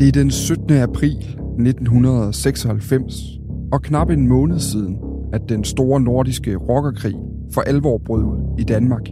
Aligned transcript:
Det 0.00 0.08
er 0.08 0.12
den 0.12 0.30
17. 0.30 0.70
april 0.70 1.16
1996, 1.16 3.14
og 3.72 3.82
knap 3.82 4.10
en 4.10 4.28
måned 4.28 4.58
siden, 4.58 4.98
at 5.32 5.40
den 5.48 5.64
store 5.64 6.00
nordiske 6.00 6.56
rockerkrig 6.56 7.14
for 7.54 7.60
alvor 7.60 7.98
brød 8.06 8.24
ud 8.24 8.54
i 8.58 8.64
Danmark. 8.64 9.02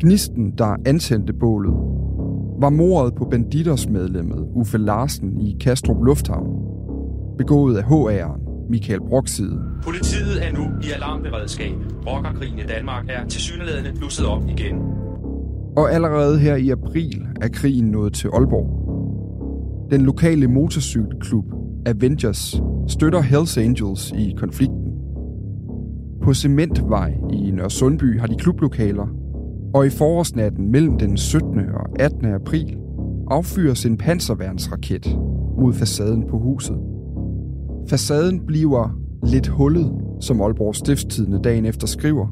Gnisten, 0.00 0.52
der 0.58 0.76
antændte 0.86 1.32
bålet, 1.32 1.74
var 2.60 2.70
mordet 2.70 3.14
på 3.14 3.24
banditersmedlemmet 3.24 4.46
Uffe 4.54 4.78
Larsen 4.78 5.40
i 5.40 5.56
Kastrup 5.60 6.04
Lufthavn, 6.04 6.48
begået 7.38 7.76
af 7.76 7.82
HA'eren 7.82 8.68
Michael 8.70 9.00
Brokside. 9.00 9.60
Politiet 9.82 10.46
er 10.46 10.52
nu 10.52 10.64
i 10.82 10.90
alarmberedskab. 10.96 11.74
Rockerkrigen 12.06 12.58
i 12.58 12.66
Danmark 12.68 13.04
er 13.08 13.26
tilsyneladende 13.26 13.92
blusset 13.98 14.26
op 14.26 14.42
igen. 14.48 14.76
Og 15.76 15.92
allerede 15.92 16.38
her 16.38 16.56
i 16.56 16.70
april 16.70 17.26
er 17.40 17.48
krigen 17.48 17.84
nået 17.84 18.12
til 18.12 18.28
Aalborg. 18.28 18.83
Den 19.90 20.00
lokale 20.00 20.48
motorcykelklub 20.48 21.44
Avengers 21.86 22.62
støtter 22.88 23.20
Hells 23.20 23.58
Angels 23.58 24.12
i 24.12 24.34
konflikten. 24.38 24.92
På 26.22 26.34
Cementvej 26.34 27.14
i 27.32 27.50
Nørresundby 27.50 28.20
har 28.20 28.26
de 28.26 28.34
klublokaler, 28.34 29.06
og 29.74 29.86
i 29.86 29.90
forårsnatten 29.90 30.70
mellem 30.70 30.98
den 30.98 31.16
17. 31.16 31.58
og 31.58 32.00
18. 32.00 32.24
april 32.24 32.76
affyres 33.30 33.86
en 33.86 33.96
panserværnsraket 33.96 35.18
mod 35.58 35.72
facaden 35.72 36.24
på 36.28 36.38
huset. 36.38 36.76
Facaden 37.88 38.46
bliver 38.46 38.98
lidt 39.22 39.46
hullet, 39.46 39.92
som 40.20 40.40
Aalborg 40.40 40.74
Stiftstidende 40.74 41.40
dagen 41.44 41.64
efter 41.64 41.86
skriver, 41.86 42.26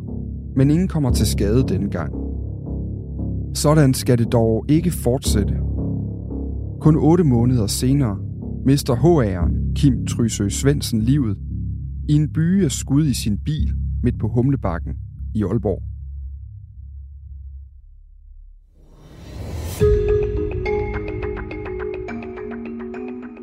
men 0.56 0.70
ingen 0.70 0.88
kommer 0.88 1.10
til 1.10 1.26
skade 1.26 1.64
denne 1.68 1.90
gang. 1.90 2.12
Sådan 3.54 3.94
skal 3.94 4.18
det 4.18 4.32
dog 4.32 4.64
ikke 4.68 4.90
fortsætte. 4.90 5.54
Kun 6.82 6.96
otte 6.96 7.24
måneder 7.24 7.66
senere 7.66 8.18
mister 8.66 8.94
HR'en 8.94 9.74
Kim 9.74 10.06
Trysø 10.06 10.48
Svendsen 10.48 11.02
livet 11.02 11.38
i 12.08 12.12
en 12.12 12.32
byge 12.32 12.64
af 12.64 12.70
skud 12.70 13.06
i 13.06 13.14
sin 13.14 13.38
bil 13.44 13.74
midt 14.02 14.18
på 14.20 14.28
Humlebakken 14.28 14.92
i 15.34 15.42
Aalborg. 15.44 15.82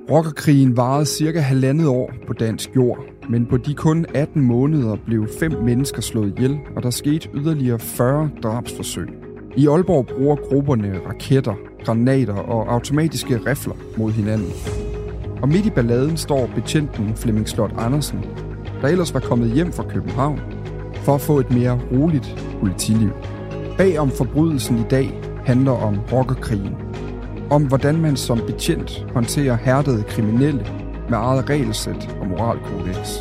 Rockerkrigen 0.09 0.77
varede 0.77 1.05
cirka 1.05 1.39
halvandet 1.39 1.87
år 1.87 2.13
på 2.27 2.33
dansk 2.33 2.75
jord, 2.75 2.99
men 3.29 3.45
på 3.45 3.57
de 3.57 3.73
kun 3.73 4.05
18 4.15 4.41
måneder 4.41 4.95
blev 5.05 5.27
fem 5.39 5.51
mennesker 5.51 6.01
slået 6.01 6.33
ihjel, 6.37 6.57
og 6.75 6.83
der 6.83 6.89
skete 6.89 7.29
yderligere 7.33 7.79
40 7.79 8.29
drabsforsøg. 8.43 9.28
I 9.57 9.67
Aalborg 9.67 10.05
bruger 10.05 10.35
grupperne 10.35 10.99
raketter, 11.07 11.53
granater 11.85 12.33
og 12.33 12.73
automatiske 12.73 13.37
rifler 13.45 13.73
mod 13.97 14.11
hinanden. 14.11 14.51
Og 15.41 15.49
midt 15.49 15.65
i 15.65 15.69
balladen 15.69 16.17
står 16.17 16.49
betjenten 16.55 17.15
Flemming 17.15 17.49
Slot 17.49 17.71
Andersen, 17.77 18.25
der 18.81 18.87
ellers 18.87 19.13
var 19.13 19.19
kommet 19.19 19.51
hjem 19.51 19.71
fra 19.71 19.83
København, 19.83 20.39
for 20.93 21.15
at 21.15 21.21
få 21.21 21.39
et 21.39 21.51
mere 21.51 21.79
roligt 21.91 22.45
politiliv. 22.59 23.09
Bag 23.77 23.99
om 23.99 24.09
forbrydelsen 24.09 24.77
i 24.77 24.85
dag 24.89 25.21
handler 25.45 25.71
om 25.71 25.99
rockerkrigen. 26.11 26.75
Om 27.49 27.67
hvordan 27.67 28.01
man 28.01 28.17
som 28.17 28.39
betjent 28.47 29.05
håndterer 29.13 29.57
hærdede 29.57 30.03
kriminelle 30.03 30.67
med 31.09 31.17
eget 31.17 31.49
regelsæt 31.49 32.15
og 32.21 32.27
moralkodex. 32.27 33.17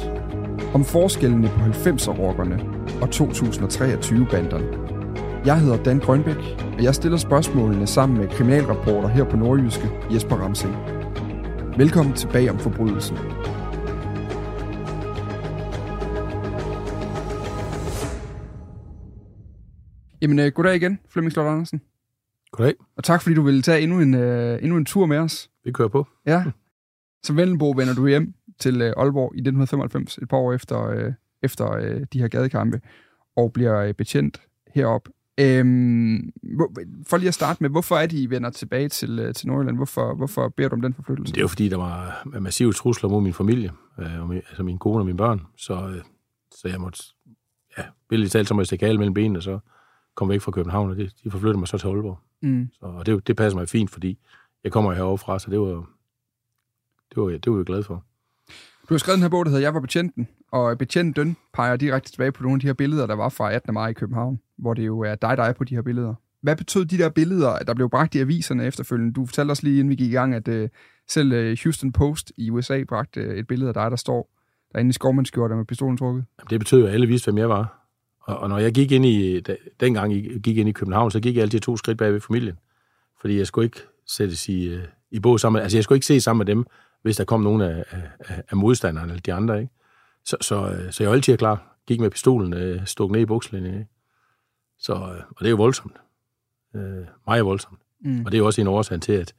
Om 0.75 0.85
forskellene 0.85 1.49
på 1.49 1.61
90'er-rockerne 1.61 2.63
og 3.03 3.09
2023-banderne. 3.09 4.98
Jeg 5.45 5.61
hedder 5.61 5.83
Dan 5.83 5.99
Grønbæk, 5.99 6.37
og 6.77 6.83
jeg 6.83 6.95
stiller 6.95 7.19
spørgsmålene 7.19 7.87
sammen 7.87 8.19
med 8.19 8.29
kriminalreporter 8.29 9.09
her 9.09 9.25
på 9.25 9.37
Nordjyske, 9.37 9.91
Jesper 10.13 10.37
Ramsing. 10.37 10.75
Velkommen 11.79 12.15
tilbage 12.15 12.51
om 12.51 12.59
forbrydelsen. 12.59 13.17
Jamen, 20.23 20.39
uh, 20.39 20.47
goddag 20.55 20.77
igen, 20.77 20.99
Flemming 21.09 21.33
Slot 21.33 21.47
Andersen. 21.47 21.83
Goddag. 22.51 22.75
Og 22.97 23.05
tak, 23.05 23.23
fordi 23.23 23.35
du 23.35 23.43
ville 23.43 23.63
tage 23.63 23.81
endnu 23.81 24.01
en, 24.01 24.15
uh, 24.15 24.63
endnu 24.63 24.77
en 24.77 24.85
tur 24.85 25.07
med 25.07 25.19
os. 25.19 25.51
Vi 25.65 25.73
kører 25.73 25.89
på. 25.89 26.07
Ja. 26.27 26.45
Som 27.23 27.37
Vendelbo 27.37 27.71
vender 27.71 27.95
du 27.95 28.07
hjem 28.07 28.35
til 28.59 28.83
uh, 28.83 28.89
Aalborg 29.03 29.35
i 29.35 29.39
1995, 29.41 30.19
et 30.19 30.29
par 30.29 30.37
år 30.37 30.53
efter, 30.53 31.07
uh, 31.07 31.13
efter 31.43 31.77
uh, 31.77 32.03
de 32.13 32.19
her 32.19 32.29
gadekampe, 32.29 32.81
og 33.37 33.53
bliver 33.53 33.89
uh, 33.89 33.95
betjent 33.95 34.43
herop. 34.75 35.09
Øhm, 35.41 36.33
hvor, 36.43 36.73
for 37.07 37.17
lige 37.17 37.29
at 37.29 37.35
starte 37.35 37.63
med, 37.63 37.71
hvorfor 37.71 37.97
er 37.97 38.07
de, 38.07 38.23
I 38.23 38.31
vender 38.31 38.51
tilbage 38.51 38.89
til, 38.89 39.27
uh, 39.27 39.33
til 39.35 39.49
Nordjylland? 39.49 39.77
Hvorfor, 39.77 40.15
hvorfor 40.15 40.49
beder 40.49 40.69
du 40.69 40.75
om 40.75 40.81
den 40.81 40.95
forflyttelse? 40.95 41.33
Det 41.35 41.41
er 41.41 41.43
jo 41.43 41.49
fordi, 41.49 41.69
der 41.69 41.77
var 41.77 42.23
massive 42.41 42.73
trusler 42.73 43.11
mod 43.11 43.23
min 43.23 43.33
familie, 43.33 43.71
øh, 43.99 44.21
og 44.21 44.29
min, 44.29 44.37
altså 44.37 44.63
min 44.63 44.79
kone 44.79 44.99
og 44.99 45.07
mine 45.07 45.19
børn, 45.19 45.47
så, 45.57 45.75
øh, 45.75 46.03
så 46.51 46.69
jeg 46.69 46.81
måtte, 46.81 47.03
ja, 47.79 47.83
billigt 48.09 48.33
talt, 48.33 48.49
så 48.49 48.55
må 48.55 48.61
jeg 48.61 48.67
stikke 48.67 48.87
af 48.87 48.99
mellem 48.99 49.15
benene, 49.15 49.43
så 49.43 49.59
kom 50.15 50.29
væk 50.29 50.41
fra 50.41 50.53
København, 50.53 50.91
og 50.91 50.97
det, 50.97 51.13
de 51.25 51.31
forflyttede 51.31 51.59
mig 51.59 51.69
så 51.69 51.79
til 51.79 51.87
Aalborg. 51.87 52.19
Mm. 52.43 52.69
Så, 52.73 52.87
og 52.87 53.07
det, 53.07 53.27
det 53.27 53.37
passer 53.37 53.59
mig 53.59 53.69
fint, 53.69 53.91
fordi 53.91 54.19
jeg 54.65 54.73
kommer 54.73 54.93
herovre 54.93 55.19
fra, 55.19 55.39
så 55.39 55.51
det 55.51 55.61
var, 55.61 55.91
det 57.11 57.17
var, 57.17 57.29
det 57.29 57.53
var 57.53 57.59
jeg 57.59 57.67
glad 57.67 57.83
for. 57.83 58.05
Du 58.89 58.95
har 58.95 58.99
skrevet 58.99 59.17
den 59.17 59.23
her 59.23 59.29
bog, 59.29 59.45
der 59.45 59.51
hedder 59.51 59.63
Jeg 59.63 59.75
var 59.75 59.81
betjenten, 59.81 60.29
og 60.53 60.79
betjenten 60.79 61.37
peger 61.55 61.77
direkte 61.77 62.13
tilbage 62.13 62.33
på 62.33 62.43
nogle 62.43 62.57
af 62.57 62.61
de 62.61 62.67
her 62.67 62.75
billeder, 62.75 63.07
der 63.07 63.15
var 63.15 63.29
fra 63.29 63.53
18. 63.53 63.75
maj 63.75 63.89
i 63.89 63.93
København, 63.93 64.41
hvor 64.59 64.75
det 64.75 64.87
jo 64.87 65.01
er 65.01 65.15
dig, 65.15 65.37
der 65.37 65.43
er 65.43 65.53
på 65.53 65.65
de 65.65 65.75
her 65.75 65.83
billeder. 65.83 66.15
Hvad 66.43 66.57
betød 66.57 66.85
de 66.85 66.99
der 66.99 67.09
billeder, 67.09 67.59
der 67.59 67.75
blev 67.75 67.91
bragt 67.91 68.15
i 68.15 68.19
aviserne 68.19 68.67
efterfølgende? 68.67 69.13
Du 69.13 69.27
fortalte 69.27 69.53
os 69.53 69.63
lige, 69.63 69.79
inden 69.79 69.91
vi 69.91 69.95
gik 69.95 70.11
i 70.11 70.15
gang, 70.15 70.35
at 70.35 70.49
uh, 70.49 70.69
selv 71.09 71.33
øh, 71.33 71.59
Houston 71.63 71.93
Post 71.93 72.33
i 72.37 72.51
USA 72.51 72.85
bragte 72.85 73.21
øh, 73.21 73.39
et 73.39 73.47
billede 73.47 73.69
af 73.69 73.75
dig, 73.75 73.91
der 73.91 73.97
står 73.97 74.31
derinde 74.73 74.89
i 74.89 74.93
skovmandskjorter 74.93 75.57
med 75.57 75.65
pistolen 75.65 75.97
trukket. 75.97 76.25
Jamen, 76.39 76.51
det 76.51 76.61
betød 76.61 76.81
jo, 76.81 76.87
at 76.87 76.93
alle 76.93 77.07
vidste, 77.07 77.27
hvem 77.27 77.39
jeg 77.39 77.49
var. 77.49 77.89
Og, 78.21 78.39
og 78.39 78.49
når 78.49 78.59
jeg 78.59 78.73
gik 78.73 78.93
ind 78.93 79.07
i, 79.07 79.41
da, 79.41 79.57
dengang 79.81 80.13
jeg 80.13 80.41
gik 80.41 80.59
ind 80.59 80.69
i 80.69 80.73
København, 80.73 81.11
så 81.11 81.21
gik 81.21 81.35
jeg 81.35 81.43
altid 81.43 81.61
to 81.61 81.77
skridt 81.77 81.99
bag 81.99 82.13
ved 82.13 82.21
familien. 82.21 82.59
Fordi 83.21 83.39
jeg 83.39 83.47
skulle 83.47 83.65
ikke 83.65 83.81
sættes 84.07 84.49
i, 84.49 84.79
i 85.11 85.21
bås 85.21 85.41
sammen 85.41 85.63
altså 85.63 85.79
jeg 85.79 85.85
skulle 85.85 85.97
ikke 85.97 86.07
se 86.07 86.21
sammen 86.21 86.39
med 86.39 86.55
dem, 86.55 86.67
hvis 87.03 87.17
der 87.17 87.25
kom 87.25 87.41
nogen 87.41 87.61
af, 87.61 87.85
af, 87.91 88.43
af 88.51 88.57
modstanderne 88.57 89.09
eller 89.09 89.21
de 89.21 89.33
andre, 89.33 89.61
ikke? 89.61 89.73
Så, 90.25 90.37
så, 90.41 90.71
øh, 90.71 90.93
så 90.93 91.03
jeg 91.03 91.11
var 91.11 91.17
altid 91.17 91.37
klar. 91.37 91.77
Gik 91.87 92.01
med 92.01 92.11
pistolen, 92.11 92.53
øh, 92.55 92.87
stuk 92.87 93.11
ned 93.11 93.21
i 93.21 93.27
bukslinjen, 93.27 93.75
ikke? 93.75 93.87
Så, 94.79 94.93
øh, 94.95 95.23
og 95.31 95.37
det 95.39 95.47
er 95.47 95.51
jo 95.51 95.57
voldsomt. 95.57 95.97
Øh, 96.77 97.07
meget 97.27 97.45
voldsomt. 97.45 97.79
Mm. 98.01 98.25
Og 98.25 98.33
det 98.33 98.35
er 98.35 98.39
jo 98.39 98.47
også 98.47 98.61
en 98.61 98.67
årsag 98.67 99.01
til, 99.01 99.13
at 99.13 99.35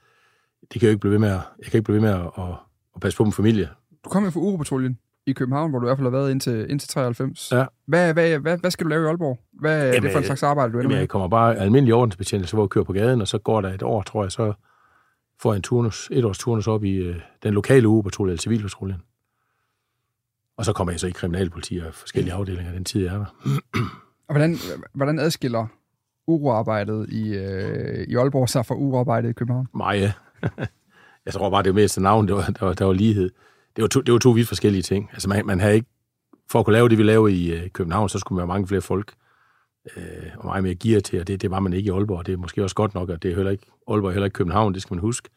det 0.73 0.81
kan 0.81 0.87
jo 0.87 0.89
ikke 0.89 0.99
blive 0.99 1.11
ved 1.11 1.19
med 1.19 1.29
at, 1.29 1.41
jeg 1.59 1.65
kan 1.71 1.77
ikke 1.77 1.83
blive 1.83 1.95
ved 1.95 2.01
med 2.01 2.09
at, 2.09 2.25
at, 2.37 2.55
at 2.95 3.01
passe 3.01 3.17
på 3.17 3.23
min 3.23 3.33
familie. 3.33 3.69
Du 4.05 4.09
kom 4.09 4.23
jo 4.23 4.29
fra 4.29 4.39
Uropatruljen 4.39 4.99
i 5.25 5.33
København, 5.33 5.69
hvor 5.69 5.79
du 5.79 5.85
i 5.85 5.87
hvert 5.87 5.97
fald 5.97 6.05
har 6.05 6.17
været 6.17 6.31
indtil, 6.31 6.71
indtil 6.71 6.89
93. 6.89 7.51
Ja. 7.51 7.65
Hvad, 7.85 8.13
hvad, 8.13 8.39
hvad, 8.39 8.57
hvad 8.57 8.71
skal 8.71 8.85
du 8.85 8.89
lave 8.89 9.03
i 9.03 9.07
Aalborg? 9.07 9.39
Hvad 9.53 9.95
er 9.95 9.99
det 9.99 10.11
for 10.11 10.19
en 10.19 10.25
slags 10.25 10.43
arbejde, 10.43 10.73
du 10.73 10.77
ender 10.77 10.83
Jamen, 10.83 10.93
med? 10.93 10.99
jeg 10.99 11.09
kommer 11.09 11.27
bare 11.27 11.57
almindelig 11.57 11.93
ordensbetjent, 11.93 12.49
så 12.49 12.55
hvor 12.55 12.63
jeg 12.63 12.69
kører 12.69 12.85
på 12.85 12.93
gaden, 12.93 13.21
og 13.21 13.27
så 13.27 13.37
går 13.37 13.61
der 13.61 13.73
et 13.73 13.83
år, 13.83 14.01
tror 14.01 14.23
jeg, 14.23 14.31
så 14.31 14.53
får 15.41 15.53
en 15.53 15.61
turnus, 15.61 16.09
et 16.11 16.25
års 16.25 16.37
turnus 16.37 16.67
op 16.67 16.83
i 16.83 16.95
øh, 16.95 17.19
den 17.43 17.53
lokale 17.53 17.87
ugepatrulje, 17.87 18.31
eller 18.31 18.41
civilpatruljen. 18.41 19.01
Og 20.57 20.65
så 20.65 20.73
kommer 20.73 20.93
jeg 20.93 20.99
så 20.99 21.07
i 21.07 21.11
kriminalpoliti 21.11 21.77
og 21.77 21.93
forskellige 21.93 22.33
afdelinger 22.33 22.73
den 22.73 22.85
tid, 22.85 23.03
jeg 23.03 23.13
er 23.13 23.17
der. 23.17 23.59
Og 24.27 24.33
hvordan, 24.35 24.57
hvordan 24.93 25.19
adskiller 25.19 25.67
uroarbejdet 26.27 27.09
i, 27.09 27.33
øh, 27.33 28.07
i 28.07 28.15
Aalborg 28.15 28.49
sig 28.49 28.65
fra 28.65 28.75
uroarbejdet 28.75 29.29
i 29.29 29.33
København? 29.33 29.67
Maja. 29.73 30.11
jeg 31.25 31.33
tror 31.33 31.49
bare, 31.49 31.63
det 31.63 31.75
var 31.75 31.81
mest 31.81 31.99
navn, 31.99 32.27
der 32.27 32.33
var, 32.33 32.45
der 32.45 32.65
var, 32.65 32.73
der 32.73 32.85
var 32.85 32.93
lighed. 32.93 33.29
Det 33.75 33.81
var, 33.81 33.87
to, 33.87 34.01
det 34.01 34.11
var 34.11 34.19
to 34.19 34.29
vidt 34.29 34.47
forskellige 34.47 34.81
ting. 34.81 35.09
Altså, 35.13 35.29
man, 35.29 35.45
man 35.45 35.59
havde 35.59 35.75
ikke... 35.75 35.87
For 36.51 36.59
at 36.59 36.65
kunne 36.65 36.73
lave 36.73 36.89
det, 36.89 36.97
vi 36.97 37.03
lavede 37.03 37.35
i 37.35 37.51
øh, 37.53 37.69
København, 37.69 38.09
så 38.09 38.19
skulle 38.19 38.35
man 38.35 38.41
have 38.41 38.53
mange 38.53 38.67
flere 38.67 38.81
folk 38.81 39.13
øh, 39.97 40.31
og 40.37 40.45
meget 40.45 40.63
mere 40.63 40.75
gear 40.75 40.99
til, 40.99 41.19
og 41.19 41.27
det, 41.27 41.41
det 41.41 41.51
var 41.51 41.59
man 41.59 41.73
ikke 41.73 41.87
i 41.87 41.91
Aalborg. 41.91 42.25
Det 42.25 42.33
er 42.33 42.37
måske 42.37 42.63
også 42.63 42.75
godt 42.75 42.93
nok, 42.93 43.09
og 43.09 43.23
det 43.23 43.31
er 43.31 43.35
heller 43.35 43.51
ikke, 43.51 43.65
Aalborg 43.87 44.11
heller 44.11 44.25
ikke 44.25 44.35
København, 44.35 44.73
det 44.73 44.81
skal 44.81 44.95
man 44.95 45.01
huske. 45.01 45.29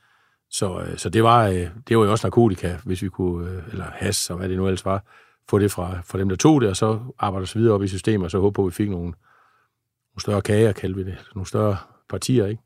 Så, 0.51 0.81
øh, 0.81 0.99
så 0.99 1.09
det, 1.09 1.23
var, 1.23 1.47
øh, 1.47 1.69
det 1.89 1.99
var 1.99 2.05
jo 2.05 2.11
også 2.11 2.27
narkotika, 2.27 2.77
hvis 2.85 3.03
vi 3.03 3.09
kunne, 3.09 3.51
øh, 3.51 3.63
eller 3.71 3.85
has, 3.85 4.31
og 4.31 4.37
hvad 4.37 4.49
det 4.49 4.57
nu 4.57 4.67
ellers 4.67 4.85
var, 4.85 5.05
få 5.49 5.59
det 5.59 5.71
fra, 5.71 6.01
fra 6.05 6.19
dem, 6.19 6.29
der 6.29 6.37
tog 6.37 6.61
det, 6.61 6.69
og 6.69 6.77
så 6.77 7.01
arbejde 7.19 7.43
os 7.43 7.57
videre 7.57 7.75
op 7.75 7.83
i 7.83 7.89
systemet, 7.89 8.25
og 8.25 8.31
så 8.31 8.41
håbe 8.41 8.55
på, 8.55 8.63
at 8.63 8.67
vi 8.67 8.75
fik 8.75 8.91
nogle, 8.91 9.05
nogle 9.05 10.21
større 10.21 10.43
kager, 10.43 10.73
kaldte 10.73 11.05
vi 11.05 11.11
det, 11.11 11.19
nogle 11.35 11.47
større 11.47 11.77
partier, 12.09 12.47
ikke? 12.47 12.63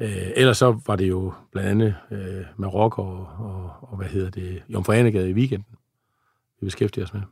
Øh, 0.00 0.32
ellers 0.36 0.58
så 0.58 0.80
var 0.86 0.96
det 0.96 1.08
jo 1.08 1.32
blandt 1.52 1.70
andet 1.70 1.94
øh, 2.10 2.44
Marokko 2.56 3.02
og, 3.02 3.28
og, 3.38 3.70
og, 3.80 3.96
hvad 3.96 4.06
hedder 4.06 4.30
det, 4.30 4.62
Jomfru 4.68 4.92
Anegade 4.92 5.30
i 5.30 5.32
weekenden, 5.32 5.76
vi 6.60 6.66
beskæftiger 6.66 7.04
os 7.04 7.14
med. 7.14 7.22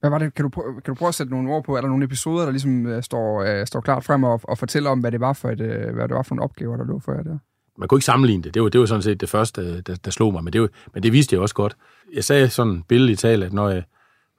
Hvad 0.00 0.10
var 0.10 0.18
det? 0.18 0.34
Kan 0.34 0.42
du, 0.42 0.48
prøve, 0.48 0.74
kan 0.74 0.94
du 0.94 0.94
prøve 0.94 1.08
at 1.08 1.14
sætte 1.14 1.32
nogle 1.32 1.50
ord 1.50 1.64
på? 1.64 1.76
Er 1.76 1.80
der 1.80 1.88
nogle 1.88 2.04
episoder, 2.04 2.44
der 2.44 2.50
ligesom 2.50 2.86
øh, 2.86 3.02
står, 3.02 3.42
øh, 3.42 3.66
står 3.66 3.80
klart 3.80 4.04
frem 4.04 4.24
og, 4.24 4.40
og 4.42 4.58
fortæller 4.58 4.90
om, 4.90 5.00
hvad 5.00 5.12
det 5.12 5.20
var 5.20 5.32
for 5.32 5.50
et, 5.50 5.60
øh, 5.60 5.94
hvad 5.94 6.08
det 6.08 6.16
var 6.16 6.22
for 6.22 6.34
nogle 6.34 6.44
opgaver, 6.44 6.76
der 6.76 6.84
lå 6.84 6.98
for 6.98 7.12
jer 7.12 7.22
der? 7.22 7.38
Man 7.78 7.88
kunne 7.88 7.96
ikke 7.96 8.04
sammenligne 8.04 8.42
det. 8.42 8.54
Det 8.54 8.62
var, 8.62 8.68
det 8.68 8.80
var 8.80 8.86
sådan 8.86 9.02
set 9.02 9.20
det 9.20 9.28
første, 9.28 9.60
øh, 9.62 9.82
der, 9.86 9.96
der 10.04 10.10
slog 10.10 10.32
mig, 10.32 10.44
men 10.44 10.52
det, 10.52 10.60
var, 10.60 10.68
men 10.94 11.02
det 11.02 11.12
viste 11.12 11.34
jeg 11.34 11.42
også 11.42 11.54
godt. 11.54 11.76
Jeg 12.14 12.24
sagde 12.24 12.48
sådan 12.48 12.82
billedligt 12.88 13.20
talt, 13.20 13.44
at 13.44 13.52
når 13.52 13.68
jeg 13.68 13.82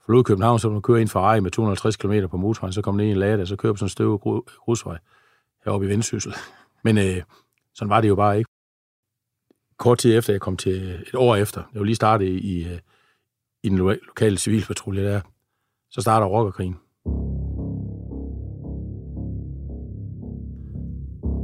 forlod 0.05 0.23
København, 0.23 0.59
så 0.59 0.69
man 0.69 0.81
man 0.87 0.95
ind 0.97 1.01
en 1.01 1.07
Ferrari 1.07 1.39
med 1.39 1.51
250 1.51 1.95
km 1.95 2.13
på 2.31 2.37
motorvejen, 2.37 2.73
så 2.73 2.81
kom 2.81 2.97
den 2.97 2.99
ind 2.99 3.09
i 3.09 3.11
en 3.11 3.17
lader, 3.17 3.45
så 3.45 3.55
kører 3.55 3.73
på 3.73 3.77
sådan 3.77 3.85
en 3.85 3.89
støv 3.89 4.17
grusvej 4.65 4.97
heroppe 5.65 5.85
i 5.85 5.89
Vendsyssel. 5.89 6.33
Men 6.83 6.97
øh, 6.97 7.23
sådan 7.75 7.89
var 7.89 8.01
det 8.01 8.07
jo 8.07 8.15
bare 8.15 8.37
ikke. 8.37 8.49
Kort 9.77 9.97
tid 9.97 10.17
efter, 10.17 10.33
jeg 10.33 10.41
kom 10.41 10.57
til 10.57 11.03
et 11.07 11.15
år 11.15 11.35
efter, 11.35 11.63
jeg 11.73 11.79
var 11.79 11.85
lige 11.85 11.95
startet 11.95 12.25
i, 12.25 12.37
i, 12.37 12.67
i 13.63 13.69
den 13.69 13.77
lokale 13.77 14.37
civilpatrulje 14.37 15.03
der, 15.03 15.21
så 15.91 16.01
starter 16.01 16.27
rockerkrigen. 16.27 16.75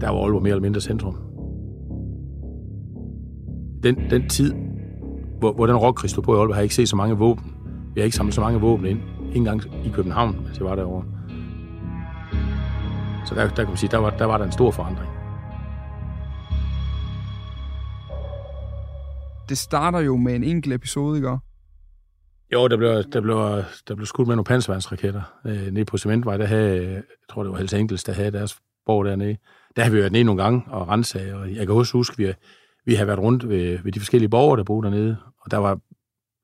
Der 0.02 0.10
var 0.10 0.24
Aalborg 0.24 0.42
mere 0.42 0.52
eller 0.52 0.62
mindre 0.62 0.82
centrum. 0.82 1.16
Den, 3.84 4.10
den 4.10 4.30
tid, 4.30 4.54
hvor, 5.40 5.54
hvor 5.54 5.68
den 5.68 5.76
rockkrig 5.76 6.12
stod 6.12 6.24
på 6.24 6.36
i 6.36 6.38
Aalborg, 6.38 6.56
har 6.56 6.62
jeg 6.62 6.66
ikke 6.66 6.76
set 6.76 6.90
så 6.90 6.96
mange 6.96 7.18
våben. 7.18 7.56
Vi 7.94 8.02
har 8.02 8.06
ikke 8.06 8.18
samlet 8.18 8.34
så 8.36 8.42
mange 8.42 8.60
våben 8.60 8.86
ind. 8.86 9.00
Ikke 9.28 9.38
engang 9.38 9.62
i 9.86 9.90
København, 9.90 10.36
mens 10.44 10.58
jeg 10.58 10.66
var 10.66 10.76
derovre. 10.76 11.06
Så 13.26 13.36
der, 13.36 13.48
der 13.48 13.56
kan 13.56 13.68
man 13.68 13.78
sige, 13.78 13.92
der 13.92 13.98
var, 13.98 14.10
der 14.10 14.26
var 14.26 14.38
der 14.38 14.46
en 14.46 14.52
stor 14.52 14.72
forandring. 14.72 15.10
Det 19.50 19.58
starter 19.58 20.00
jo 20.00 20.18
med 20.18 20.36
en 20.36 20.44
enkelt 20.44 20.74
episode, 20.74 21.18
ikke? 21.18 21.38
Jo, 22.54 22.68
der 22.68 22.78
blev, 22.78 23.04
der 23.04 23.22
blev, 23.22 23.64
der 23.88 23.96
blev 23.96 24.06
skudt 24.06 24.28
med 24.28 24.36
nogle 24.36 24.46
panservandsraketter 24.46 25.22
øh, 25.46 25.68
nede 25.72 25.86
på 25.86 25.98
Cementvej. 25.98 26.38
Der 26.38 26.46
havde, 26.46 26.92
jeg 26.92 27.04
tror, 27.30 27.44
det 27.44 27.52
var 27.52 27.58
Hells 27.58 27.74
Angels, 27.74 28.04
der 28.04 28.14
havde 28.14 28.32
deres 28.32 28.60
borg 28.86 29.06
dernede. 29.06 29.38
Der 29.76 29.84
har 29.84 29.92
vi 29.92 29.98
været 29.98 30.12
nede 30.12 30.24
nogle 30.24 30.44
gange 30.44 30.64
og 30.68 30.88
rense 30.88 31.36
og 31.36 31.56
jeg 31.56 31.68
kan 31.68 31.76
også 31.76 31.94
huske, 31.94 32.14
at 32.14 32.28
vi, 32.28 32.34
vi 32.86 32.96
har 32.96 33.06
været 33.06 33.20
rundt 33.20 33.50
ved, 33.50 33.80
ved 33.84 33.92
de 33.92 34.00
forskellige 34.00 34.30
borgere, 34.30 34.58
der 34.58 34.64
boede 34.64 34.86
dernede, 34.86 35.18
og 35.42 35.52
der 35.52 35.58
var 35.58 35.80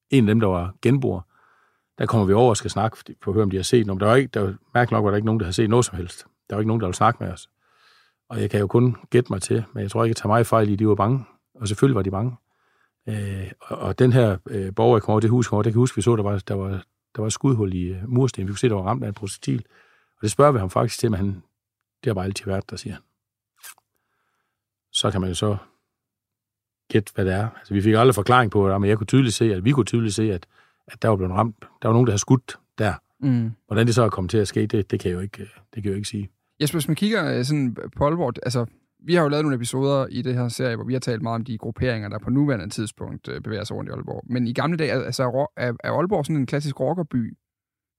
en 0.09 0.23
af 0.23 0.27
dem, 0.27 0.39
der 0.39 0.47
var 0.47 0.73
genboer. 0.81 1.21
Der 1.97 2.05
kommer 2.05 2.27
vi 2.27 2.33
over 2.33 2.49
og 2.49 2.57
skal 2.57 2.71
snakke 2.71 2.97
for 3.23 3.31
at 3.31 3.33
høre, 3.33 3.43
om 3.43 3.49
de 3.49 3.57
har 3.57 3.63
set 3.63 3.87
noget. 3.87 4.01
Der 4.01 4.07
var 4.07 4.15
ikke, 4.15 4.29
der 4.33 4.39
var, 4.39 4.55
mærkeligt 4.73 4.91
nok 4.91 5.03
var 5.03 5.09
der 5.09 5.15
ikke 5.15 5.25
nogen, 5.25 5.39
der 5.39 5.45
havde 5.45 5.55
set 5.55 5.69
noget 5.69 5.85
som 5.85 5.97
helst. 5.97 6.25
Der 6.49 6.55
var 6.55 6.61
ikke 6.61 6.67
nogen, 6.67 6.81
der 6.81 6.87
ville 6.87 6.95
snakke 6.95 7.23
med 7.23 7.31
os. 7.31 7.49
Og 8.29 8.41
jeg 8.41 8.49
kan 8.49 8.59
jo 8.59 8.67
kun 8.67 8.95
gætte 9.09 9.33
mig 9.33 9.41
til, 9.41 9.63
men 9.73 9.83
jeg 9.83 9.91
tror 9.91 10.03
ikke, 10.03 10.11
jeg 10.11 10.15
tager 10.15 10.27
mig 10.27 10.45
fejl 10.45 10.69
i, 10.69 10.75
de 10.75 10.87
var 10.87 10.95
bange. 10.95 11.25
Og 11.55 11.67
selvfølgelig 11.67 11.95
var 11.95 12.01
de 12.01 12.11
bange. 12.11 12.35
Øh, 13.09 13.51
og, 13.61 13.77
og 13.77 13.99
den 13.99 14.13
her 14.13 14.37
øh, 14.49 14.75
borger, 14.75 14.97
jeg 14.97 15.01
kom 15.01 15.11
over, 15.11 15.19
det 15.19 15.29
hus, 15.29 15.51
over, 15.51 15.63
det 15.63 15.73
kan 15.73 15.77
jeg 15.77 15.81
huske, 15.81 15.95
vi 15.95 16.01
så, 16.01 16.15
der 16.15 16.23
var, 16.23 16.43
der 16.47 16.53
var, 16.53 16.69
der 17.15 17.21
var 17.21 17.25
et 17.25 17.33
skudhul 17.33 17.73
i 17.73 17.91
uh, 17.91 18.09
mursten. 18.09 18.47
Vi 18.47 18.51
kunne 18.51 18.57
se, 18.57 18.69
der 18.69 18.75
var 18.75 18.83
ramt 18.83 19.03
af 19.03 19.07
en 19.07 19.13
projektil. 19.13 19.65
Og 20.15 20.21
det 20.21 20.31
spørger 20.31 20.51
vi 20.51 20.59
ham 20.59 20.69
faktisk 20.69 20.99
til, 20.99 21.11
men 21.11 21.17
han, 21.17 21.27
det 22.03 22.05
har 22.05 22.13
bare 22.13 22.25
altid 22.25 22.45
været 22.45 22.69
der, 22.69 22.75
siger 22.75 22.93
han. 22.93 23.03
Så 24.91 25.11
kan 25.11 25.21
man 25.21 25.29
jo 25.29 25.35
så 25.35 25.57
gætte, 26.89 27.11
hvad 27.15 27.25
det 27.25 27.33
er. 27.33 27.49
Altså, 27.49 27.73
vi 27.73 27.81
fik 27.81 27.93
aldrig 27.93 28.15
forklaring 28.15 28.51
på 28.51 28.69
det, 28.69 28.81
men 28.81 28.89
jeg 28.89 28.97
kunne 28.97 29.07
tydeligt 29.07 29.35
se, 29.35 29.55
at 29.55 29.65
vi 29.65 29.71
kunne 29.71 29.85
tydeligt 29.85 30.15
se, 30.15 30.33
at, 30.33 30.47
at 30.87 31.01
der 31.01 31.09
var 31.09 31.15
blevet 31.15 31.33
ramt. 31.33 31.55
Der 31.81 31.87
var 31.87 31.93
nogen, 31.93 32.07
der 32.07 32.11
havde 32.11 32.21
skudt 32.21 32.59
der. 32.77 32.93
Mm. 33.19 33.51
Hvordan 33.67 33.87
det 33.87 33.95
så 33.95 34.03
er 34.03 34.09
kommet 34.09 34.31
til 34.31 34.37
at 34.37 34.47
ske, 34.47 34.67
det, 34.67 34.91
det, 34.91 34.99
kan 34.99 35.09
jeg 35.09 35.15
jo 35.15 35.21
ikke, 35.21 35.37
det 35.43 35.73
kan 35.73 35.83
jeg 35.83 35.91
jo 35.91 35.95
ikke 35.95 36.07
sige. 36.07 36.29
Jesper, 36.61 36.79
hvis 36.79 36.87
man 36.87 36.95
kigger 36.95 37.37
øh, 37.37 37.45
sådan 37.45 37.77
på 37.97 38.05
Aalborg, 38.05 38.33
altså, 38.43 38.65
vi 39.05 39.13
har 39.15 39.23
jo 39.23 39.29
lavet 39.29 39.43
nogle 39.43 39.55
episoder 39.55 40.07
i 40.07 40.21
det 40.21 40.33
her 40.35 40.47
serie, 40.47 40.75
hvor 40.75 40.85
vi 40.85 40.93
har 40.93 40.99
talt 40.99 41.21
meget 41.21 41.35
om 41.35 41.43
de 41.43 41.57
grupperinger, 41.57 42.09
der 42.09 42.19
på 42.19 42.29
nuværende 42.29 42.69
tidspunkt 42.69 43.27
øh, 43.27 43.41
bevæger 43.41 43.63
sig 43.63 43.77
rundt 43.77 43.89
i 43.89 43.91
Aalborg. 43.91 44.23
Men 44.29 44.47
i 44.47 44.53
gamle 44.53 44.77
dage, 44.77 44.91
altså, 44.91 45.47
er, 45.57 45.73
Aalborg 45.83 46.25
sådan 46.25 46.35
en 46.35 46.45
klassisk 46.45 46.79
rockerby? 46.79 47.37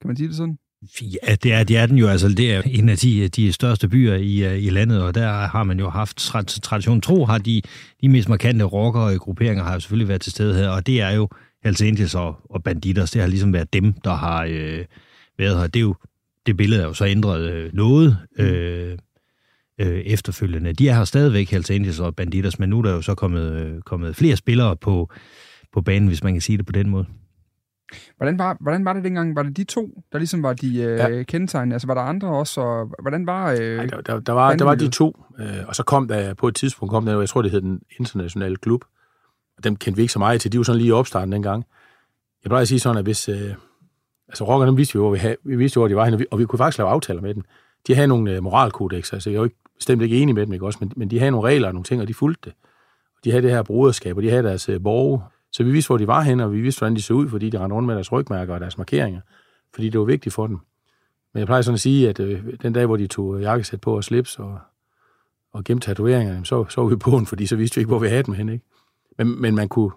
Kan 0.01 0.09
man 0.09 0.17
sige 0.17 0.29
det 0.29 0.37
sådan? 0.37 0.59
Ja, 1.03 1.35
det 1.35 1.53
er, 1.53 1.65
det 1.65 1.77
er 1.77 1.87
den 1.87 1.99
jo. 1.99 2.07
Altså, 2.07 2.29
det 2.29 2.55
er 2.55 2.63
en 2.67 2.89
af 2.89 2.97
de, 2.97 3.29
de 3.29 3.53
største 3.53 3.89
byer 3.89 4.15
i, 4.15 4.45
øh, 4.45 4.63
i 4.63 4.71
landet, 4.71 5.03
og 5.03 5.15
der 5.15 5.29
har 5.29 5.65
man 5.65 5.79
jo 5.79 5.89
haft 5.89 6.17
tradition 6.63 7.01
tro, 7.01 7.25
har 7.25 7.39
de, 7.39 7.63
de 8.01 8.09
mest 8.09 8.29
markante 8.29 8.65
rockere 8.65 9.19
grupperinger 9.19 9.65
har 9.65 9.73
jo 9.73 9.81
selvfølgelig 9.81 10.09
været 10.09 10.21
til 10.21 10.33
stede 10.33 10.55
her, 10.55 10.69
og 10.69 10.87
det 10.87 11.01
er 11.01 11.11
jo 11.11 11.29
Hells 11.65 11.83
Angels 11.83 12.15
og, 12.15 12.37
og 12.51 12.63
Banditers. 12.63 13.11
Det 13.11 13.21
har 13.21 13.29
ligesom 13.29 13.53
været 13.53 13.73
dem, 13.73 13.93
der 13.93 14.15
har 14.15 14.45
øh, 14.51 14.85
været 15.39 15.59
her. 15.59 15.67
Det 15.67 15.77
er 15.77 15.85
jo 15.85 15.95
det 16.47 16.57
billede 16.57 16.83
er 16.83 16.87
jo 16.87 16.95
så 16.95 17.07
ændret 17.07 17.51
øh, 17.51 17.75
noget 17.75 18.19
øh, 18.39 18.99
øh, 19.81 20.01
efterfølgende. 20.01 20.73
De 20.73 20.89
er 20.89 20.95
her 20.95 21.05
stadigvæk, 21.05 21.51
Hells 21.51 21.71
Angels 21.71 22.01
og 22.01 22.17
Banditers, 22.17 22.59
men 22.59 22.69
nu 22.69 22.79
er 22.79 22.83
der 22.83 22.93
jo 22.93 23.03
så 23.03 23.15
kommet, 23.15 23.53
øh, 23.53 23.81
kommet 23.81 24.17
flere 24.17 24.37
spillere 24.37 24.77
på, 24.77 25.11
på 25.73 25.81
banen, 25.81 26.09
hvis 26.09 26.25
man 26.25 26.35
kan 26.35 26.41
sige 26.41 26.59
det 26.59 26.67
på 26.67 26.73
den 26.73 26.89
måde. 26.89 27.07
Hvordan 28.17 28.39
var, 28.39 28.57
hvordan 28.61 28.85
var 28.85 28.93
det 28.93 29.05
dengang? 29.05 29.37
Var 29.37 29.43
det 29.43 29.57
de 29.57 29.65
to, 29.65 30.03
der 30.13 30.19
ligesom 30.19 30.43
var 30.43 30.53
de 30.53 30.77
øh, 30.77 30.99
ja. 30.99 31.23
kendetegnende? 31.23 31.75
Altså 31.75 31.87
var 31.87 31.95
der 31.95 32.03
andre 32.03 32.29
også? 32.29 32.61
Og 32.61 32.95
hvordan 33.03 33.27
var 33.27 33.51
øh, 33.51 33.59
Ej, 33.59 33.87
der, 33.87 34.01
der, 34.01 34.21
der, 34.21 34.33
var, 34.33 34.57
der 34.57 34.65
var 34.65 34.75
de 34.75 34.89
to, 34.89 35.25
øh, 35.39 35.69
og 35.69 35.77
så 35.77 35.83
kom 35.83 36.09
der 36.09 36.35
på 36.35 36.49
et 36.49 36.55
tidspunkt, 36.55 36.91
kom 36.91 37.05
der, 37.05 37.19
jeg 37.19 37.29
tror 37.29 37.43
det 37.43 37.51
hed 37.51 37.61
den 37.61 37.81
internationale 37.99 38.57
klub, 38.57 38.85
og 39.57 39.65
dem 39.65 39.77
kendte 39.77 39.97
vi 39.97 40.03
ikke 40.03 40.13
så 40.13 40.19
meget 40.19 40.41
til, 40.41 40.53
de 40.53 40.59
var 40.59 40.65
sådan 40.65 40.79
lige 40.79 40.89
i 40.89 40.93
opstarten 40.93 41.33
dengang. 41.33 41.65
Jeg 42.45 42.51
plejer 42.51 42.63
at 42.63 42.69
sige 42.69 42.81
sådan, 42.81 42.99
at 42.99 43.05
hvis... 43.05 43.29
Øh, 43.29 43.55
altså 44.29 44.45
rockerne, 44.45 44.71
dem 44.71 44.77
vidste 44.77 44.95
vi, 44.95 44.99
hvor 44.99 45.11
vi, 45.11 45.19
havde, 45.19 45.37
vi 45.45 45.57
vidste, 45.57 45.81
hvor 45.81 45.89
de 45.89 45.97
var 45.97 46.05
henne, 46.05 46.15
og 46.17 46.21
vi, 46.21 46.27
og 46.31 46.39
vi 46.39 46.45
kunne 46.45 46.59
faktisk 46.59 46.79
lave 46.79 46.91
aftaler 46.91 47.21
med 47.21 47.35
dem. 47.35 47.43
De 47.87 47.95
havde 47.95 48.09
nogle 48.09 48.33
øh, 48.33 48.43
moralkodex, 48.43 49.13
altså 49.13 49.31
jeg 49.31 49.37
er 49.37 49.41
jo 49.41 49.45
ikke, 49.45 49.57
bestemt 49.77 50.03
ikke 50.03 50.19
enig 50.19 50.35
med 50.35 50.47
dem, 50.47 50.53
ikke 50.53 50.67
også, 50.67 50.79
men, 50.81 50.93
men 50.97 51.11
de 51.11 51.19
havde 51.19 51.31
nogle 51.31 51.49
regler 51.49 51.69
og 51.69 51.75
nogle 51.75 51.85
ting, 51.85 52.03
og 52.03 52.09
de 52.09 52.15
fulgte 52.15 52.51
det. 52.51 52.57
De 53.25 53.31
havde 53.31 53.43
det 53.43 53.51
her 53.51 53.63
broderskab, 53.63 54.17
og 54.17 54.23
de 54.23 54.31
havde 54.31 54.43
deres 54.43 54.69
øh, 54.69 54.83
borge, 54.83 55.23
så 55.53 55.65
vi 55.65 55.71
vidste, 55.71 55.89
hvor 55.89 55.99
de 55.99 56.07
var 56.07 56.21
henne, 56.21 56.45
og 56.45 56.53
vi 56.53 56.61
vidste, 56.61 56.79
hvordan 56.79 56.97
de 56.97 57.03
så 57.03 57.15
ud, 57.15 57.29
fordi 57.29 57.51
de 57.51 57.59
rendte 57.59 57.75
rundt 57.75 57.87
med 57.87 57.95
deres 57.95 58.13
rygmærker 58.13 58.55
og 58.55 58.61
deres 58.61 58.79
markeringer, 58.79 59.21
fordi 59.75 59.89
det 59.89 60.01
var 60.01 60.07
vigtigt 60.07 60.35
for 60.35 60.47
dem. 60.47 60.59
Men 61.33 61.39
jeg 61.39 61.47
plejer 61.47 61.63
sådan 61.63 61.75
at 61.75 61.81
sige, 61.81 62.09
at 62.09 62.21
øh, 62.21 62.45
den 62.63 62.73
dag, 62.73 62.87
hvor 62.87 62.97
de 62.97 63.07
tog 63.07 63.41
jakkesæt 63.41 63.81
på 63.81 63.97
og 63.97 64.05
slips 64.05 64.39
og, 64.39 64.59
og 65.53 65.65
gemte 65.65 65.87
tatoveringerne, 65.87 66.47
så, 66.47 66.65
så 66.69 66.81
var 66.81 66.89
vi 66.89 66.97
på 66.97 67.11
den, 67.11 67.27
fordi 67.27 67.47
så 67.47 67.57
vidste 67.57 67.77
vi 67.77 67.81
ikke, 67.81 67.89
hvor 67.89 67.99
vi 67.99 68.09
havde 68.09 68.23
dem 68.23 68.35
hen, 68.35 68.49
Ikke? 68.49 68.65
Men, 69.19 69.41
men 69.41 69.55
man 69.55 69.69
kunne, 69.69 69.91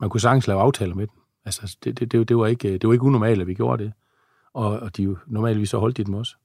man 0.00 0.10
kunne 0.10 0.20
sagtens 0.20 0.46
lave 0.46 0.60
aftaler 0.60 0.94
med 0.94 1.06
dem. 1.06 1.16
Altså, 1.44 1.76
det, 1.84 2.00
det, 2.00 2.12
det, 2.12 2.28
det, 2.28 2.36
var 2.36 2.46
ikke, 2.46 2.68
øh, 2.68 2.72
det 2.72 2.86
var 2.86 2.92
ikke 2.92 3.04
unormalt, 3.04 3.40
at 3.40 3.46
vi 3.46 3.54
gjorde 3.54 3.84
det. 3.84 3.92
Og, 4.52 4.80
og 4.80 4.96
de 4.96 5.02
jo, 5.02 5.16
normalvis 5.26 5.70
så 5.70 5.78
holdt 5.78 5.96
de 5.96 6.04
dem 6.04 6.14
også. 6.14 6.36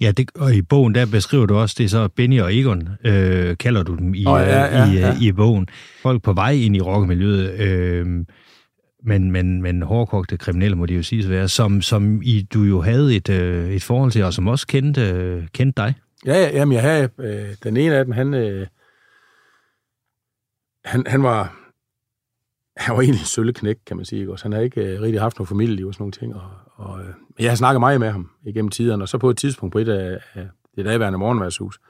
Ja, 0.00 0.10
det, 0.10 0.30
og 0.34 0.54
i 0.54 0.62
bogen 0.62 0.94
der 0.94 1.06
beskriver 1.06 1.46
du 1.46 1.56
også, 1.56 1.74
det 1.78 1.84
er 1.84 1.88
så 1.88 2.08
Benny 2.08 2.40
og 2.40 2.54
Egon, 2.54 2.88
øh, 3.04 3.56
kalder 3.56 3.82
du 3.82 3.96
dem 3.96 4.14
i, 4.14 4.26
oh, 4.26 4.40
ja, 4.40 4.64
ja, 4.64 4.92
i, 4.92 4.94
ja. 4.94 5.16
i 5.20 5.32
bogen. 5.32 5.68
Folk 6.02 6.22
på 6.22 6.32
vej 6.32 6.50
ind 6.50 6.76
i 6.76 6.80
rockemiljøet, 6.80 7.60
øh, 7.60 8.06
men, 9.06 9.30
men, 9.32 9.62
men 9.62 9.82
hårdkogte 9.82 10.36
kriminelle, 10.36 10.76
må 10.76 10.86
det 10.86 10.96
jo 10.96 11.02
sige 11.02 11.30
være, 11.30 11.48
som, 11.48 11.82
som 11.82 12.22
I, 12.22 12.42
du 12.54 12.62
jo 12.62 12.80
havde 12.80 13.16
et, 13.16 13.28
øh, 13.28 13.70
et 13.70 13.82
forhold 13.82 14.10
til, 14.10 14.24
og 14.24 14.34
som 14.34 14.48
også 14.48 14.66
kendte, 14.66 15.00
øh, 15.00 15.46
kendte 15.52 15.82
dig. 15.82 15.94
Ja, 16.26 16.32
ja 16.32 16.50
jamen 16.52 16.72
jeg 16.72 16.82
havde, 16.82 17.08
øh, 17.20 17.56
den 17.62 17.76
ene 17.76 17.96
af 17.96 18.04
dem, 18.04 18.12
han, 18.12 18.34
øh, 18.34 18.66
han, 20.84 21.04
han 21.06 21.22
var 21.22 21.63
han 22.76 22.96
var 22.96 23.02
egentlig 23.02 23.20
en 23.20 23.26
sølleknæk, 23.26 23.76
kan 23.86 23.96
man 23.96 24.06
sige. 24.06 24.20
Ikke? 24.20 24.32
Også 24.32 24.44
han 24.44 24.52
havde 24.52 24.64
ikke 24.64 24.80
uh, 24.80 25.02
rigtig 25.02 25.20
haft 25.20 25.38
noget 25.38 25.48
familie 25.48 25.86
og 25.86 25.94
sådan 25.94 26.02
nogle 26.02 26.12
ting. 26.12 26.34
Og, 26.34 26.50
og, 26.76 26.94
uh, 26.94 27.42
jeg 27.44 27.50
har 27.50 27.56
snakket 27.56 27.80
meget 27.80 28.00
med 28.00 28.10
ham 28.10 28.30
igennem 28.44 28.70
tiderne, 28.70 29.04
og 29.04 29.08
så 29.08 29.18
på 29.18 29.30
et 29.30 29.36
tidspunkt 29.36 29.72
på 29.72 29.78
et 29.78 29.88
af, 29.88 30.18
af 30.34 30.48
det 30.76 30.84
dagværende 30.84 31.18
morgenværshus, 31.18 31.80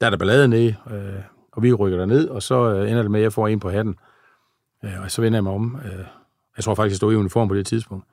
der 0.00 0.06
er 0.06 0.10
der 0.10 0.16
ballade 0.16 0.48
nede, 0.48 0.74
uh, 0.86 0.92
og 1.52 1.62
vi 1.62 1.72
rykker 1.72 1.98
der 1.98 2.06
ned, 2.06 2.28
og 2.28 2.42
så 2.42 2.82
uh, 2.82 2.90
ender 2.90 3.02
det 3.02 3.10
med, 3.10 3.20
at 3.20 3.24
jeg 3.24 3.32
får 3.32 3.48
en 3.48 3.60
på 3.60 3.70
hatten. 3.70 3.96
Uh, 4.82 5.02
og 5.02 5.10
så 5.10 5.22
vender 5.22 5.36
jeg 5.36 5.44
mig 5.44 5.52
om. 5.52 5.74
Uh, 5.74 6.04
jeg 6.56 6.64
tror 6.64 6.74
faktisk, 6.74 6.92
jeg 6.92 6.96
stod 6.96 7.12
i 7.12 7.16
uniform 7.16 7.48
på 7.48 7.54
det 7.54 7.66
tidspunkt. 7.66 8.04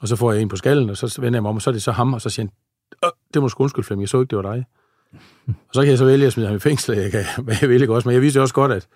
Og 0.00 0.08
så 0.08 0.16
får 0.16 0.32
jeg 0.32 0.42
en 0.42 0.48
på 0.48 0.56
skallen, 0.56 0.90
og 0.90 0.96
så 0.96 1.20
vender 1.20 1.36
jeg 1.36 1.42
mig 1.42 1.48
om, 1.48 1.56
og 1.56 1.62
så 1.62 1.70
er 1.70 1.72
det 1.72 1.82
så 1.82 1.92
ham, 1.92 2.14
og 2.14 2.20
så 2.20 2.30
siger 2.30 2.46
han, 2.46 2.50
det 3.34 3.42
må 3.42 3.48
sgu 3.48 3.62
undskylde, 3.62 3.86
Flemming, 3.86 4.02
jeg 4.02 4.08
så 4.08 4.20
ikke, 4.20 4.30
det 4.30 4.44
var 4.44 4.54
dig. 4.54 4.64
Og 5.68 5.74
så 5.74 5.80
kan 5.80 5.90
jeg 5.90 5.98
så 5.98 6.04
vælge 6.04 6.26
at 6.26 6.32
smide 6.32 6.46
ham 6.46 6.56
i 6.56 6.60
fængsel, 6.60 6.96
jeg 6.96 7.10
kan, 7.10 7.24
hvad 7.44 7.56
jeg 7.60 7.68
vil 7.68 7.82
ikke 7.82 7.94
også, 7.94 8.08
men 8.08 8.14
jeg 8.14 8.22
vidste 8.22 8.40
også 8.40 8.54
godt, 8.54 8.72
at 8.72 8.88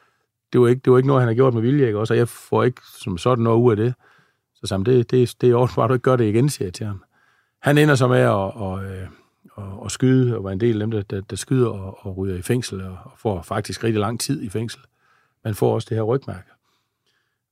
det 0.53 0.61
var 0.61 0.69
ikke, 0.69 0.81
det 0.85 0.93
var 0.93 0.99
ikke 0.99 1.07
noget, 1.07 1.21
han 1.21 1.29
har 1.29 1.35
gjort 1.35 1.55
med 1.55 1.63
vilje, 1.63 1.87
ikke 1.87 1.99
også, 1.99 2.15
og 2.15 2.19
jeg 2.19 2.29
får 2.29 2.65
ikke 2.65 2.83
som 2.85 3.19
sådan 3.19 3.45
noget 3.45 3.59
ud 3.59 3.71
af 3.71 3.77
det. 3.77 3.95
Så 4.55 4.67
sammen, 4.67 4.87
det, 4.87 5.11
det, 5.11 5.35
det 5.41 5.51
er 5.51 5.73
bare, 5.77 5.89
du 5.89 5.93
ikke 5.93 6.03
gør 6.03 6.17
det 6.17 6.25
igen, 6.25 6.49
siger 6.49 6.67
jeg 6.67 6.75
til 6.75 6.87
ham. 6.87 7.05
Han 7.59 7.79
ender 7.79 7.95
så 7.95 8.09
med 8.09 8.19
at, 8.19 8.31
og, 8.31 8.83
og, 9.53 9.83
og 9.83 9.91
skyde, 9.91 10.37
og 10.37 10.45
var 10.45 10.51
en 10.51 10.61
del 10.61 10.83
af 10.83 10.87
dem, 10.87 10.91
der, 10.91 11.03
der, 11.03 11.21
der 11.21 11.37
skyder 11.37 11.69
og, 11.69 12.07
og 12.07 12.17
ryger 12.17 12.37
i 12.37 12.43
fængsel, 12.43 12.81
og, 12.81 12.99
og 13.05 13.13
får 13.17 13.43
faktisk 13.43 13.85
rigtig 13.85 14.01
lang 14.01 14.21
tid 14.21 14.43
i 14.43 14.49
fængsel. 14.49 14.81
Man 15.45 15.55
får 15.55 15.75
også 15.75 15.87
det 15.89 15.97
her 15.97 16.03
rygmærke. 16.03 16.49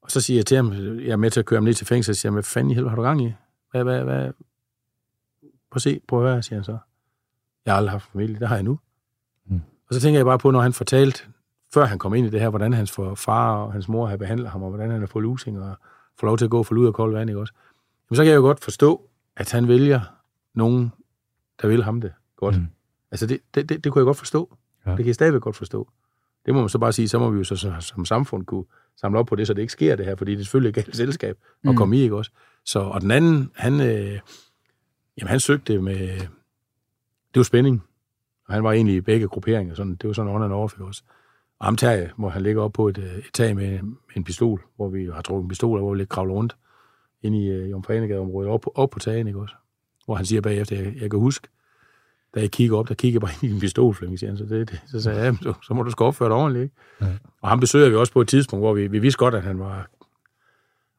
Og 0.03 0.11
så 0.11 0.21
siger 0.21 0.39
jeg 0.39 0.47
til 0.47 0.57
ham, 0.57 0.73
jeg 0.73 1.09
er 1.09 1.17
med 1.17 1.31
til 1.31 1.41
at 1.41 1.47
køre 1.47 1.57
ham 1.57 1.65
ned 1.65 1.75
til 1.75 1.87
fængsel, 1.87 2.13
og 2.13 2.17
siger, 2.17 2.33
hvad 2.33 2.43
fanden 2.43 2.71
i 2.71 2.75
helvede 2.75 2.91
har 2.91 2.97
du 2.97 3.03
gang 3.03 3.23
i? 3.23 3.33
Hvad, 3.71 3.85
hvad, 3.85 4.05
hvad? 4.05 4.33
Prøv 5.71 5.77
at 5.77 5.83
se, 5.83 6.01
prøv 6.09 6.25
at 6.25 6.31
høre, 6.31 6.43
siger 6.43 6.57
han 6.57 6.65
så. 6.65 6.79
Jeg 7.65 7.73
har 7.73 7.79
aldrig 7.79 7.91
haft 7.91 8.11
familie, 8.13 8.39
det 8.39 8.49
har 8.49 8.55
jeg 8.55 8.63
nu. 8.63 8.79
Mm. 9.47 9.61
Og 9.89 9.95
så 9.95 10.01
tænker 10.01 10.19
jeg 10.19 10.27
bare 10.27 10.39
på, 10.39 10.51
når 10.51 10.61
han 10.61 10.73
fortalte, 10.73 11.23
før 11.75 11.85
han 11.85 11.99
kom 11.99 12.15
ind 12.15 12.27
i 12.27 12.31
det 12.31 12.41
her, 12.41 12.49
hvordan 12.49 12.73
hans 12.73 12.93
far 13.17 13.57
og 13.57 13.73
hans 13.73 13.89
mor 13.89 14.07
har 14.07 14.17
behandlet 14.17 14.49
ham, 14.49 14.63
og 14.63 14.69
hvordan 14.69 14.91
han 14.91 15.01
har 15.01 15.07
fået 15.07 15.23
lusing 15.23 15.63
og 15.63 15.77
får 16.21 16.27
lov 16.27 16.39
til 16.39 16.45
at 16.45 16.51
gå 16.51 16.63
for 16.63 16.75
lud 16.75 16.87
og 16.87 16.95
koldt 16.95 17.15
vand, 17.15 17.31
ikke 17.31 17.41
også? 17.41 17.53
Jamen, 18.11 18.17
så 18.17 18.23
kan 18.23 18.31
jeg 18.31 18.37
jo 18.37 18.43
godt 18.43 18.65
forstå, 18.65 19.09
at 19.37 19.53
han 19.53 19.69
vælger 19.69 20.01
nogen, 20.55 20.93
der 21.63 21.69
vil 21.69 21.85
ham 21.85 22.01
det 22.01 22.13
godt. 22.37 22.57
Mm. 22.57 22.67
Altså, 23.11 23.27
det, 23.27 23.41
det, 23.55 23.69
det, 23.69 23.85
det 23.85 23.93
kunne 23.93 24.01
jeg 24.01 24.07
godt 24.07 24.17
forstå. 24.17 24.57
Ja. 24.87 24.91
Det 24.91 24.99
kan 24.99 25.07
jeg 25.07 25.15
stadigvæk 25.15 25.43
godt 25.43 25.57
forstå. 25.57 25.89
Det 26.47 26.55
må 26.55 26.61
man 26.61 26.69
så 26.69 26.79
bare 26.79 26.93
sige, 26.93 27.09
så 27.09 27.19
må 27.19 27.31
vi 27.31 27.39
jo 27.39 27.45
så, 27.45 27.57
så 27.57 27.75
som 27.81 28.05
samfund 28.05 28.45
kunne 28.45 28.65
samle 28.97 29.19
op 29.19 29.27
på 29.27 29.37
det, 29.37 29.47
så 29.47 29.55
det 29.55 29.63
ikke 29.63 29.73
sker 29.73 29.97
det 29.97 30.07
her, 30.07 30.17
fordi 30.17 30.33
det 30.33 30.41
er 30.41 30.45
selvfølgelig 30.45 30.69
et 30.69 30.75
galt 30.75 30.97
selskab 30.97 31.39
at 31.65 31.71
mm. 31.71 31.77
komme 31.77 31.97
i, 31.97 32.01
ikke 32.01 32.17
også? 32.17 32.31
Så, 32.65 32.79
og 32.79 33.01
den 33.01 33.11
anden, 33.11 33.51
han, 33.55 33.81
øh, 33.81 34.21
jamen, 35.19 35.29
han 35.29 35.41
søgte 35.41 35.81
med, 35.81 36.19
det 37.35 37.41
var 37.41 37.43
spænding. 37.43 37.83
Og 38.49 38.55
han 38.55 38.65
var 38.65 38.73
egentlig 38.73 38.95
i 38.97 39.01
begge 39.01 39.29
grupperinger, 39.29 39.75
sådan, 39.75 39.95
det 39.95 40.07
var 40.07 40.13
sådan 40.13 40.33
on 40.33 40.43
and 40.43 40.53
off, 40.53 40.81
også. 40.81 41.03
Og 41.07 41.16
ham 41.61 41.77
tager, 41.77 42.09
hvor 42.17 42.29
han 42.29 42.43
ligger 42.43 42.63
op 42.63 42.73
på 42.73 42.89
et, 42.89 42.99
et 42.99 43.25
tag 43.33 43.57
med, 43.57 43.81
en 44.17 44.25
pistol, 44.25 44.63
hvor 44.77 44.89
vi 44.89 45.05
har 45.15 45.23
trukket 45.23 45.43
en 45.43 45.49
pistol, 45.49 45.79
hvor 45.79 45.93
vi 45.93 45.99
lidt 45.99 46.09
kravler 46.09 46.35
rundt 46.35 46.57
ind 47.23 47.35
i 47.35 47.63
uh, 47.63 47.71
Jomfrenegade-området, 47.71 48.51
op, 48.51 48.67
op 48.75 48.91
på 48.91 48.99
tagen, 48.99 49.27
ikke 49.27 49.41
også? 49.41 49.55
Hvor 50.05 50.15
han 50.15 50.27
siger 50.27 50.41
bagefter, 50.41 50.77
jeg, 50.77 50.95
jeg 51.01 51.11
kan 51.11 51.21
huske, 51.21 51.49
da 52.35 52.41
jeg 52.41 52.51
kigger 52.51 52.77
op, 52.77 52.89
der 52.89 52.95
kigger 52.95 53.15
jeg 53.15 53.21
bare 53.21 53.33
ind 53.43 53.53
i 53.53 53.55
en 53.55 53.61
pistol, 53.61 53.95
Flemming, 53.95 54.19
siger 54.19 54.31
han. 54.31 54.39
Så, 54.39 54.45
det, 54.45 54.71
det, 54.71 54.83
så 54.87 55.01
sagde 55.01 55.21
jeg, 55.21 55.33
ja, 55.33 55.39
så, 55.43 55.55
så 55.63 55.75
må 55.75 55.83
du 55.83 55.91
sgu 55.91 56.05
opføre 56.05 56.29
dig 56.29 56.37
ordentligt, 56.37 56.63
ikke? 56.63 56.75
Ja. 57.01 57.07
Og 57.43 57.49
ham 57.49 57.61
besøger 57.61 57.89
vi 57.89 57.95
også 57.95 58.13
på 58.13 58.21
et 58.21 58.29
tidspunkt, 58.29 58.63
hvor 58.63 58.75
vi, 58.75 58.87
vi 58.87 58.99
vidste 58.99 59.19
godt, 59.19 59.35
at 59.35 59.43
han 59.43 59.59
var... 59.59 59.91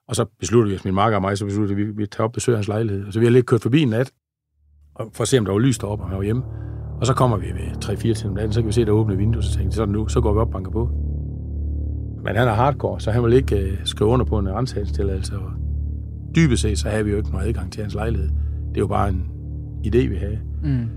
Og 0.07 0.15
så 0.15 0.25
besluttede 0.39 0.69
vi 0.69 0.75
os, 0.75 0.85
min 0.85 0.93
marker 0.93 1.15
og 1.15 1.21
mig, 1.21 1.37
så 1.37 1.45
besluttede 1.45 1.75
vi, 1.75 1.89
at 1.89 1.97
vi 1.97 2.07
tager 2.07 2.23
op 2.23 2.29
og 2.29 2.33
besøger 2.33 2.57
hans 2.57 2.67
lejlighed. 2.67 3.05
Og 3.07 3.13
så 3.13 3.19
vi 3.19 3.25
har 3.25 3.31
lidt 3.31 3.45
kørt 3.45 3.61
forbi 3.61 3.81
en 3.81 3.89
nat, 3.89 4.11
for 5.13 5.21
at 5.21 5.27
se, 5.27 5.37
om 5.37 5.45
der 5.45 5.51
var 5.51 5.59
lys 5.59 5.77
deroppe, 5.77 6.03
og 6.03 6.09
han 6.09 6.17
var 6.17 6.23
hjemme. 6.23 6.66
Og 6.99 7.05
så 7.05 7.13
kommer 7.13 7.37
vi 7.37 7.45
ved 7.45 7.85
3-4 7.85 8.13
timer 8.13 8.33
natten, 8.33 8.53
så 8.53 8.61
kan 8.61 8.67
vi 8.67 8.73
se, 8.73 8.85
der 8.85 8.91
åbne 8.91 9.17
vindue, 9.17 9.43
så 9.43 9.51
tænkte 9.51 9.65
jeg, 9.65 9.73
så 9.73 9.85
nu, 9.85 10.07
så 10.07 10.21
går 10.21 10.33
vi 10.33 10.39
op 10.39 10.47
og 10.47 10.51
banker 10.51 10.71
på. 10.71 10.89
Men 12.23 12.35
han 12.35 12.47
er 12.47 12.53
hardcore, 12.53 12.99
så 12.99 13.11
han 13.11 13.23
vil 13.23 13.33
ikke 13.33 13.55
uh, 13.55 13.85
skrive 13.85 14.09
under 14.09 14.25
på 14.25 14.39
en 14.39 14.49
rensagelsestilladelse, 14.49 15.37
og 15.37 15.51
dybest 16.35 16.61
set, 16.61 16.79
så 16.79 16.89
har 16.89 17.03
vi 17.03 17.11
jo 17.11 17.17
ikke 17.17 17.31
noget 17.31 17.47
adgang 17.47 17.71
til 17.71 17.81
hans 17.81 17.93
lejlighed. 17.93 18.29
Det 18.69 18.77
er 18.77 18.79
jo 18.79 18.87
bare 18.87 19.09
en 19.09 19.27
idé, 19.85 19.97
vi 19.97 20.15
har. 20.15 20.37
Mm. 20.63 20.89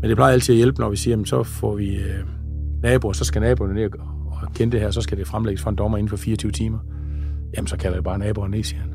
Men 0.00 0.08
det 0.08 0.16
plejer 0.16 0.32
altid 0.32 0.54
at 0.54 0.56
hjælpe, 0.56 0.80
når 0.80 0.90
vi 0.90 0.96
siger, 0.96 1.20
at 1.20 1.28
så 1.28 1.42
får 1.42 1.76
vi 1.76 1.96
uh, 1.96 2.28
naboer, 2.82 3.12
så 3.12 3.24
skal 3.24 3.42
naboerne 3.42 3.74
ned 3.74 3.90
og 4.42 4.52
kende 4.54 4.72
det 4.72 4.80
her, 4.80 4.90
så 4.90 5.00
skal 5.00 5.18
det 5.18 5.26
fremlægges 5.26 5.62
for 5.62 5.70
en 5.70 5.76
dommer 5.76 5.98
inden 5.98 6.08
for 6.08 6.16
24 6.16 6.52
timer. 6.52 6.78
Jamen, 7.56 7.66
så 7.66 7.76
kalder 7.76 7.96
jeg 7.96 8.04
bare 8.04 8.18
naboerne 8.18 8.56
ned, 8.56 8.64
siger 8.64 8.80
han. 8.80 8.93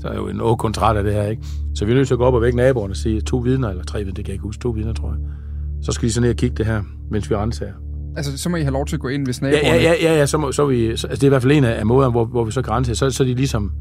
Så 0.00 0.08
er 0.08 0.14
jo 0.14 0.28
en 0.28 0.36
noget 0.36 0.58
kontrat 0.58 0.96
af 0.96 1.04
det 1.04 1.12
her, 1.12 1.22
ikke? 1.22 1.42
Så 1.74 1.84
vi 1.84 1.92
er 1.92 1.96
nødt 1.96 2.08
til 2.08 2.14
at 2.14 2.18
gå 2.18 2.24
op 2.24 2.34
og 2.34 2.42
vække 2.42 2.56
naboerne 2.56 2.92
og 2.92 2.96
sige, 2.96 3.20
to 3.20 3.36
vidner, 3.36 3.68
eller 3.68 3.84
tre 3.84 3.98
vidner, 3.98 4.14
det 4.14 4.24
kan 4.24 4.30
jeg 4.30 4.34
ikke 4.34 4.42
huske, 4.42 4.62
to 4.62 4.68
vidner, 4.68 4.92
tror 4.92 5.08
jeg. 5.08 5.18
Så 5.82 5.92
skal 5.92 6.08
de 6.08 6.12
så 6.12 6.20
ned 6.20 6.30
og 6.30 6.36
kigge 6.36 6.56
det 6.56 6.66
her, 6.66 6.82
mens 7.10 7.30
vi 7.30 7.34
renser. 7.34 7.66
Altså, 8.16 8.38
så 8.38 8.48
må 8.48 8.56
I 8.56 8.62
have 8.62 8.72
lov 8.72 8.86
til 8.86 8.96
at 8.96 9.00
gå 9.00 9.08
ind, 9.08 9.24
hvis 9.24 9.42
naboerne... 9.42 9.66
Ja, 9.66 9.74
ja, 9.74 9.94
ja, 10.02 10.18
ja 10.18 10.26
så, 10.26 10.38
må, 10.38 10.52
så 10.52 10.66
vi... 10.66 10.96
Så, 10.96 11.06
altså, 11.06 11.20
det 11.20 11.22
er 11.22 11.26
i 11.26 11.28
hvert 11.28 11.42
fald 11.42 11.52
en 11.52 11.64
af, 11.64 11.86
måderne, 11.86 12.10
hvor, 12.10 12.24
hvor 12.24 12.44
vi 12.44 12.52
så 12.52 12.62
grænser. 12.62 12.94
Så, 12.94 13.10
så 13.10 13.22
er 13.22 13.26
de 13.26 13.34
ligesom 13.34 13.72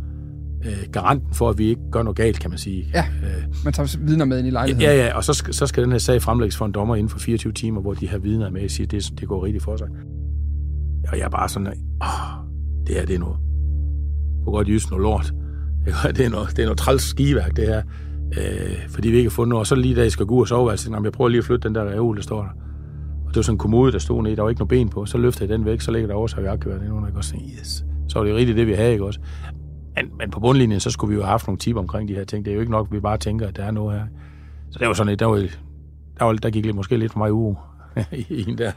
øh, 0.66 0.92
garanten 0.92 1.34
for, 1.34 1.50
at 1.50 1.58
vi 1.58 1.68
ikke 1.68 1.82
gør 1.92 2.04
noget 2.04 2.18
galt, 2.18 2.40
kan 2.40 2.50
man 2.50 2.60
sige. 2.60 2.86
Ja, 2.94 3.06
øh, 3.24 3.44
man 3.64 3.74
tager 3.74 3.98
vidner 4.00 4.26
med 4.26 4.40
ind 4.40 4.48
i 4.48 4.52
lejligheden. 4.52 4.90
Ja, 4.90 5.06
ja, 5.06 5.16
og 5.16 5.24
så, 5.24 5.44
så 5.52 5.68
skal 5.68 5.84
den 5.84 5.92
her 5.92 6.00
sag 6.00 6.22
fremlægges 6.22 6.58
for 6.58 6.66
en 6.66 6.72
dommer 6.72 6.96
inden 6.96 7.10
for 7.10 7.20
24 7.20 7.54
timer, 7.54 7.82
hvor 7.82 7.94
de 7.94 8.08
her 8.08 8.18
vidner 8.18 8.50
med 8.50 8.64
og 8.64 8.72
siger, 8.72 8.88
det, 8.88 9.12
det 9.20 9.28
går 9.28 9.46
rigtigt 9.46 9.64
for 9.64 9.78
sig. 9.78 9.88
Og 11.12 11.18
jeg 11.18 11.26
er 11.26 11.30
bare 11.30 11.50
sådan, 11.50 11.68
åh, 11.68 12.46
det 12.88 12.96
her, 12.96 13.06
det 13.06 13.16
er 13.16 13.20
noget. 13.20 13.38
På 14.46 14.52
godt 14.52 14.68
jysk 14.68 14.90
noget 14.90 15.04
lort. 15.04 15.34
Det 16.18 16.26
er 16.26 16.30
noget, 16.30 16.50
det 16.50 16.60
er 16.60 16.66
noget 16.66 16.78
træls 16.78 17.02
skiværk, 17.02 17.56
det 17.56 17.68
her. 17.68 17.82
Øh, 18.38 18.90
fordi 18.90 19.10
vi 19.10 19.18
ikke 19.18 19.30
har 19.30 19.36
fundet 19.36 19.50
noget. 19.50 19.60
Og 19.60 19.68
så 19.68 19.76
lige 19.76 19.96
da 19.96 20.02
jeg 20.02 20.12
skal 20.12 20.26
gå 20.26 20.36
ud 20.36 20.42
og 20.42 20.48
sove, 20.48 20.72
altså, 20.72 21.02
jeg 21.04 21.12
prøver 21.12 21.30
lige 21.30 21.40
at 21.40 21.46
flytte 21.46 21.68
den 21.68 21.76
der 21.76 21.84
reol, 21.84 22.16
der 22.16 22.22
står 22.22 22.42
der. 22.42 22.50
Og 23.26 23.30
det 23.30 23.36
var 23.36 23.42
sådan 23.42 23.56
en 23.56 23.60
kommode, 23.60 23.92
der 23.92 24.00
stod 24.00 24.24
nede, 24.24 24.36
der 24.36 24.42
var 24.42 24.50
ikke 24.50 24.60
noget 24.60 24.70
ben 24.70 24.90
på. 24.90 25.06
Så 25.06 25.18
løfter 25.18 25.46
jeg 25.46 25.50
den 25.50 25.66
væk, 25.66 25.82
så 25.82 25.92
ligger 25.92 26.08
der 26.08 26.16
også, 26.16 26.36
har 26.36 26.42
vi 26.42 26.86
inde 26.86 26.94
under, 26.94 27.10
og 27.16 27.24
så 27.24 27.36
yes. 27.60 27.86
Så 28.08 28.20
var 28.20 28.26
det 28.26 28.36
rigtigt 28.36 28.58
det, 28.58 28.68
vi 28.68 28.74
havde, 28.74 28.92
ikke 28.92 29.06
også? 29.06 29.20
Men, 29.96 30.12
men 30.18 30.32
på 30.32 30.40
bundlinjen, 30.40 30.80
så 30.80 30.92
skulle 30.92 31.10
vi 31.10 31.16
jo 31.16 31.22
have 31.22 31.30
haft 31.30 31.48
nogle 31.48 31.58
tip 31.58 31.76
omkring 31.76 32.10
de 32.10 32.16
her 32.16 32.24
ting. 32.24 32.46
Det 32.46 32.52
er 32.52 32.56
jo 32.56 32.60
ikke 32.60 32.72
nok, 32.72 32.88
at 32.88 32.94
vi 32.94 33.00
bare 33.00 33.18
tænker, 33.18 33.48
at 33.48 33.58
der 33.58 33.64
er 33.64 33.72
noget 33.72 34.00
her. 34.00 34.08
Så 34.72 34.80
det 34.80 34.88
var 34.88 34.94
sådan 34.94 35.14
et, 35.14 35.20
der, 35.20 35.26
var, 35.26 35.36
der, 36.20 36.24
var, 36.26 36.34
der 36.34 36.50
gik 36.50 36.66
lidt, 36.66 36.76
måske 36.76 36.98
lidt 36.98 37.12
for 37.12 37.20
mig 37.20 37.34
uge 37.34 37.56
i, 38.12 38.26
i 38.30 38.50
en 38.50 38.58
der. 38.58 38.72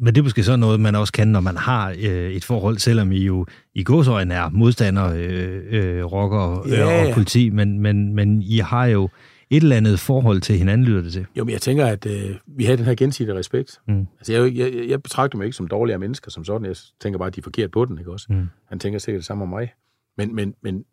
Men 0.00 0.14
det 0.14 0.20
er 0.20 0.22
måske 0.22 0.42
så 0.42 0.56
noget, 0.56 0.80
man 0.80 0.94
også 0.94 1.12
kan, 1.12 1.28
når 1.28 1.40
man 1.40 1.56
har 1.56 1.90
øh, 1.98 2.30
et 2.30 2.44
forhold, 2.44 2.78
selvom 2.78 3.12
I 3.12 3.24
jo 3.24 3.46
i 3.74 3.84
godsøjne 3.84 4.34
er 4.34 4.48
modstandere, 4.48 5.18
øh, 5.18 5.62
øh, 5.70 6.04
rocker 6.04 6.66
øh, 6.66 6.70
ja. 6.70 7.08
og 7.08 7.14
politi, 7.14 7.50
men, 7.50 7.80
men, 7.80 8.14
men 8.14 8.42
I 8.42 8.58
har 8.58 8.86
jo 8.86 9.08
et 9.50 9.62
eller 9.62 9.76
andet 9.76 10.00
forhold 10.00 10.40
til 10.40 10.58
hinanden, 10.58 10.86
lyder 10.86 11.02
det 11.02 11.12
til. 11.12 11.26
Jo, 11.36 11.44
men 11.44 11.52
jeg 11.52 11.60
tænker, 11.60 11.86
at 11.86 12.06
øh, 12.06 12.36
vi 12.46 12.64
har 12.64 12.76
den 12.76 12.84
her 12.84 12.94
gensidige 12.94 13.34
respekt. 13.34 13.80
Mm. 13.88 14.06
Altså, 14.18 14.32
jeg, 14.32 14.54
jeg, 14.56 14.88
jeg 14.88 15.02
betragter 15.02 15.38
mig 15.38 15.44
ikke 15.44 15.56
som 15.56 15.68
dårligere 15.68 15.98
mennesker 15.98 16.30
som 16.30 16.44
sådan. 16.44 16.66
Jeg 16.66 16.76
tænker 17.00 17.18
bare, 17.18 17.26
at 17.26 17.34
de 17.34 17.40
er 17.40 17.42
forkert 17.42 17.70
på 17.70 17.84
den, 17.84 17.98
ikke 17.98 18.12
også? 18.12 18.26
Mm. 18.30 18.48
Han 18.68 18.78
tænker 18.78 18.98
sikkert 18.98 19.18
det 19.18 19.26
samme 19.26 19.42
om 19.42 19.48
mig. 19.48 19.72
Men, 20.16 20.34
men, 20.34 20.54
men, 20.62 20.84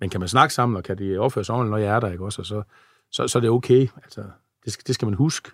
men 0.00 0.10
kan 0.10 0.20
man 0.20 0.28
snakke 0.28 0.54
sammen, 0.54 0.76
og 0.76 0.84
kan 0.84 0.98
de 0.98 1.18
opføre 1.18 1.44
sig 1.44 1.54
ordentligt, 1.54 1.70
når 1.70 1.78
jeg 1.78 1.96
er 1.96 2.00
der, 2.00 2.12
ikke 2.12 2.24
også? 2.24 2.42
Og 2.42 2.46
så, 2.46 2.62
så, 3.12 3.28
så 3.28 3.38
er 3.38 3.40
det 3.40 3.50
okay. 3.50 3.88
Altså, 4.04 4.22
det, 4.64 4.72
skal, 4.72 4.86
det 4.86 4.94
skal 4.94 5.06
man 5.06 5.14
huske. 5.14 5.50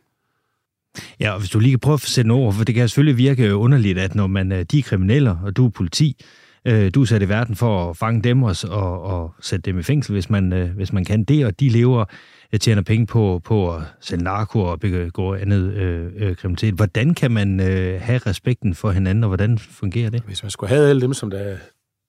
Ja, 1.21 1.33
og 1.33 1.39
hvis 1.39 1.51
du 1.51 1.59
lige 1.59 1.73
kan 1.73 1.79
prøve 1.79 1.95
at 1.95 2.01
sætte 2.01 2.31
ord, 2.31 2.55
for 2.55 2.65
det 2.65 2.75
kan 2.75 2.89
selvfølgelig 2.89 3.19
virke 3.19 3.57
underligt, 3.57 3.99
at 3.99 4.15
når 4.15 4.27
man 4.27 4.53
øh, 4.53 4.63
de 4.63 4.79
er 4.79 4.83
kriminelle, 4.83 5.31
og 5.31 5.57
du 5.57 5.67
er 5.67 5.71
politi, 5.71 6.25
øh, 6.65 6.91
du 6.95 7.03
er 7.03 7.07
sat 7.07 7.23
i 7.23 7.29
verden 7.29 7.57
for 7.57 7.91
at 7.91 7.97
fange 7.97 8.23
dem 8.23 8.43
og, 8.43 8.57
og, 8.69 9.03
og 9.03 9.35
sætte 9.41 9.71
dem 9.71 9.79
i 9.79 9.83
fængsel, 9.83 10.13
hvis 10.13 10.31
man, 10.31 10.53
øh, 10.53 10.71
hvis 10.71 10.93
man 10.93 11.05
kan 11.05 11.25
det, 11.25 11.47
og 11.47 11.61
de 11.61 11.69
lever, 11.69 12.05
og 12.53 12.61
tjener 12.61 12.83
penge 12.83 13.07
på, 13.07 13.41
på 13.45 13.75
at 13.75 13.83
sælge 14.01 14.25
narko 14.25 14.61
og 14.61 14.81
begå 14.81 15.35
andet 15.35 15.73
øh, 15.73 16.13
øh, 16.17 16.37
kriminalitet. 16.37 16.75
Hvordan 16.75 17.15
kan 17.15 17.31
man 17.31 17.61
øh, 17.61 18.01
have 18.01 18.19
respekten 18.19 18.75
for 18.75 18.91
hinanden, 18.91 19.25
og 19.25 19.29
hvordan 19.29 19.59
fungerer 19.59 20.11
det? 20.11 20.23
Hvis 20.23 20.43
man 20.43 20.51
skulle 20.51 20.71
have 20.71 20.89
alle 20.89 21.03
dem, 21.03 21.15
som 21.15 21.31
der, 21.31 21.57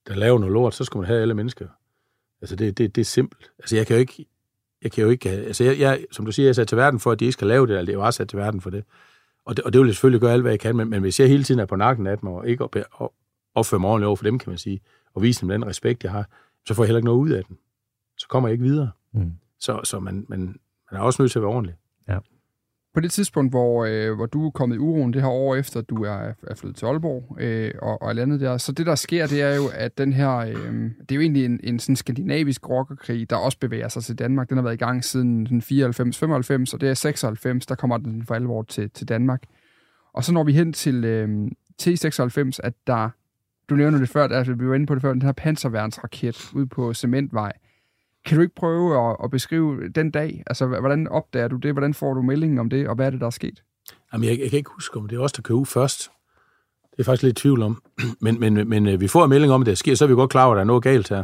der 0.07 0.15
laver 0.15 0.39
noget 0.39 0.53
lort, 0.53 0.75
så 0.75 0.83
skulle 0.83 1.01
man 1.01 1.07
have 1.07 1.21
alle 1.21 1.33
mennesker. 1.33 1.65
Altså, 2.41 2.55
det, 2.55 2.77
det, 2.77 2.95
det 2.95 3.01
er 3.01 3.05
simpelt. 3.05 3.51
Altså, 3.59 3.75
jeg 3.75 3.87
kan 3.87 3.95
jo 3.95 3.99
ikke, 3.99 4.25
jeg 4.85 4.91
kan 4.91 5.03
jo 5.03 5.09
ikke, 5.09 5.29
altså 5.29 5.63
jeg, 5.63 5.79
jeg, 5.79 6.05
som 6.11 6.25
du 6.25 6.31
siger, 6.31 6.45
jeg 6.45 6.49
er 6.49 6.53
sat 6.53 6.67
til 6.67 6.77
verden 6.77 6.99
for, 6.99 7.11
at 7.11 7.19
de 7.19 7.25
ikke 7.25 7.33
skal 7.33 7.47
lave 7.47 7.67
det, 7.67 7.71
eller 7.73 7.85
det 7.85 7.89
er 7.89 7.97
jo 7.97 8.05
også 8.05 8.17
sat 8.17 8.29
til 8.29 8.39
verden 8.39 8.61
for 8.61 8.69
det. 8.69 8.83
Og 9.45 9.57
det, 9.57 9.65
og 9.65 9.73
det 9.73 9.81
vil 9.81 9.87
jeg 9.87 9.95
selvfølgelig 9.95 10.21
gøre 10.21 10.33
alt, 10.33 10.41
hvad 10.41 10.51
jeg 10.51 10.59
kan, 10.59 10.75
men, 10.75 10.89
men 10.89 11.01
hvis 11.01 11.19
jeg 11.19 11.27
hele 11.27 11.43
tiden 11.43 11.59
er 11.59 11.65
på 11.65 11.75
nakken 11.75 12.07
af 12.07 12.17
dem, 12.17 12.29
og 12.29 12.47
ikke 12.47 12.63
op, 12.63 12.75
op, 12.91 13.11
opføre 13.55 13.79
mig 13.79 13.89
ordentligt 13.89 14.07
over 14.07 14.15
for 14.15 14.23
dem, 14.23 14.39
kan 14.39 14.49
man 14.49 14.57
sige, 14.57 14.81
og 15.13 15.21
vise 15.21 15.41
dem 15.41 15.49
den 15.49 15.65
respekt, 15.65 16.03
jeg 16.03 16.11
har, 16.11 16.29
så 16.65 16.73
får 16.73 16.83
jeg 16.83 16.87
heller 16.87 16.97
ikke 16.97 17.05
noget 17.05 17.19
ud 17.19 17.29
af 17.29 17.43
dem. 17.45 17.57
Så 18.17 18.27
kommer 18.27 18.49
jeg 18.49 18.53
ikke 18.53 18.63
videre. 18.63 18.91
Mm. 19.13 19.31
Så, 19.59 19.79
så 19.83 19.99
man, 19.99 20.25
man, 20.29 20.39
man 20.91 21.01
er 21.01 21.03
også 21.03 21.21
nødt 21.21 21.31
til 21.31 21.39
at 21.39 21.43
være 21.43 21.51
ordentlig. 21.51 21.75
Ja. 22.07 22.17
På 22.95 23.01
det 23.01 23.11
tidspunkt, 23.11 23.51
hvor, 23.51 23.85
øh, 23.85 24.15
hvor 24.15 24.25
du 24.25 24.45
er 24.45 24.51
kommet 24.51 24.75
i 24.75 24.79
uroen 24.79 25.13
det 25.13 25.21
her 25.21 25.29
år 25.29 25.55
efter, 25.55 25.79
at 25.79 25.89
du 25.89 26.03
er, 26.03 26.33
er 26.47 26.55
flyttet 26.55 26.75
til 26.75 26.85
Aalborg 26.85 27.37
øh, 27.39 27.71
og, 27.81 28.01
og 28.01 28.15
landet 28.15 28.39
der, 28.39 28.57
så 28.57 28.71
det, 28.71 28.85
der 28.85 28.95
sker, 28.95 29.27
det 29.27 29.41
er 29.41 29.55
jo, 29.55 29.63
at 29.73 29.97
den 29.97 30.13
her, 30.13 30.37
øh, 30.37 30.55
det 30.99 31.11
er 31.11 31.15
jo 31.15 31.21
egentlig 31.21 31.45
en, 31.45 31.59
en 31.63 31.79
sådan 31.79 31.95
skandinavisk 31.95 32.69
rockerkrig, 32.69 33.29
der 33.29 33.35
også 33.35 33.59
bevæger 33.59 33.87
sig 33.87 34.03
til 34.03 34.19
Danmark. 34.19 34.49
Den 34.49 34.57
har 34.57 34.63
været 34.63 34.73
i 34.73 34.77
gang 34.77 35.03
siden 35.03 35.47
94-95, 35.47 36.73
og 36.73 36.81
det 36.81 36.89
er 36.89 36.93
96, 36.93 37.65
der 37.65 37.75
kommer 37.75 37.97
den 37.97 38.23
for 38.25 38.35
alvor 38.35 38.63
til, 38.63 38.89
til 38.89 39.09
Danmark. 39.09 39.43
Og 40.13 40.23
så 40.23 40.33
når 40.33 40.43
vi 40.43 40.53
hen 40.53 40.73
til, 40.73 41.05
øh, 41.05 41.51
til 41.77 41.97
96, 41.97 42.59
at 42.59 42.73
der, 42.87 43.09
du 43.69 43.75
nævner 43.75 43.97
det 43.97 44.09
før, 44.09 44.27
altså 44.27 44.53
vi 44.53 44.67
var 44.67 44.75
inde 44.75 44.85
på 44.85 44.95
det 44.95 45.01
før, 45.01 45.13
den 45.13 45.21
her 45.21 45.31
panserværnsraket 45.31 46.53
ude 46.53 46.67
på 46.67 46.93
Cementvej, 46.93 47.51
kan 48.25 48.37
du 48.37 48.41
ikke 48.41 48.55
prøve 48.55 49.09
at, 49.09 49.17
at 49.23 49.31
beskrive 49.31 49.89
den 49.89 50.11
dag? 50.11 50.43
Altså, 50.47 50.65
hvordan 50.65 51.07
opdager 51.07 51.47
du 51.47 51.55
det? 51.55 51.73
Hvordan 51.73 51.93
får 51.93 52.13
du 52.13 52.21
meldingen 52.21 52.59
om 52.59 52.69
det, 52.69 52.87
og 52.87 52.95
hvad 52.95 53.05
er 53.05 53.09
det, 53.09 53.19
der 53.19 53.25
er 53.25 53.31
sket? 53.31 53.63
Jamen, 54.13 54.29
jeg, 54.29 54.39
jeg 54.39 54.49
kan 54.49 54.57
ikke 54.57 54.71
huske, 54.73 54.97
om 54.97 55.07
det 55.07 55.15
er 55.15 55.19
os, 55.19 55.31
der 55.31 55.41
kører 55.41 55.57
ud 55.57 55.65
først. 55.65 56.09
Det 56.91 56.99
er 56.99 57.03
faktisk 57.03 57.23
lidt 57.23 57.37
tvivl 57.37 57.61
om. 57.61 57.83
Men, 58.21 58.39
men, 58.39 58.69
men 58.69 58.87
øh, 58.87 59.01
vi 59.01 59.07
får 59.07 59.23
en 59.23 59.29
melding 59.29 59.53
om, 59.53 59.61
at 59.61 59.65
det 59.65 59.77
sker, 59.77 59.95
så 59.95 60.05
er 60.05 60.09
vi 60.09 60.13
godt 60.13 60.31
klar 60.31 60.45
over, 60.45 60.53
at 60.53 60.55
der 60.55 60.61
er 60.61 60.65
noget 60.65 60.83
galt 60.83 61.09
her. 61.09 61.23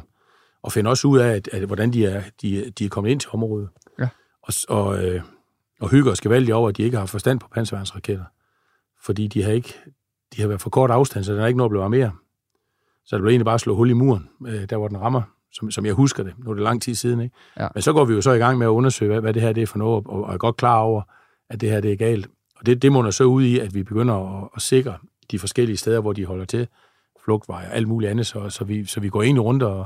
Og 0.63 0.71
finder 0.71 0.91
også 0.91 1.07
ud 1.07 1.19
af, 1.19 1.35
at, 1.35 1.49
at 1.51 1.63
hvordan 1.63 1.93
de 1.93 2.05
er, 2.05 2.23
de, 2.41 2.71
de 2.79 2.85
er 2.85 2.89
kommet 2.89 3.11
ind 3.11 3.19
til 3.19 3.29
området. 3.33 3.69
Ja. 3.99 4.07
Og, 4.43 4.53
og, 4.69 5.05
øh, 5.05 5.21
og 5.79 5.89
hygger 5.89 6.11
os 6.11 6.21
gevaldigt 6.21 6.53
over, 6.53 6.69
at 6.69 6.77
de 6.77 6.83
ikke 6.83 6.97
har 6.97 7.05
forstand 7.05 7.39
på 7.39 7.47
panserværnsraketter. 7.53 8.25
Fordi 9.03 9.27
de 9.27 9.43
har 9.43 9.51
ikke 9.51 9.73
de 10.35 10.41
har 10.41 10.47
været 10.47 10.61
for 10.61 10.69
kort 10.69 10.91
afstand, 10.91 11.23
så 11.23 11.33
der 11.33 11.43
er 11.43 11.47
ikke 11.47 11.57
noget 11.57 11.69
at 11.69 11.71
blive 11.71 11.89
mere. 11.89 12.11
Så 13.05 13.15
det 13.15 13.21
blev 13.21 13.29
egentlig 13.29 13.45
bare 13.45 13.53
at 13.53 13.61
slå 13.61 13.75
hul 13.75 13.89
i 13.89 13.93
muren, 13.93 14.29
øh, 14.47 14.69
der 14.69 14.77
hvor 14.77 14.87
den 14.87 15.01
rammer, 15.01 15.21
som, 15.51 15.71
som 15.71 15.85
jeg 15.85 15.93
husker 15.93 16.23
det. 16.23 16.33
Nu 16.37 16.49
er 16.49 16.53
det 16.53 16.63
lang 16.63 16.81
tid 16.81 16.95
siden, 16.95 17.21
ikke? 17.21 17.35
Ja. 17.59 17.67
Men 17.73 17.81
så 17.81 17.93
går 17.93 18.05
vi 18.05 18.13
jo 18.13 18.21
så 18.21 18.31
i 18.31 18.37
gang 18.37 18.57
med 18.57 18.65
at 18.65 18.69
undersøge, 18.69 19.11
hvad, 19.11 19.21
hvad 19.21 19.33
det 19.33 19.41
her 19.41 19.53
det 19.53 19.63
er 19.63 19.67
for 19.67 19.77
noget, 19.77 20.07
og, 20.07 20.23
og 20.23 20.33
er 20.33 20.37
godt 20.37 20.57
klar 20.57 20.77
over, 20.77 21.01
at 21.49 21.61
det 21.61 21.71
her 21.71 21.81
det 21.81 21.91
er 21.91 21.95
galt. 21.95 22.27
Og 22.55 22.65
det, 22.65 22.81
det 22.81 22.91
munder 22.91 23.11
så 23.11 23.23
ud 23.23 23.43
i, 23.43 23.59
at 23.59 23.75
vi 23.75 23.83
begynder 23.83 24.43
at, 24.43 24.49
at 24.55 24.61
sikre 24.61 24.97
de 25.31 25.39
forskellige 25.39 25.77
steder, 25.77 25.99
hvor 25.99 26.13
de 26.13 26.25
holder 26.25 26.45
til, 26.45 26.67
flugtveje 27.23 27.67
og 27.67 27.75
alt 27.75 27.87
muligt 27.87 28.11
andet, 28.11 28.27
så, 28.27 28.49
så, 28.49 28.63
vi, 28.63 28.85
så 28.85 28.99
vi 28.99 29.09
går 29.09 29.23
egentlig 29.23 29.43
rundt 29.43 29.63
og 29.63 29.85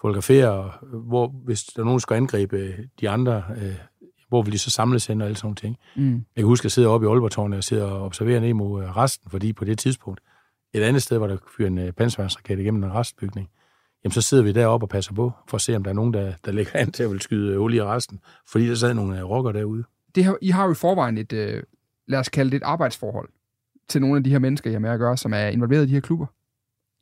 fotograferer, 0.00 0.78
hvor, 0.82 1.34
hvis 1.44 1.64
der 1.64 1.80
er 1.80 1.84
nogen, 1.84 1.96
der 1.96 2.00
skal 2.00 2.16
angribe 2.16 2.74
de 3.00 3.08
andre, 3.08 3.42
øh, 3.56 3.74
hvor 4.28 4.42
vil 4.42 4.52
de 4.52 4.58
så 4.58 4.70
samles 4.70 5.06
hen 5.06 5.20
og 5.20 5.26
alle 5.26 5.36
sådan 5.36 5.46
nogle 5.46 5.56
ting. 5.56 5.76
Mm. 5.96 6.12
Jeg 6.14 6.42
kan 6.42 6.44
huske, 6.44 6.62
at 6.62 6.64
jeg 6.64 6.72
sidder 6.72 6.88
oppe 6.88 7.06
i 7.06 7.08
Aalborg 7.10 7.56
og 7.56 7.64
sidder 7.64 7.84
og 7.84 8.04
observerer 8.04 8.40
ned 8.40 8.54
mod 8.54 8.82
øh, 8.82 8.96
resten, 8.96 9.30
fordi 9.30 9.52
på 9.52 9.64
det 9.64 9.78
tidspunkt, 9.78 10.20
et 10.74 10.82
andet 10.82 11.02
sted, 11.02 11.18
hvor 11.18 11.26
der 11.26 11.36
fyrer 11.56 11.68
en 11.68 11.78
øh, 11.78 11.92
panserværnsraket 11.92 12.58
igennem 12.58 12.84
en 12.84 12.94
restbygning, 12.94 13.48
jamen 14.04 14.12
så 14.12 14.22
sidder 14.22 14.42
vi 14.44 14.52
deroppe 14.52 14.84
og 14.84 14.88
passer 14.88 15.12
på, 15.14 15.32
for 15.48 15.54
at 15.54 15.60
se, 15.60 15.76
om 15.76 15.82
der 15.84 15.90
er 15.90 15.94
nogen, 15.94 16.14
der, 16.14 16.32
der 16.44 16.52
lægger 16.52 16.72
an 16.74 16.92
til 16.92 17.02
at 17.02 17.10
vil 17.10 17.20
skyde 17.20 17.52
øh, 17.52 17.60
olie 17.60 17.78
i 17.78 17.82
resten, 17.82 18.20
fordi 18.48 18.68
der 18.68 18.74
sad 18.74 18.94
nogle 18.94 19.18
øh, 19.18 19.24
rocker 19.24 19.52
derude. 19.52 19.84
Det 20.14 20.24
har, 20.24 20.36
I 20.42 20.48
har 20.48 20.64
jo 20.64 20.72
i 20.72 20.74
forvejen 20.74 21.18
et, 21.18 21.32
øh, 21.32 21.62
lad 22.08 22.18
os 22.18 22.28
kalde 22.28 22.50
det 22.50 22.56
et 22.56 22.62
arbejdsforhold 22.62 23.28
til 23.88 24.00
nogle 24.00 24.16
af 24.16 24.24
de 24.24 24.30
her 24.30 24.38
mennesker, 24.38 24.70
jeg 24.70 24.80
med 24.82 24.90
at 24.90 24.98
gøre, 24.98 25.16
som 25.16 25.32
er 25.32 25.46
involveret 25.46 25.84
i 25.84 25.88
de 25.88 25.92
her 25.94 26.00
klubber. 26.00 26.26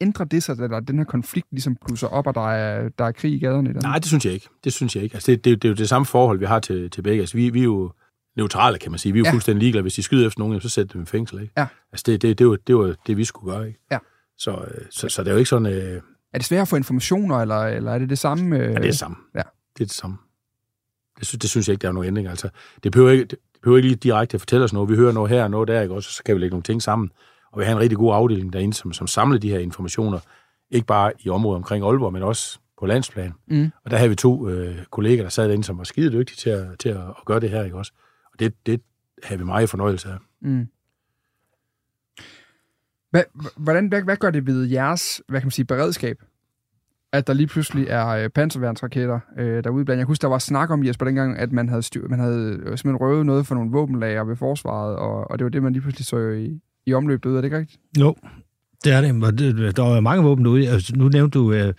Ændrer 0.01 0.25
det 0.25 0.43
sig, 0.43 0.59
da 0.59 0.81
den 0.81 0.99
her 0.99 1.05
konflikt 1.05 1.47
ligesom 1.51 1.77
plusser 1.87 2.07
op, 2.07 2.27
og 2.27 2.35
der 2.35 2.51
er, 2.51 2.89
der 2.89 3.05
er 3.05 3.13
krig 3.13 3.33
i 3.33 3.39
gaderne? 3.39 3.71
I 3.71 3.73
Nej, 3.73 3.99
det 3.99 4.07
synes 4.07 4.25
jeg 4.25 4.33
ikke. 4.33 4.49
Det 4.65 4.73
synes 4.73 4.97
jeg 4.97 5.05
ikke. 5.05 5.15
Altså, 5.15 5.31
det, 5.33 5.45
det, 5.45 5.63
det 5.63 5.69
er 5.69 5.73
jo 5.73 5.75
det 5.77 5.89
samme 5.89 6.07
forhold, 6.07 6.39
vi 6.39 6.45
har 6.45 6.61
til, 6.61 6.91
til 6.91 7.03
begge. 7.03 7.21
Altså, 7.21 7.37
vi, 7.37 7.51
vi 7.51 7.61
er 7.61 7.65
jo 7.65 7.93
neutrale, 8.37 8.79
kan 8.79 8.91
man 8.91 8.99
sige. 8.99 9.13
Vi 9.13 9.19
er 9.19 9.21
jo 9.21 9.27
Ja. 9.27 9.33
fuldstændig 9.33 9.61
ligeglade. 9.61 9.83
Hvis 9.83 9.95
de 9.95 10.03
skyder 10.03 10.27
efter 10.27 10.41
nogen, 10.41 10.61
så 10.61 10.69
sætter 10.69 10.93
dem 10.93 11.03
i 11.03 11.07
fængsel, 11.07 11.41
ikke? 11.43 11.53
Ja. 11.57 11.67
Altså, 11.93 12.05
det, 12.07 12.23
det, 12.23 12.39
det, 12.39 12.47
var, 12.49 12.57
det 12.67 12.77
var 12.77 12.95
det, 13.07 13.17
vi 13.17 13.25
skulle 13.25 13.53
gøre, 13.53 13.67
ikke? 13.67 13.81
Ja. 13.91 13.99
Så, 14.39 14.51
øh, 14.51 14.85
så, 14.91 15.09
så 15.09 15.23
det 15.23 15.29
er 15.29 15.33
jo 15.33 15.39
ikke 15.39 15.49
sådan... 15.49 15.73
Øh, 15.73 16.03
Er 16.33 16.39
det 16.39 16.47
svært 16.47 16.63
at 16.63 16.69
få 16.69 16.77
informationer, 16.77 17.37
eller, 17.37 17.57
eller 17.57 17.93
er 17.93 17.99
det 17.99 18.11
det 18.11 18.19
samme? 18.19 18.57
Øh... 18.57 18.63
Ja, 18.63 18.69
det 18.69 18.77
er 18.77 18.81
det 18.81 18.99
samme. 18.99 19.17
Ja. 19.35 19.43
Det 19.79 19.81
er 19.81 19.87
det 19.87 19.95
samme. 19.95 20.17
Det, 21.19 21.27
synes, 21.27 21.41
det 21.41 21.51
synes 21.51 21.69
jeg 21.69 21.73
ikke, 21.73 21.83
der 21.83 21.89
er 21.89 21.93
nogen 21.93 22.07
ændring. 22.07 22.29
Altså, 22.29 22.49
det 22.83 22.93
behøver 22.93 23.11
ikke, 23.11 23.25
det 23.25 23.39
behøver 23.63 23.77
ikke 23.77 23.89
lige 23.89 23.99
direkte 23.99 24.35
at 24.35 24.41
fortælle 24.41 24.65
os 24.65 24.73
noget. 24.73 24.91
Vi 24.91 24.97
hører 24.97 25.13
noget 25.13 25.31
her 25.31 25.43
og 25.45 25.51
noget 25.51 25.69
der, 25.69 25.83
ikke? 25.83 25.95
Også, 25.95 26.13
så 26.13 26.23
kan 26.25 26.35
vi 26.35 26.41
lægge 26.41 26.51
nogle 26.51 26.63
ting 26.63 26.83
sammen. 26.83 27.11
Og 27.53 27.61
vi 27.61 27.65
har 27.65 27.73
en 27.73 27.79
rigtig 27.79 27.99
god 27.99 28.15
afdeling 28.15 28.53
derinde, 28.53 28.75
som, 28.75 28.93
som 28.93 29.07
samler 29.07 29.39
de 29.39 29.51
her 29.51 29.59
informationer. 29.59 30.19
Ikke 30.71 30.87
bare 30.87 31.13
i 31.21 31.29
området 31.29 31.57
omkring 31.57 31.85
Aalborg, 31.85 32.13
men 32.13 32.23
også 32.23 32.59
på 32.79 32.87
landsplan. 32.87 33.33
Mm. 33.47 33.71
Og 33.85 33.91
der 33.91 33.97
havde 33.97 34.11
vi 34.11 34.17
to 34.17 34.49
øh, 34.49 34.77
kolleger, 34.91 35.23
der 35.23 35.29
sad 35.29 35.45
derinde, 35.45 35.65
som 35.65 35.79
var 35.79 35.85
skide 35.85 36.13
dygtige 36.13 36.37
til 36.37 36.51
at, 36.51 36.67
til 36.79 36.89
at, 36.89 36.97
at 36.97 37.25
gøre 37.25 37.41
det 37.41 37.51
her, 37.51 37.65
ikke 37.65 37.77
også? 37.77 37.93
Og 38.33 38.39
det, 38.39 38.67
det 38.67 38.81
havde 39.23 39.39
vi 39.39 39.45
meget 39.45 39.71
fornøjelse 39.71 40.09
af. 40.09 40.17
Mm. 40.43 40.67
Hvad, 43.13 43.23
hvordan, 43.57 43.89
hvad, 43.89 44.03
hvad 44.03 44.17
gør 44.17 44.31
det 44.31 44.47
ved 44.47 44.65
jeres 44.65 45.23
hvad 45.29 45.41
kan 45.41 45.47
man 45.47 45.51
sige, 45.51 45.65
beredskab, 45.65 46.17
at 47.13 47.27
der 47.27 47.33
lige 47.33 47.47
pludselig 47.47 47.87
er 47.89 48.09
øh, 48.09 48.29
panserværnsraketter 48.29 49.21
øh, 49.39 49.65
derude 49.65 49.85
blandt? 49.85 49.99
Jeg 49.99 50.07
husker, 50.07 50.29
der 50.29 50.31
var 50.31 50.39
snak 50.39 50.71
om, 50.71 50.87
Jesper, 50.87 51.05
dengang, 51.05 51.39
at 51.39 51.53
man 51.53 51.69
havde, 51.69 51.83
styr, 51.83 52.09
man 52.09 52.19
havde 52.19 52.49
øh, 52.51 52.59
simpelthen 52.59 52.97
røvet 52.97 53.27
noget 53.27 53.47
for 53.47 53.55
nogle 53.55 53.71
våbenlager 53.71 54.25
ved 54.25 54.37
forsvaret, 54.37 54.97
og, 54.97 55.31
og 55.31 55.39
det 55.39 55.45
var 55.45 55.51
det, 55.51 55.63
man 55.63 55.73
lige 55.73 55.83
pludselig 55.83 56.07
så 56.07 56.19
i, 56.19 56.61
i 56.87 56.95
omløb 56.95 57.23
derude. 57.23 57.37
Er 57.37 57.41
det 57.41 57.47
ikke 57.47 57.59
rigtigt? 57.59 57.81
Jo, 57.99 58.17
det 58.85 58.93
er 58.93 59.01
det. 59.01 59.77
Der 59.77 59.83
var 59.83 60.01
mange 60.01 60.25
våben 60.25 60.45
derude. 60.45 60.69
Altså, 60.69 60.93
nu 60.97 61.09
nævnte 61.09 61.39
du, 61.39 61.53
øh, 61.53 61.75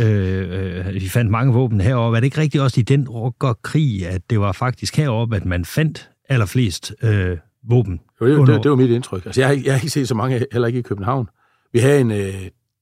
øh, 0.00 0.86
øh, 0.86 0.94
vi 0.94 1.08
fandt 1.08 1.30
mange 1.30 1.52
våben 1.52 1.80
heroppe. 1.80 2.14
Var 2.14 2.20
det 2.20 2.24
ikke 2.24 2.40
rigtigt 2.40 2.62
også 2.62 2.80
i 2.80 2.82
den 2.82 3.08
rockerkrig, 3.08 4.06
at 4.06 4.30
det 4.30 4.40
var 4.40 4.52
faktisk 4.52 4.96
heroppe, 4.96 5.36
at 5.36 5.44
man 5.44 5.64
fandt 5.64 6.10
allerflest 6.28 6.94
øh, 7.02 7.36
våben? 7.68 8.00
Jo, 8.20 8.26
det, 8.26 8.36
Under- 8.38 8.54
det, 8.54 8.62
det 8.62 8.70
var 8.70 8.76
mit 8.76 8.90
indtryk. 8.90 9.26
Altså, 9.26 9.40
jeg, 9.40 9.48
har 9.48 9.52
ikke- 9.54 9.66
jeg 9.66 9.74
har 9.74 9.78
ikke 9.80 9.90
set 9.90 10.08
så 10.08 10.14
mange, 10.14 10.46
heller 10.52 10.66
ikke 10.68 10.78
i 10.78 10.82
København. 10.82 11.28
Vi 11.72 11.78
havde 11.78 12.00
en, 12.00 12.10
øh, 12.10 12.34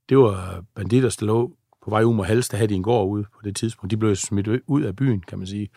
det 0.09 0.19
var 0.19 0.65
banditter, 0.75 1.17
der 1.21 1.27
lå 1.27 1.53
på 1.85 1.91
vej 1.91 2.03
ud 2.03 2.15
mod 2.15 2.25
Hals, 2.25 2.49
der 2.49 2.57
havde 2.57 2.69
de 2.69 2.75
en 2.75 2.83
gård 2.83 3.09
ude 3.09 3.23
på 3.25 3.41
det 3.45 3.57
tidspunkt. 3.57 3.91
De 3.91 3.97
blev 3.97 4.17
smidt 4.17 4.49
ud 4.67 4.83
af 4.83 4.97
byen, 4.97 5.21
kan 5.29 5.39
man 5.39 5.47
sige. 5.47 5.69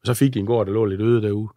Og 0.00 0.06
så 0.06 0.14
fik 0.14 0.34
de 0.34 0.38
en 0.38 0.46
gård, 0.46 0.66
der 0.66 0.72
lå 0.72 0.84
lidt 0.84 1.00
øde 1.00 1.22
derude. 1.22 1.48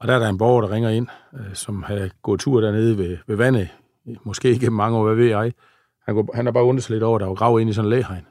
Og 0.00 0.08
der 0.08 0.14
er 0.14 0.18
der 0.18 0.28
en 0.28 0.38
borger, 0.38 0.60
der 0.60 0.70
ringer 0.70 0.90
ind, 0.90 1.06
øh, 1.34 1.54
som 1.54 1.82
havde 1.82 2.10
gået 2.22 2.40
tur 2.40 2.60
dernede 2.60 2.98
ved, 2.98 3.16
ved 3.26 3.36
vandet, 3.36 3.68
måske 4.24 4.48
ikke 4.50 4.70
mange 4.70 4.98
år, 4.98 5.04
hvad 5.04 5.14
ved 5.14 5.26
jeg. 5.26 5.52
Han, 6.06 6.14
går, 6.14 6.30
han 6.34 6.44
har 6.46 6.52
bare 6.52 6.64
undret 6.64 6.82
sig 6.84 6.92
lidt 6.92 7.02
over, 7.02 7.16
at 7.16 7.20
der 7.20 7.26
var 7.26 7.34
grav 7.34 7.60
ind 7.60 7.70
i 7.70 7.72
sådan 7.72 7.86
en 7.86 7.90
læhegn. 7.90 8.26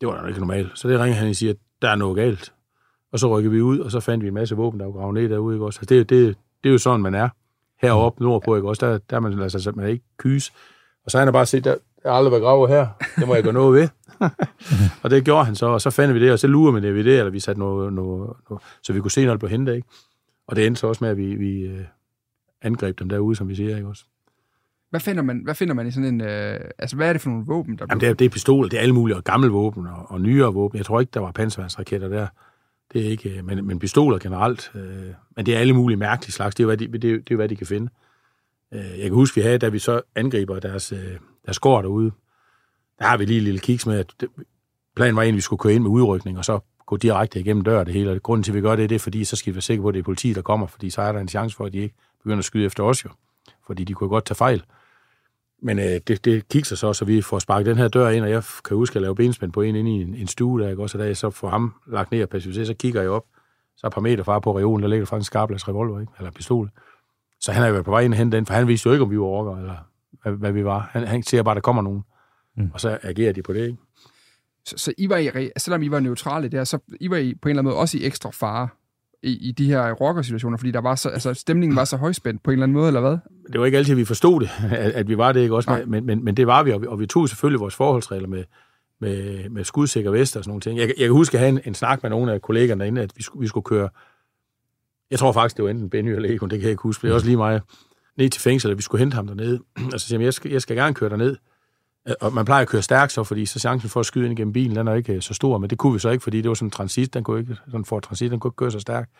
Det 0.00 0.08
var 0.08 0.20
da 0.22 0.26
ikke 0.28 0.40
normalt. 0.40 0.70
Så 0.74 0.88
det 0.88 1.00
ringer 1.00 1.14
han 1.18 1.28
og 1.28 1.34
siger, 1.36 1.50
at 1.52 1.56
der 1.82 1.88
er 1.88 1.96
noget 1.96 2.16
galt. 2.16 2.52
Og 3.12 3.18
så 3.18 3.38
rykker 3.38 3.50
vi 3.50 3.60
ud, 3.60 3.78
og 3.78 3.90
så 3.90 4.00
fandt 4.00 4.22
vi 4.24 4.28
en 4.28 4.34
masse 4.34 4.56
våben, 4.56 4.80
der 4.80 4.86
var 4.86 4.92
gravet 4.92 5.14
ned 5.14 5.28
derude. 5.28 5.54
Ikke 5.56 5.64
også? 5.66 5.80
Altså, 5.80 5.94
det, 5.94 6.10
det, 6.10 6.36
det 6.62 6.68
er 6.68 6.72
jo 6.72 6.78
sådan, 6.78 7.00
man 7.00 7.14
er. 7.14 7.28
Heroppe 7.80 8.22
nordpå, 8.24 8.56
ikke 8.56 8.68
også? 8.68 8.86
Der, 8.86 8.98
der 9.10 9.16
er 9.16 9.20
man, 9.20 9.42
altså, 9.42 9.72
man 9.76 9.84
er 9.84 9.88
ikke 9.88 10.04
kys. 10.18 10.52
Og 11.04 11.10
så 11.10 11.18
har 11.18 11.24
han 11.24 11.32
bare 11.32 11.46
set, 11.46 11.64
der, 11.64 11.76
der 12.02 12.10
har 12.10 12.16
aldrig 12.16 12.30
været 12.30 12.42
gravet 12.42 12.70
her. 12.70 12.86
Det 13.18 13.28
må 13.28 13.34
jeg 13.34 13.42
gøre 13.42 13.52
noget 13.52 13.80
ved. 13.80 13.88
og 15.02 15.10
det 15.10 15.24
gjorde 15.24 15.44
han 15.44 15.54
så, 15.54 15.66
og 15.66 15.80
så 15.80 15.90
fandt 15.90 16.14
vi 16.14 16.20
det, 16.20 16.32
og 16.32 16.38
så 16.38 16.46
lurer 16.46 16.72
vi 16.72 16.80
det 16.80 16.94
ved 16.94 17.04
det, 17.04 17.18
eller 17.18 17.30
vi 17.30 17.40
satte 17.40 17.58
noget, 17.60 17.92
noget, 17.92 18.36
noget 18.50 18.62
så 18.82 18.92
vi 18.92 19.00
kunne 19.00 19.10
se, 19.10 19.24
når 19.24 19.32
det 19.32 19.40
blev 19.40 19.50
hentet, 19.50 19.74
ikke? 19.74 19.88
Og 20.46 20.56
det 20.56 20.66
endte 20.66 20.80
så 20.80 20.86
også 20.86 21.04
med, 21.04 21.10
at 21.10 21.16
vi, 21.16 21.34
vi 21.34 21.60
øh, 21.60 21.84
angreb 22.62 22.98
dem 22.98 23.08
derude, 23.08 23.36
som 23.36 23.48
vi 23.48 23.54
siger, 23.54 23.76
ikke 23.76 23.88
også? 23.88 24.04
Hvad 24.90 25.00
finder 25.00 25.22
man, 25.22 25.40
hvad 25.44 25.54
finder 25.54 25.74
man 25.74 25.86
i 25.86 25.90
sådan 25.90 26.14
en... 26.14 26.20
Øh, 26.20 26.60
altså, 26.78 26.96
hvad 26.96 27.08
er 27.08 27.12
det 27.12 27.22
for 27.22 27.30
nogle 27.30 27.46
våben, 27.46 27.78
der 27.78 27.86
Jamen, 27.88 28.00
det 28.00 28.08
er, 28.08 28.14
det 28.14 28.24
er 28.24 28.28
pistoler, 28.28 28.68
det 28.68 28.76
er 28.76 28.80
alle 28.80 28.94
mulige, 28.94 29.16
og 29.16 29.24
gamle 29.24 29.48
våben, 29.48 29.86
og, 29.86 30.06
og 30.10 30.20
nyere 30.20 30.54
våben. 30.54 30.78
Jeg 30.78 30.86
tror 30.86 31.00
ikke, 31.00 31.10
der 31.14 31.20
var 31.20 31.32
panserværnsraketter 31.32 32.08
der. 32.08 32.26
Det 32.92 33.06
er 33.06 33.10
ikke, 33.10 33.38
øh, 33.38 33.44
men, 33.44 33.66
men 33.66 33.78
pistoler 33.78 34.18
generelt. 34.18 34.70
Øh, 34.74 35.14
men 35.36 35.46
det 35.46 35.54
er 35.54 35.58
alle 35.58 35.72
mulige 35.72 35.96
mærkelige 35.96 36.32
slags. 36.32 36.54
Det 36.54 36.62
er 36.62 36.64
jo, 36.64 36.68
hvad 36.68 36.76
de, 36.76 36.86
det, 36.86 37.02
det 37.02 37.30
er, 37.30 37.36
hvad 37.36 37.48
de 37.48 37.56
kan 37.56 37.66
finde. 37.66 37.90
Øh, 38.74 38.80
jeg 38.80 39.02
kan 39.02 39.12
huske, 39.12 39.34
vi 39.34 39.40
havde, 39.40 39.58
da 39.58 39.68
vi 39.68 39.78
så 39.78 40.00
angriber 40.14 40.58
deres, 40.58 40.92
øh, 40.92 41.18
deres 41.44 41.58
gård 41.58 41.82
derude, 41.82 42.10
der 42.98 43.04
har 43.04 43.16
vi 43.16 43.24
lige 43.24 43.38
en 43.38 43.44
lille 43.44 43.60
kiks 43.60 43.86
med, 43.86 43.98
at 43.98 44.12
det, 44.20 44.28
planen 44.96 45.16
var 45.16 45.22
egentlig, 45.22 45.34
at 45.34 45.36
vi 45.36 45.40
skulle 45.40 45.60
køre 45.60 45.72
ind 45.72 45.82
med 45.82 45.90
udrykning, 45.90 46.38
og 46.38 46.44
så 46.44 46.60
gå 46.86 46.96
direkte 46.96 47.40
igennem 47.40 47.64
døren 47.64 47.86
det 47.86 47.94
hele. 47.94 48.10
Og 48.10 48.22
grunden 48.22 48.42
til, 48.42 48.52
at 48.52 48.56
vi 48.56 48.60
gør 48.60 48.76
det, 48.76 48.90
det 48.90 48.94
er, 48.94 49.00
fordi 49.00 49.24
så 49.24 49.36
skal 49.36 49.52
vi 49.52 49.54
være 49.54 49.62
sikre 49.62 49.82
på, 49.82 49.88
at 49.88 49.94
det 49.94 50.00
er 50.00 50.04
politi, 50.04 50.32
der 50.32 50.42
kommer, 50.42 50.66
fordi 50.66 50.90
så 50.90 51.02
er 51.02 51.12
der 51.12 51.20
en 51.20 51.28
chance 51.28 51.56
for, 51.56 51.64
at 51.64 51.72
de 51.72 51.78
ikke 51.78 51.94
begynder 52.22 52.38
at 52.38 52.44
skyde 52.44 52.64
efter 52.64 52.82
os 52.82 53.04
jo. 53.04 53.10
Fordi 53.66 53.84
de 53.84 53.94
kunne 53.94 54.08
godt 54.08 54.24
tage 54.24 54.36
fejl. 54.36 54.62
Men 55.62 55.78
øh, 55.78 55.84
det, 55.84 56.24
det 56.24 56.48
kikser 56.48 56.76
så, 56.76 56.92
så 56.92 57.04
vi 57.04 57.22
får 57.22 57.38
sparket 57.38 57.66
den 57.66 57.76
her 57.76 57.88
dør 57.88 58.08
ind, 58.08 58.24
og 58.24 58.30
jeg 58.30 58.42
kan 58.64 58.76
huske 58.76 58.96
at 58.96 59.02
lave 59.02 59.14
benspænd 59.14 59.52
på 59.52 59.62
en 59.62 59.76
inde 59.76 59.90
i 59.90 60.02
en, 60.02 60.14
en 60.14 60.26
stue, 60.26 60.62
der, 60.62 60.68
ikke? 60.68 60.82
også, 60.82 60.98
og 60.98 61.02
da 61.02 61.06
jeg 61.06 61.16
så 61.16 61.30
får 61.30 61.48
ham 61.48 61.74
lagt 61.86 62.10
ned 62.10 62.22
og 62.22 62.28
pacificeret, 62.28 62.66
så 62.66 62.74
kigger 62.74 63.00
jeg 63.00 63.10
op, 63.10 63.24
så 63.76 63.86
er 63.86 63.88
et 63.88 63.94
par 63.94 64.00
meter 64.00 64.24
fra 64.24 64.38
på 64.38 64.58
reolen, 64.58 64.82
der 64.82 64.88
ligger 64.88 65.04
der 65.04 65.08
faktisk 65.08 65.30
en 65.30 65.32
skarplads 65.32 65.68
revolver, 65.68 66.00
ikke? 66.00 66.12
eller 66.18 66.30
pistol. 66.30 66.70
Så 67.40 67.52
han 67.52 67.60
har 67.60 67.68
jo 67.68 67.72
været 67.72 67.84
på 67.84 67.90
vej 67.90 68.00
ind 68.00 68.12
og 68.12 68.18
hente 68.18 68.36
den, 68.36 68.46
for 68.46 68.54
han 68.54 68.68
vidste 68.68 68.86
jo 68.86 68.92
ikke, 68.92 69.04
om 69.04 69.10
vi 69.10 69.18
var 69.18 69.24
rocker, 69.24 69.56
eller 69.56 69.74
hvad, 70.22 70.32
hvad 70.32 70.52
vi 70.52 70.64
var. 70.64 70.90
Han, 70.92 71.06
han 71.06 71.22
siger 71.22 71.42
bare, 71.42 71.52
at 71.52 71.56
der 71.56 71.60
kommer 71.60 71.82
nogen. 71.82 72.02
Mm. 72.56 72.70
Og 72.74 72.80
så 72.80 72.98
agerer 73.02 73.32
de 73.32 73.42
på 73.42 73.52
det, 73.52 73.66
ikke? 73.66 73.78
Så, 74.64 74.78
så 74.78 74.92
I 74.98 75.08
var 75.08 75.16
i, 75.16 75.50
selvom 75.56 75.82
I 75.82 75.90
var 75.90 76.00
neutrale 76.00 76.48
der, 76.48 76.64
så 76.64 76.78
I 77.00 77.10
var 77.10 77.16
I 77.16 77.34
på 77.34 77.48
en 77.48 77.50
eller 77.50 77.60
anden 77.60 77.70
måde 77.70 77.80
også 77.80 77.98
i 77.98 78.04
ekstra 78.04 78.30
fare 78.30 78.68
i, 79.22 79.48
i 79.48 79.52
de 79.52 79.66
her 79.66 79.92
rockersituationer, 79.92 80.58
fordi 80.58 80.70
der 80.70 80.80
var 80.80 80.94
så, 80.94 81.08
altså, 81.08 81.34
stemningen 81.34 81.76
var 81.76 81.84
så 81.84 81.96
højspændt 81.96 82.42
på 82.42 82.50
en 82.50 82.52
eller 82.52 82.62
anden 82.62 82.74
måde, 82.76 82.86
eller 82.86 83.00
hvad? 83.00 83.18
det 83.52 83.60
var 83.60 83.66
ikke 83.66 83.78
altid, 83.78 83.94
vi 83.94 84.04
forstod 84.04 84.40
det, 84.40 84.50
at, 84.72 84.92
at 84.92 85.08
vi 85.08 85.18
var 85.18 85.32
det, 85.32 85.40
ikke 85.40 85.54
også? 85.54 85.70
Nej. 85.70 85.84
Men, 85.84 86.06
men, 86.06 86.24
men 86.24 86.36
det 86.36 86.46
var 86.46 86.62
vi, 86.62 86.72
og 86.72 86.82
vi, 86.82 86.86
og 86.86 87.00
vi 87.00 87.06
tog 87.06 87.28
selvfølgelig 87.28 87.60
vores 87.60 87.74
forholdsregler 87.74 88.28
med, 88.28 88.44
med, 89.00 89.48
med 89.48 89.64
skudsikker 89.64 90.10
vest 90.10 90.36
og 90.36 90.44
sådan 90.44 90.50
nogle 90.50 90.60
ting. 90.60 90.78
Jeg, 90.78 90.88
jeg 90.88 91.06
kan 91.06 91.12
huske 91.12 91.34
at 91.34 91.40
have 91.40 91.48
en, 91.48 91.60
en 91.64 91.74
snak 91.74 92.02
med 92.02 92.10
nogle 92.10 92.32
af 92.32 92.42
kollegerne 92.42 92.80
derinde, 92.80 93.02
at 93.02 93.12
vi 93.16 93.22
skulle, 93.22 93.40
vi 93.40 93.46
skulle 93.46 93.64
køre, 93.64 93.88
jeg 95.10 95.18
tror 95.18 95.32
faktisk, 95.32 95.56
det 95.56 95.64
var 95.64 95.70
enten 95.70 95.90
Benny 95.90 96.10
eller 96.10 96.30
Egon, 96.30 96.50
det 96.50 96.58
kan 96.58 96.64
jeg 96.64 96.70
ikke 96.70 96.82
huske, 96.82 97.02
det 97.02 97.10
er 97.10 97.14
også 97.14 97.26
lige 97.26 97.36
mig, 97.36 97.60
ned 98.16 98.30
til 98.30 98.42
fængsel, 98.42 98.70
at 98.70 98.76
vi 98.76 98.82
skulle 98.82 98.98
hente 98.98 99.14
ham 99.14 99.26
dernede. 99.26 99.60
Og 99.92 100.00
så 100.00 100.06
siger 100.06 100.18
jeg, 100.18 100.24
jeg 100.24 100.34
skal, 100.34 100.50
jeg 100.50 100.62
skal 100.62 100.76
gerne 100.76 100.94
køre 100.94 101.10
derned. 101.10 101.36
Øh, 102.08 102.14
og 102.20 102.32
man 102.32 102.44
plejer 102.44 102.62
at 102.62 102.68
køre 102.68 102.82
stærkt 102.82 103.12
så, 103.12 103.24
fordi 103.24 103.46
så 103.46 103.58
chancen 103.58 103.90
for 103.90 104.00
at 104.00 104.06
skyde 104.06 104.26
ind 104.26 104.36
gennem 104.36 104.52
bilen, 104.52 104.76
den 104.76 104.88
er 104.88 104.94
ikke 104.94 105.14
øh, 105.14 105.22
så 105.22 105.34
stor, 105.34 105.58
men 105.58 105.70
det 105.70 105.78
kunne 105.78 105.92
vi 105.92 105.98
så 105.98 106.10
ikke, 106.10 106.22
fordi 106.22 106.40
det 106.40 106.48
var 106.48 106.54
sådan 106.54 106.66
en 106.66 106.70
transit, 106.70 107.14
den 107.14 107.24
kunne 107.24 107.40
ikke, 107.40 107.56
sådan 107.66 107.84
for 107.84 108.00
transit, 108.00 108.30
den 108.30 108.40
kunne 108.40 108.48
ikke 108.48 108.56
køre 108.56 108.70
så 108.70 108.80
stærkt. 108.80 109.10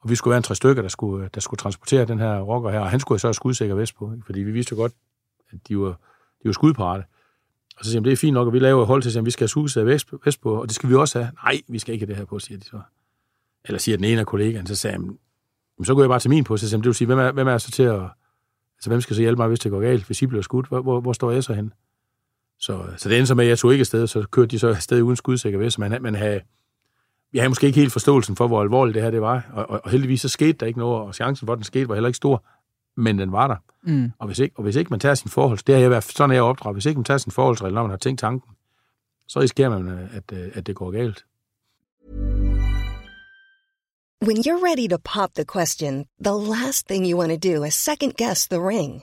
Og 0.00 0.10
vi 0.10 0.14
skulle 0.14 0.32
være 0.32 0.36
en 0.36 0.42
tre 0.42 0.54
stykker, 0.54 0.82
der 0.82 0.88
skulle, 0.88 1.24
øh, 1.24 1.30
der 1.34 1.40
skulle 1.40 1.58
transportere 1.58 2.04
den 2.04 2.18
her 2.18 2.40
rocker 2.40 2.70
her, 2.70 2.80
og 2.80 2.90
han 2.90 3.00
skulle 3.00 3.20
så 3.20 3.26
have 3.26 3.34
skudsikker 3.34 3.74
vest 3.74 3.96
på, 3.96 4.12
ikke? 4.12 4.26
fordi 4.26 4.40
vi 4.40 4.50
vidste 4.50 4.72
jo 4.72 4.76
godt, 4.76 4.92
at 5.52 5.58
de 5.68 5.78
var, 5.78 5.88
de 6.42 6.44
var 6.44 6.52
skudparate. 6.52 7.04
Og 7.78 7.84
så 7.84 7.90
siger 7.90 8.00
de, 8.00 8.04
det 8.04 8.12
er 8.12 8.16
fint 8.16 8.34
nok, 8.34 8.46
at 8.46 8.52
vi 8.52 8.58
laver 8.58 8.82
et 8.82 8.86
hold 8.86 9.02
til, 9.02 9.18
at 9.18 9.24
vi 9.24 9.30
skal 9.30 9.42
have 9.42 9.48
skudsikker 9.48 9.92
vest, 9.92 10.08
vest 10.24 10.40
på, 10.40 10.60
og 10.60 10.68
det 10.68 10.74
skal 10.74 10.88
vi 10.88 10.94
også 10.94 11.18
have. 11.18 11.32
Nej, 11.44 11.60
vi 11.68 11.78
skal 11.78 11.92
ikke 11.92 12.06
have 12.06 12.10
det 12.10 12.16
her 12.16 12.24
på, 12.24 12.38
siger 12.38 12.58
de 12.58 12.64
så. 12.64 12.80
Eller 13.64 13.78
siger 13.78 13.96
den 13.96 14.04
ene 14.04 14.20
af 14.20 14.26
kollegaen, 14.26 14.66
så 14.66 14.76
sagde 14.76 14.96
han, 14.96 15.18
så 15.84 15.94
går 15.94 16.02
jeg 16.02 16.08
bare 16.08 16.20
til 16.20 16.30
min 16.30 16.44
på, 16.44 16.56
så 16.56 16.68
siger 16.68 16.78
det 16.78 16.86
vil 16.86 16.94
sige, 16.94 17.06
hvem 17.06 17.18
er, 17.18 17.32
hvem 17.32 17.48
er 17.48 17.58
så 17.58 17.70
til 17.70 17.82
at, 17.82 18.00
altså 18.76 18.90
hvem 18.90 19.00
skal 19.00 19.16
så 19.16 19.22
hjælpe 19.22 19.40
mig, 19.40 19.48
hvis 19.48 19.60
det 19.60 19.70
går 19.70 19.80
galt, 19.80 20.04
hvis 20.04 20.22
I 20.22 20.26
bliver 20.26 20.42
skudt, 20.42 20.66
hvor, 20.66 20.82
hvor, 20.82 21.00
hvor 21.00 21.12
står 21.12 21.30
jeg 21.30 21.44
så 21.44 21.54
hen? 21.54 21.72
Så, 22.58 22.84
så 22.96 23.08
det 23.08 23.18
endte 23.18 23.26
så 23.26 23.34
med, 23.34 23.44
at 23.44 23.48
jeg 23.48 23.58
tog 23.58 23.72
ikke 23.72 23.82
afsted, 23.82 24.06
så 24.06 24.26
kørte 24.30 24.48
de 24.48 24.58
så 24.58 24.68
afsted 24.68 25.02
uden 25.02 25.16
skudsikker 25.16 25.58
vest, 25.58 25.74
så 25.74 25.80
man, 25.80 26.02
man 26.02 26.14
havde, 26.14 26.40
vi 27.32 27.38
havde 27.38 27.48
måske 27.48 27.66
ikke 27.66 27.80
helt 27.80 27.92
forståelsen 27.92 28.36
for, 28.36 28.46
hvor 28.46 28.62
alvorligt 28.62 28.94
det 28.94 29.02
her 29.02 29.10
det 29.10 29.20
var, 29.20 29.50
og, 29.52 29.70
og, 29.70 29.80
og 29.84 29.90
heldigvis 29.90 30.20
så 30.20 30.28
skete 30.28 30.52
der 30.52 30.66
ikke 30.66 30.78
noget, 30.78 31.02
og 31.02 31.14
chancen 31.14 31.46
for, 31.46 31.52
at 31.52 31.56
den 31.56 31.64
skete, 31.64 31.88
var 31.88 31.94
heller 31.94 32.08
ikke 32.08 32.16
stor, 32.16 32.44
men 32.96 33.18
den 33.18 33.32
var 33.32 33.46
der. 33.46 33.56
Mm. 33.82 34.12
Og 34.18 34.26
hvis 34.26 34.38
ikke, 34.38 34.56
og 34.56 34.62
hvis 34.62 34.76
ikke 34.76 34.90
man 34.90 35.00
tager 35.00 35.14
sin 35.14 35.30
forhold, 35.30 35.58
det 35.66 35.74
har 35.74 35.82
jeg 35.82 35.90
været 35.90 36.04
sådan 36.04 36.30
er 36.30 36.34
jeg 36.34 36.42
opdraget, 36.42 36.74
hvis 36.74 36.86
ikke 36.86 36.98
man 36.98 37.04
tager 37.04 37.18
sin 37.18 37.32
forholdsregel, 37.32 37.74
når 37.74 37.82
man 37.82 37.90
har 37.90 37.96
tænkt 37.96 38.20
tanken, 38.20 38.50
så 39.28 39.40
risikerer 39.40 39.68
man, 39.68 40.08
at, 40.12 40.38
øh, 40.38 40.50
at 40.54 40.66
det 40.66 40.76
går 40.76 40.90
galt. 40.90 41.24
When 44.26 44.38
you're 44.38 44.62
ready 44.70 44.88
to 44.88 44.98
pop 45.04 45.34
the 45.34 45.44
question, 45.44 46.06
the 46.24 46.32
last 46.32 46.88
thing 46.88 47.04
you 47.10 47.18
want 47.18 47.30
to 47.30 47.48
do 47.50 47.64
is 47.64 47.74
second 47.74 48.12
guess 48.16 48.48
the 48.48 48.58
ring. 48.58 49.02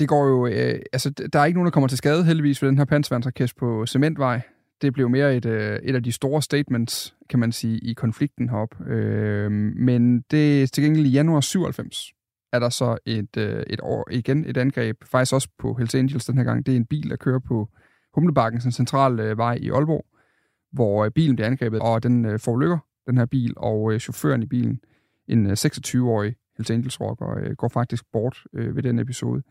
Det 0.00 0.08
går 0.08 0.26
jo, 0.26 0.46
øh, 0.46 0.80
altså 0.92 1.10
der 1.10 1.40
er 1.40 1.44
ikke 1.44 1.56
nogen, 1.56 1.66
der 1.66 1.70
kommer 1.70 1.88
til 1.88 1.98
skade 1.98 2.24
heldigvis 2.24 2.62
ved 2.62 2.68
den 2.68 2.78
her 2.78 2.84
panservandsraket 2.84 3.52
på 3.58 3.86
Cementvej. 3.86 4.40
Det 4.82 4.92
blev 4.92 5.10
mere 5.10 5.36
et, 5.36 5.46
øh, 5.46 5.78
et 5.82 5.94
af 5.94 6.02
de 6.02 6.12
store 6.12 6.42
statements, 6.42 7.14
kan 7.30 7.38
man 7.38 7.52
sige, 7.52 7.78
i 7.78 7.92
konflikten 7.92 8.48
heroppe. 8.48 8.76
Øh, 8.86 9.50
men 9.76 10.20
det 10.30 10.62
er 10.62 10.66
til 10.66 10.84
gengæld 10.84 11.06
i 11.06 11.10
januar 11.10 11.40
97, 11.40 12.12
er 12.52 12.58
der 12.58 12.68
så 12.68 12.98
et, 13.06 13.36
øh, 13.36 13.62
et 13.66 13.80
år 13.82 14.08
igen 14.10 14.44
et 14.44 14.56
angreb, 14.56 15.04
faktisk 15.04 15.34
også 15.34 15.48
på 15.58 15.74
Hells 15.74 15.94
Angels 15.94 16.24
den 16.24 16.36
her 16.36 16.44
gang. 16.44 16.66
Det 16.66 16.72
er 16.72 16.76
en 16.76 16.86
bil, 16.86 17.10
der 17.10 17.16
kører 17.16 17.38
på 17.38 17.68
Humlebakken, 18.14 18.60
en 18.64 18.72
central 18.72 19.20
øh, 19.20 19.38
vej 19.38 19.58
i 19.62 19.70
Aalborg, 19.70 20.06
hvor 20.72 21.04
øh, 21.04 21.10
bilen 21.10 21.36
bliver 21.36 21.48
angrebet, 21.48 21.80
og 21.80 22.02
den 22.02 22.24
øh, 22.24 22.38
forulykker, 22.38 22.78
den 23.06 23.18
her 23.18 23.26
bil, 23.26 23.54
og 23.56 23.92
øh, 23.92 24.00
chaufføren 24.00 24.42
i 24.42 24.46
bilen, 24.46 24.80
en 25.28 25.46
øh, 25.46 25.52
26-årig 25.52 26.34
Hells 26.56 26.70
Angels 26.70 27.00
rocker, 27.00 27.38
øh, 27.38 27.52
går 27.56 27.68
faktisk 27.68 28.04
bort 28.12 28.44
øh, 28.52 28.76
ved 28.76 28.82
den 28.82 28.98
episode. 28.98 29.42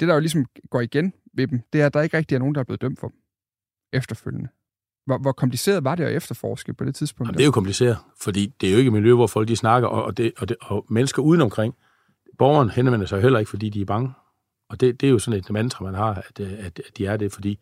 Det, 0.00 0.08
der 0.08 0.14
jo 0.14 0.20
ligesom 0.20 0.46
går 0.70 0.80
igen 0.80 1.12
ved 1.34 1.46
dem, 1.46 1.60
det 1.72 1.80
er, 1.80 1.86
at 1.86 1.94
der 1.94 2.02
ikke 2.02 2.16
rigtig 2.16 2.34
er 2.34 2.38
nogen, 2.38 2.54
der 2.54 2.60
er 2.60 2.64
blevet 2.64 2.80
dømt 2.80 3.00
for 3.00 3.08
dem 3.08 3.16
efterfølgende. 3.92 4.48
Hvor, 5.06 5.18
hvor 5.18 5.32
kompliceret 5.32 5.84
var 5.84 5.94
det 5.94 6.04
at 6.04 6.16
efterforske 6.16 6.74
på 6.74 6.84
det 6.84 6.94
tidspunkt? 6.94 7.28
Jamen, 7.28 7.36
det 7.36 7.42
er 7.42 7.46
jo 7.46 7.52
kompliceret, 7.52 7.96
fordi 8.20 8.54
det 8.60 8.68
er 8.68 8.72
jo 8.72 8.78
ikke 8.78 8.88
et 8.88 8.92
miljø, 8.92 9.14
hvor 9.14 9.26
folk 9.26 9.48
de 9.48 9.56
snakker, 9.56 9.88
og, 9.88 10.04
og, 10.04 10.16
det, 10.16 10.32
og, 10.38 10.48
det, 10.48 10.56
og 10.60 10.86
mennesker 10.90 11.22
udenomkring, 11.22 11.74
borgeren 12.38 12.70
henvender 12.70 13.06
sig 13.06 13.22
heller 13.22 13.38
ikke, 13.38 13.50
fordi 13.50 13.68
de 13.68 13.80
er 13.80 13.84
bange. 13.84 14.12
Og 14.68 14.80
det, 14.80 15.00
det 15.00 15.06
er 15.06 15.10
jo 15.10 15.18
sådan 15.18 15.40
et 15.40 15.50
mantra, 15.50 15.84
man 15.84 15.94
har, 15.94 16.14
at, 16.14 16.40
at, 16.40 16.80
at 16.86 16.98
de 16.98 17.06
er 17.06 17.16
det, 17.16 17.32
fordi 17.32 17.58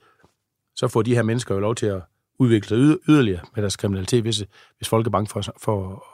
så 0.77 0.89
får 0.89 1.03
de 1.03 1.15
her 1.15 1.23
mennesker 1.23 1.55
jo 1.55 1.61
lov 1.61 1.75
til 1.75 1.87
at 1.87 2.03
udvikle 2.39 2.69
sig 2.69 2.99
yderligere 3.09 3.41
med 3.55 3.63
deres 3.63 3.77
kriminalitet, 3.77 4.23
hvis, 4.23 4.45
hvis 4.77 4.89
folk 4.89 5.07
er 5.07 5.11
bange 5.11 5.29
for, 5.29 5.43
for 5.59 6.05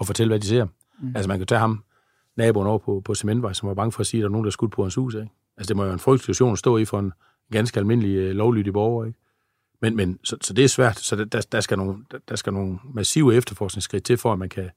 at 0.00 0.06
fortælle, 0.06 0.30
hvad 0.30 0.40
de 0.40 0.46
ser. 0.46 0.64
Mm. 1.00 1.12
Altså 1.16 1.28
man 1.28 1.38
kan 1.38 1.46
tage 1.46 1.58
ham, 1.58 1.84
naboen 2.36 2.66
over 2.66 2.78
på, 2.78 3.02
på 3.04 3.14
Cementvej, 3.14 3.52
som 3.52 3.68
var 3.68 3.74
bange 3.74 3.92
for 3.92 4.00
at 4.00 4.06
sige, 4.06 4.20
at 4.20 4.22
der 4.22 4.28
er 4.28 4.32
nogen, 4.32 4.44
der 4.44 4.48
er 4.48 4.52
skudt 4.52 4.72
på 4.72 4.82
hans 4.82 4.94
hus. 4.94 5.14
Ikke? 5.14 5.28
Altså 5.56 5.68
det 5.68 5.76
må 5.76 5.84
jo 5.84 5.92
en 5.92 5.98
frygtelig 5.98 6.24
situation 6.24 6.52
at 6.52 6.58
stå 6.58 6.76
i 6.76 6.84
for 6.84 6.98
en 6.98 7.12
ganske 7.52 7.80
almindelig 7.80 8.16
øh, 8.16 8.30
lovlydig 8.30 8.72
borger. 8.72 9.04
Ikke? 9.04 9.18
Men, 9.82 9.96
men 9.96 10.18
så, 10.24 10.36
så 10.40 10.52
det 10.52 10.64
er 10.64 10.68
svært. 10.68 10.98
Så 10.98 11.16
der, 11.16 11.46
der, 11.52 11.60
skal 11.60 11.78
nogle, 11.78 12.04
der, 12.10 12.18
der 12.28 12.36
skal 12.36 12.52
nogle 12.52 12.78
massive 12.94 13.34
efterforskningsskridt 13.34 14.04
til, 14.04 14.16
for 14.16 14.32
at 14.32 14.38
man 14.38 14.48
kan, 14.48 14.70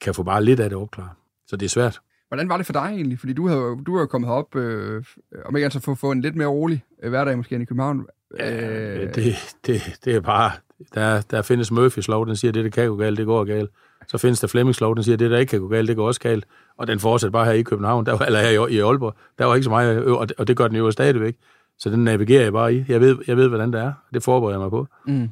kan 0.00 0.14
få 0.14 0.22
bare 0.22 0.44
lidt 0.44 0.60
af 0.60 0.70
det 0.70 0.78
opklaret. 0.78 1.10
Så 1.46 1.56
det 1.56 1.66
er 1.66 1.70
svært. 1.70 2.00
Hvordan 2.28 2.48
var 2.48 2.56
det 2.56 2.66
for 2.66 2.72
dig 2.72 2.80
egentlig? 2.80 3.18
Fordi 3.18 3.32
du 3.32 3.48
har 3.48 3.82
du 3.86 3.98
har 3.98 4.06
kommet 4.06 4.30
op, 4.30 4.56
øh, 4.56 5.04
om 5.44 5.56
ikke 5.56 5.66
altså 5.66 5.80
for 5.80 5.92
at 5.92 5.98
få 5.98 6.10
en 6.10 6.20
lidt 6.20 6.36
mere 6.36 6.48
rolig 6.48 6.84
øh, 7.02 7.10
hverdag 7.10 7.36
måske 7.36 7.54
end 7.54 7.62
i 7.62 7.64
København. 7.64 8.06
Øh... 8.40 9.14
Det, 9.14 9.56
det, 9.66 9.80
det 10.04 10.16
er 10.16 10.20
bare, 10.20 10.50
der, 10.94 11.20
der 11.20 11.42
findes 11.42 11.70
Murphys 11.70 12.08
lov, 12.08 12.26
den 12.26 12.36
siger, 12.36 12.52
det, 12.52 12.64
der 12.64 12.70
kan 12.70 12.88
gå 12.88 12.96
galt, 12.96 13.18
det 13.18 13.26
går 13.26 13.44
galt. 13.44 13.70
Så 14.12 14.18
findes 14.18 14.40
der 14.40 14.46
Flemmings 14.46 14.80
lov, 14.80 14.94
den 14.94 15.04
siger, 15.04 15.16
at 15.16 15.20
det, 15.20 15.30
der 15.30 15.38
ikke 15.38 15.50
kan 15.50 15.60
gå 15.60 15.68
galt, 15.68 15.88
det 15.88 15.96
går 15.96 16.06
også 16.06 16.20
galt. 16.20 16.46
Og 16.78 16.86
den 16.86 16.98
fortsætter 16.98 17.32
bare 17.32 17.44
her 17.44 17.52
i 17.52 17.62
København, 17.62 18.06
der 18.06 18.12
var, 18.12 18.24
eller 18.24 18.40
her 18.40 18.66
i, 18.66 18.78
Aalborg. 18.78 19.14
Der 19.38 19.44
var 19.44 19.54
ikke 19.54 19.64
så 19.64 19.70
meget, 19.70 20.04
og 20.04 20.28
det, 20.28 20.36
og 20.38 20.48
det 20.48 20.56
gør 20.56 20.68
den 20.68 20.76
jo 20.76 20.90
stadigvæk. 20.90 21.36
Så 21.78 21.90
den 21.90 22.04
navigerer 22.04 22.42
jeg 22.42 22.52
bare 22.52 22.74
i. 22.74 22.84
Jeg 22.88 23.00
ved, 23.00 23.18
jeg 23.26 23.36
ved 23.36 23.48
hvordan 23.48 23.72
det 23.72 23.80
er. 23.80 23.92
Det 24.14 24.22
forbereder 24.22 24.58
jeg 24.58 24.60
mig 24.60 24.70
på. 24.70 24.86
Mm. 25.06 25.28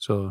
Så 0.00 0.30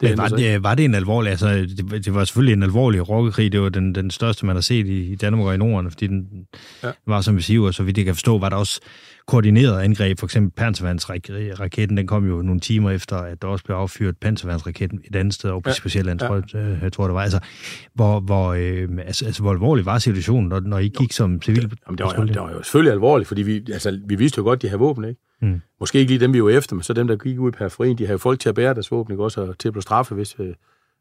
det 0.00 0.10
Men 0.10 0.18
var, 0.18 0.28
det, 0.28 0.62
var 0.62 0.74
det 0.74 0.84
en 0.84 0.94
alvorlig, 0.94 1.30
altså 1.30 1.48
det, 1.48 2.04
det 2.04 2.14
var 2.14 2.24
selvfølgelig 2.24 2.52
en 2.52 2.62
alvorlig 2.62 3.08
rockerkrig, 3.08 3.52
det 3.52 3.60
var 3.60 3.68
den, 3.68 3.94
den 3.94 4.10
største, 4.10 4.46
man 4.46 4.56
har 4.56 4.60
set 4.60 4.86
i, 4.86 5.12
i 5.12 5.14
Danmark 5.14 5.46
og 5.46 5.54
i 5.54 5.56
Norden, 5.56 5.90
fordi 5.90 6.06
den 6.06 6.46
ja. 6.82 6.90
var 7.06 7.20
som 7.20 7.36
vi 7.36 7.42
siger, 7.42 7.60
og 7.60 7.74
så 7.74 7.82
vidt 7.82 7.98
jeg 7.98 8.04
kan 8.04 8.14
forstå, 8.14 8.38
var 8.38 8.48
der 8.48 8.56
også 8.56 8.80
koordineret 9.26 9.80
angreb, 9.80 10.18
for 10.18 10.26
eksempel 10.26 10.52
Panservandsraketten, 10.56 11.96
den 11.96 12.06
kom 12.06 12.26
jo 12.26 12.42
nogle 12.42 12.60
timer 12.60 12.90
efter, 12.90 13.16
at 13.16 13.42
der 13.42 13.48
også 13.48 13.64
blev 13.64 13.76
affyret 13.76 14.16
Panservandsraketten 14.16 15.00
et 15.04 15.16
andet 15.16 15.34
sted, 15.34 15.50
og 15.50 15.62
på 15.62 15.70
ja. 15.70 15.74
Specialland, 15.74 16.18
tror 16.18 16.34
jeg, 16.34 16.54
øh, 16.54 16.78
jeg 16.82 16.92
tror, 16.92 17.04
det 17.04 17.14
var. 17.14 17.22
Altså, 17.22 17.40
hvor, 17.94 18.20
hvor, 18.20 18.52
øh, 18.52 18.88
altså, 19.06 19.26
altså, 19.26 19.42
hvor 19.42 19.52
alvorlig 19.52 19.86
var 19.86 19.98
situationen, 19.98 20.48
når, 20.48 20.60
når 20.60 20.78
I 20.78 20.88
gik 20.88 21.12
som 21.12 21.42
civil? 21.42 21.62
Det, 21.62 21.70
det, 21.70 21.78
var, 21.98 22.14
jo, 22.18 22.26
det 22.26 22.40
var 22.40 22.50
jo 22.50 22.62
selvfølgelig 22.62 22.92
alvorligt, 22.92 23.28
fordi 23.28 23.42
vi, 23.42 23.64
altså, 23.72 24.00
vi 24.06 24.14
vidste 24.14 24.38
jo 24.38 24.44
godt, 24.44 24.62
de 24.62 24.68
havde 24.68 24.80
våben, 24.80 25.04
ikke? 25.04 25.20
Mm. 25.40 25.60
Måske 25.80 25.98
ikke 25.98 26.12
lige 26.12 26.20
dem, 26.20 26.32
vi 26.32 26.42
var 26.42 26.50
efter, 26.50 26.76
men 26.76 26.82
så 26.82 26.92
dem, 26.92 27.06
der 27.06 27.16
gik 27.16 27.38
ud 27.38 27.48
i 27.48 27.50
periferien, 27.50 27.98
de 27.98 28.04
havde 28.04 28.12
jo 28.12 28.18
folk 28.18 28.40
til 28.40 28.48
at 28.48 28.54
bære 28.54 28.74
deres 28.74 28.90
våben, 28.90 29.12
ikke? 29.12 29.24
Også, 29.24 29.40
og 29.40 29.58
til 29.58 29.68
at 29.68 29.72
blive 29.72 29.82
straffet, 29.82 30.16
hvis, 30.16 30.36
øh, 30.38 30.54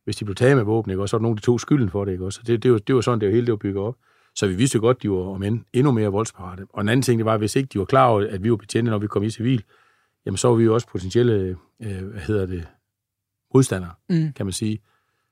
hvis 0.03 0.15
de 0.15 0.25
blev 0.25 0.35
taget 0.35 0.57
med 0.57 0.63
våben, 0.63 0.91
ikke? 0.91 1.01
Og 1.01 1.09
så 1.09 1.17
var 1.17 1.19
der 1.19 1.23
nogen, 1.23 1.37
der 1.37 1.41
tog 1.41 1.59
skylden 1.59 1.89
for 1.89 2.05
det, 2.05 2.11
ikke? 2.11 2.25
Også, 2.25 2.41
det, 2.47 2.63
det, 2.63 2.71
var, 2.71 2.77
det 2.77 2.95
var 2.95 3.01
sådan, 3.01 3.19
det 3.19 3.27
var 3.27 3.33
hele 3.33 3.45
det 3.45 3.51
var 3.51 3.57
bygget 3.57 3.83
op. 3.83 3.95
Så 4.35 4.47
vi 4.47 4.55
vidste 4.55 4.75
jo 4.75 4.81
godt, 4.81 4.97
at 4.97 5.03
de 5.03 5.09
var 5.09 5.17
om 5.17 5.43
end, 5.43 5.61
endnu 5.73 5.91
mere 5.91 6.07
voldsparate. 6.07 6.65
Og 6.69 6.81
en 6.81 6.89
anden 6.89 7.01
ting, 7.01 7.19
det 7.19 7.25
var, 7.25 7.33
at 7.33 7.39
hvis 7.39 7.55
ikke 7.55 7.69
de 7.73 7.79
var 7.79 7.85
klar 7.85 8.07
over, 8.07 8.27
at 8.29 8.43
vi 8.43 8.51
var 8.51 8.57
betjente, 8.57 8.91
når 8.91 8.97
vi 8.97 9.07
kom 9.07 9.23
i 9.23 9.29
civil, 9.29 9.63
jamen 10.25 10.37
så 10.37 10.47
var 10.47 10.55
vi 10.55 10.63
jo 10.63 10.73
også 10.73 10.87
potentielle, 10.87 11.57
øh, 11.81 12.05
hvad 12.05 12.21
hedder 12.21 12.45
det, 12.45 12.67
modstandere, 13.53 13.91
mm. 14.09 14.33
kan 14.35 14.45
man 14.45 14.53
sige. 14.53 14.79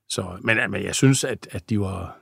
Så, 0.09 0.37
men, 0.41 0.57
men 0.69 0.83
jeg 0.83 0.95
synes, 0.95 1.23
at, 1.23 1.47
at 1.51 1.69
de 1.69 1.79
var... 1.79 2.17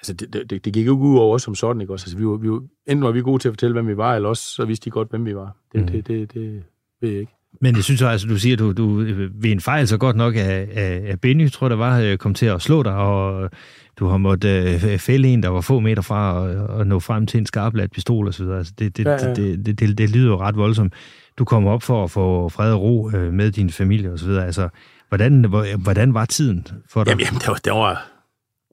Altså, 0.00 0.12
det, 0.12 0.50
det, 0.50 0.64
det 0.64 0.72
gik 0.72 0.86
jo 0.86 0.92
ikke 0.92 1.04
ud 1.04 1.18
over 1.18 1.34
os 1.34 1.42
som 1.42 1.54
sådan, 1.54 1.80
ikke 1.80 1.92
også? 1.92 2.04
Altså, 2.04 2.18
vi 2.18 2.26
var, 2.26 2.36
vi 2.36 2.50
var, 2.50 2.62
enten 2.86 3.04
var 3.04 3.10
vi 3.10 3.20
gode 3.20 3.42
til 3.42 3.48
at 3.48 3.52
fortælle, 3.52 3.72
hvem 3.72 3.88
vi 3.88 3.96
var, 3.96 4.14
eller 4.14 4.28
også 4.28 4.42
så 4.42 4.64
vidste 4.64 4.84
de 4.84 4.90
godt, 4.90 5.10
hvem 5.10 5.26
vi 5.26 5.36
var. 5.36 5.56
Det, 5.72 5.80
mm. 5.80 5.86
det, 5.86 6.06
det, 6.06 6.34
det 6.34 6.62
ved 7.00 7.10
jeg 7.10 7.20
ikke. 7.20 7.32
Men 7.60 7.76
jeg 7.76 7.84
synes 7.84 8.02
altså, 8.02 8.26
du 8.26 8.38
siger, 8.38 8.52
at 8.54 8.58
du, 8.58 8.72
du 8.72 8.94
ved 9.34 9.50
en 9.50 9.60
fejl 9.60 9.88
så 9.88 9.98
godt 9.98 10.16
nok 10.16 10.34
af, 10.36 10.68
af, 10.74 11.02
af 11.06 11.20
Benny, 11.20 11.50
tror 11.50 11.68
der 11.68 11.76
var, 11.76 12.00
øh, 12.00 12.16
kom 12.16 12.34
til 12.34 12.46
at 12.46 12.62
slå 12.62 12.82
dig, 12.82 12.94
og 12.94 13.50
du 13.98 14.06
har 14.06 14.16
måttet 14.16 14.84
øh, 14.84 14.98
fælde 14.98 15.28
en, 15.28 15.42
der 15.42 15.48
var 15.48 15.60
få 15.60 15.80
meter 15.80 16.02
fra, 16.02 16.32
og, 16.32 16.66
og 16.66 16.86
nå 16.86 17.00
frem 17.00 17.26
til 17.26 17.38
en 17.38 17.46
skarpladt 17.46 17.92
pistol 17.92 18.28
osv. 18.28 18.46
Altså, 18.46 18.72
det, 18.78 18.96
det, 18.96 19.04
ja, 19.04 19.10
ja. 19.10 19.34
Det, 19.34 19.66
det, 19.66 19.80
det, 19.80 19.98
det 19.98 20.10
lyder 20.10 20.28
jo 20.28 20.40
ret 20.40 20.56
voldsomt. 20.56 20.94
Du 21.38 21.44
kommer 21.44 21.70
op 21.70 21.82
for 21.82 22.04
at 22.04 22.10
få 22.10 22.48
fred 22.48 22.72
og 22.72 22.82
ro 22.82 23.10
øh, 23.10 23.32
med 23.32 23.50
din 23.50 23.70
familie 23.70 24.12
osv. 24.12 24.30
Altså, 24.30 24.68
hvordan, 25.08 25.44
hvordan 25.82 26.14
var 26.14 26.24
tiden 26.24 26.66
for 26.88 27.04
dig? 27.04 27.10
Jamen, 27.10 27.24
jamen 27.24 27.40
det, 27.40 27.48
var, 27.48 27.54
det 27.54 27.72
var... 27.72 28.17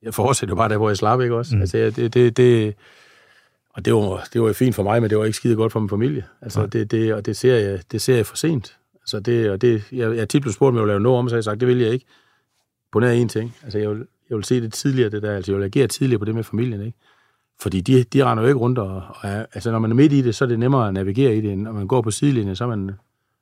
Jeg 0.04 0.14
fortsætter 0.14 0.52
jo 0.52 0.56
bare 0.56 0.70
der, 0.70 0.78
hvor 0.78 0.90
jeg 0.90 0.98
slap, 0.98 1.22
ikke 1.22 1.36
også? 1.36 1.56
Mm. 1.56 1.62
Altså, 1.62 1.78
det, 1.78 2.14
det, 2.14 2.38
det, 2.38 2.76
og 3.70 3.86
det 3.86 3.94
var, 3.94 4.28
det 4.34 4.42
var 4.42 4.54
fint 4.54 4.76
for 4.76 4.84
mig, 4.84 5.02
men 5.02 5.10
det 5.10 5.18
var 5.18 5.26
ikke 5.26 5.38
skide 5.38 5.56
godt 5.56 5.72
for 5.72 5.80
min 5.80 5.90
familie. 5.90 6.26
Altså, 6.42 6.62
ja. 6.62 6.68
det, 6.68 6.92
det, 6.92 7.14
og 7.14 7.26
det 7.26 7.38
ser, 7.38 7.56
jeg, 7.56 7.80
det 7.92 8.02
ser 8.02 8.16
jeg 8.16 8.26
for 8.26 8.36
sent. 8.36 8.78
Altså, 9.02 9.20
det, 9.20 9.50
og 9.52 9.62
det, 9.62 9.84
jeg, 9.92 10.16
jeg 10.16 10.30
tit 10.30 10.42
blev 10.42 10.54
spurgt, 10.54 10.70
om 10.70 10.76
jeg 10.76 10.82
ville 10.82 10.92
lave 10.92 11.04
noget 11.04 11.20
om, 11.20 11.30
så 11.30 11.36
jeg 11.36 11.44
sagt, 11.44 11.60
det 11.60 11.68
vil 11.68 11.80
jeg 11.80 11.92
ikke. 11.92 12.06
På 12.92 13.00
nær 13.00 13.12
en 13.12 13.30
ting. 13.30 13.56
Altså, 13.64 13.80
jeg 13.80 13.90
vil, 13.90 14.08
jeg 14.30 14.38
vil 14.38 14.44
se 14.44 14.62
det 14.62 14.74
tidligere, 14.74 15.10
det 15.10 15.22
der. 15.22 15.36
Altså, 15.36 15.52
jeg 15.52 15.60
vil 15.60 15.66
agere 15.66 15.88
tidligere 15.88 16.20
på 16.20 16.26
det 16.26 16.36
med 16.36 16.44
familien, 16.44 16.82
ikke? 16.82 16.98
Fordi 17.60 17.82
de, 17.82 18.04
de 18.04 18.26
render 18.26 18.44
jo 18.44 18.48
ikke 18.48 18.60
rundt, 18.60 18.80
og, 18.80 18.96
og 18.96 19.30
altså, 19.30 19.72
når 19.72 19.80
man 19.80 19.92
er 19.92 19.96
midt 19.96 20.14
i 20.14 20.22
det, 20.22 20.36
så 20.36 20.46
er 20.46 20.50
det 20.50 20.60
nemmere 20.60 20.88
at 20.88 20.94
navigere 20.94 21.36
i 21.36 21.42
det, 21.42 21.52
end 21.52 21.62
når 21.62 21.72
man 21.72 21.88
går 21.88 22.02
på 22.02 22.12
sidelinjen, 22.12 22.56
så 22.56 22.64
er 22.64 22.68
man, 22.68 22.92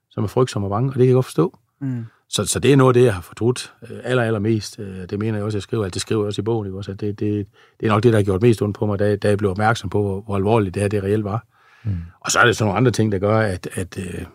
så 0.10 0.20
er 0.20 0.22
man 0.22 0.30
frygtsom 0.30 0.64
og 0.64 0.70
bange, 0.70 0.90
og 0.90 0.94
det 0.94 1.00
kan 1.00 1.08
jeg 1.08 1.14
godt 1.14 1.26
forstå. 1.26 1.60
Mm. 1.80 2.06
Så, 2.34 2.46
så 2.46 2.60
det 2.60 2.72
er 2.72 2.76
noget 2.76 2.90
af 2.90 2.94
det, 2.94 3.06
jeg 3.06 3.14
har 3.14 3.22
fortrudt 3.22 3.74
øh, 3.90 4.00
aller, 4.04 4.24
aller 4.24 4.40
mest. 4.40 4.80
Øh, 4.80 5.10
det 5.10 5.20
mener 5.20 5.38
jeg 5.38 5.46
også, 5.46 5.58
jeg 5.58 5.64
skriver, 5.64 5.86
at 5.86 5.94
det 5.94 6.02
skriver 6.02 6.22
jeg 6.22 6.28
også 6.28 6.42
i 6.42 6.44
bogen. 6.44 6.68
Ikke? 6.68 6.78
Også, 6.78 6.92
at 6.92 7.00
det, 7.00 7.20
det, 7.20 7.48
det 7.80 7.86
er 7.86 7.92
nok 7.92 8.04
det, 8.04 8.14
der 8.14 8.20
har 8.20 8.24
gjort 8.24 8.42
mest 8.42 8.62
ondt 8.62 8.78
på 8.78 8.86
mig, 8.86 9.00
da, 9.00 9.16
da 9.16 9.28
jeg 9.28 9.38
blev 9.38 9.52
opmærksom 9.52 9.90
på, 9.90 10.02
hvor, 10.02 10.22
hvor 10.22 10.36
alvorligt 10.36 10.74
det 10.74 10.82
her 10.82 10.90
det 10.90 11.04
reelt 11.04 11.24
var. 11.24 11.48
Mm. 11.84 11.98
Og 12.20 12.32
så 12.32 12.40
er 12.40 12.46
det 12.46 12.56
sådan 12.56 12.68
nogle 12.68 12.78
andre 12.78 12.92
ting, 12.92 13.12
der 13.12 13.20
gør, 13.20 13.40
at, 13.40 13.68
at, 13.74 13.98
øh, 13.98 14.26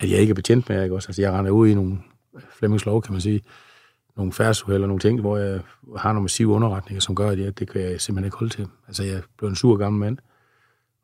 at 0.00 0.10
jeg 0.10 0.18
ikke 0.18 0.30
er 0.30 0.34
betjent 0.34 0.68
med. 0.68 0.82
Ikke? 0.82 0.94
Også, 0.94 1.08
altså, 1.08 1.22
jeg 1.22 1.32
render 1.32 1.50
ud 1.50 1.68
i 1.68 1.74
nogle 1.74 1.98
Flemmingslov, 2.58 3.02
kan 3.02 3.12
man 3.12 3.20
sige, 3.20 3.40
nogle 4.16 4.32
færdsuheld 4.32 4.74
eller 4.74 4.86
nogle 4.86 5.00
ting, 5.00 5.20
hvor 5.20 5.36
jeg 5.36 5.60
har 5.96 6.12
nogle 6.12 6.24
massive 6.24 6.48
underretninger, 6.48 7.00
som 7.00 7.14
gør, 7.14 7.30
at 7.30 7.38
jeg, 7.38 7.58
det 7.58 7.70
kan 7.70 7.80
jeg 7.80 8.00
simpelthen 8.00 8.24
ikke 8.24 8.36
holde 8.36 8.54
til. 8.54 8.66
Altså, 8.86 9.04
jeg 9.04 9.22
blev 9.38 9.48
en 9.48 9.56
sur 9.56 9.76
gammel 9.76 10.00
mand, 10.00 10.18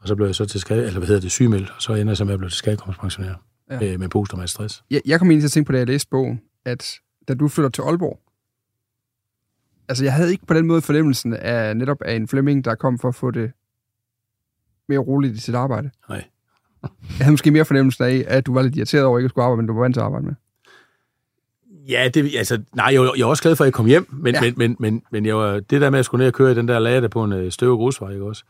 og 0.00 0.08
så 0.08 0.16
blev 0.16 0.26
jeg 0.26 0.34
så 0.34 0.44
til 0.44 0.60
skade, 0.60 0.86
eller 0.86 0.98
hvad 0.98 1.06
hedder 1.08 1.20
det, 1.20 1.30
sygemeldt, 1.30 1.72
og 1.76 1.82
så 1.82 1.92
ender 1.92 2.10
jeg 2.10 2.16
som, 2.16 2.28
at 2.28 2.30
jeg 2.30 2.38
blev 2.38 2.50
til 2.50 2.58
skadekomstpensionær 2.58 3.34
ja. 3.70 3.78
med, 3.80 3.98
med 3.98 4.08
posttraumatisk 4.08 4.54
stress. 4.54 4.84
Jeg, 4.90 5.00
jeg 5.06 5.18
kom 5.18 5.30
ind 5.30 5.40
til 5.40 5.46
at 5.46 5.50
tænke 5.52 5.66
på, 5.66 5.72
da 5.72 5.78
jeg 5.78 5.86
læste 5.86 6.08
bogen, 6.10 6.40
at 6.64 6.94
da 7.28 7.34
du 7.34 7.48
flytter 7.48 7.70
til 7.70 7.82
Aalborg, 7.82 8.20
altså 9.88 10.04
jeg 10.04 10.12
havde 10.12 10.30
ikke 10.32 10.46
på 10.46 10.54
den 10.54 10.66
måde 10.66 10.82
fornemmelsen 10.82 11.34
af 11.34 11.76
netop 11.76 12.02
af 12.02 12.14
en 12.14 12.28
Flemming, 12.28 12.64
der 12.64 12.74
kom 12.74 12.98
for 12.98 13.08
at 13.08 13.14
få 13.14 13.30
det 13.30 13.52
mere 14.88 14.98
roligt 14.98 15.34
i 15.36 15.40
sit 15.40 15.54
arbejde. 15.54 15.90
Nej. 16.08 16.24
jeg 16.82 16.90
havde 17.20 17.30
måske 17.30 17.50
mere 17.50 17.64
fornemmelsen 17.64 18.04
af, 18.04 18.24
at 18.28 18.46
du 18.46 18.54
var 18.54 18.62
lidt 18.62 18.76
irriteret 18.76 19.04
over 19.04 19.18
ikke 19.18 19.24
at 19.26 19.30
skulle 19.30 19.44
arbejde, 19.44 19.56
men 19.62 19.66
du 19.66 19.72
var 19.74 19.80
vant 19.80 19.94
til 19.94 20.00
at 20.00 20.04
arbejde 20.06 20.26
med. 20.26 20.34
Ja, 21.88 22.08
det, 22.14 22.34
altså, 22.36 22.62
nej, 22.74 22.86
jeg, 22.92 23.10
jeg 23.16 23.22
er 23.22 23.26
også 23.26 23.42
glad 23.42 23.56
for, 23.56 23.64
at 23.64 23.66
jeg 23.66 23.74
kom 23.74 23.86
hjem, 23.86 24.06
men, 24.12 24.34
Ja. 24.34 24.40
men, 24.40 24.54
men, 24.56 24.76
men, 24.78 25.02
men 25.12 25.26
jeg 25.26 25.36
var, 25.36 25.60
det 25.60 25.80
der 25.80 25.90
med 25.90 25.98
at 25.98 26.04
skulle 26.04 26.18
ned 26.22 26.26
og 26.26 26.32
køre 26.34 26.52
i 26.52 26.54
den 26.54 26.68
der 26.68 26.78
lade 26.78 27.08
på 27.08 27.24
en 27.24 27.32
øh, 27.32 27.52
støv 27.52 27.76
grusvej, 27.76 28.10
ikke 28.12 28.24
også? 28.24 28.44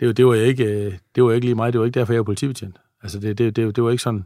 Det, 0.00 0.06
var- 0.08 0.14
det, 0.14 0.26
var 0.26 0.34
jeg 0.34 0.46
ikke, 0.46 0.64
øh, 0.64 0.98
det 1.14 1.22
var 1.24 1.32
ikke 1.32 1.46
lige 1.46 1.54
mig, 1.54 1.72
det 1.72 1.78
var 1.80 1.86
ikke 1.86 1.98
derfor, 2.00 2.12
jeg 2.12 2.18
var 2.20 2.24
politibetjent. 2.24 2.76
Altså, 3.02 3.20
det, 3.20 3.38
det, 3.38 3.56
det, 3.56 3.76
det 3.76 3.84
var 3.84 3.90
ikke 3.90 4.02
sådan, 4.02 4.24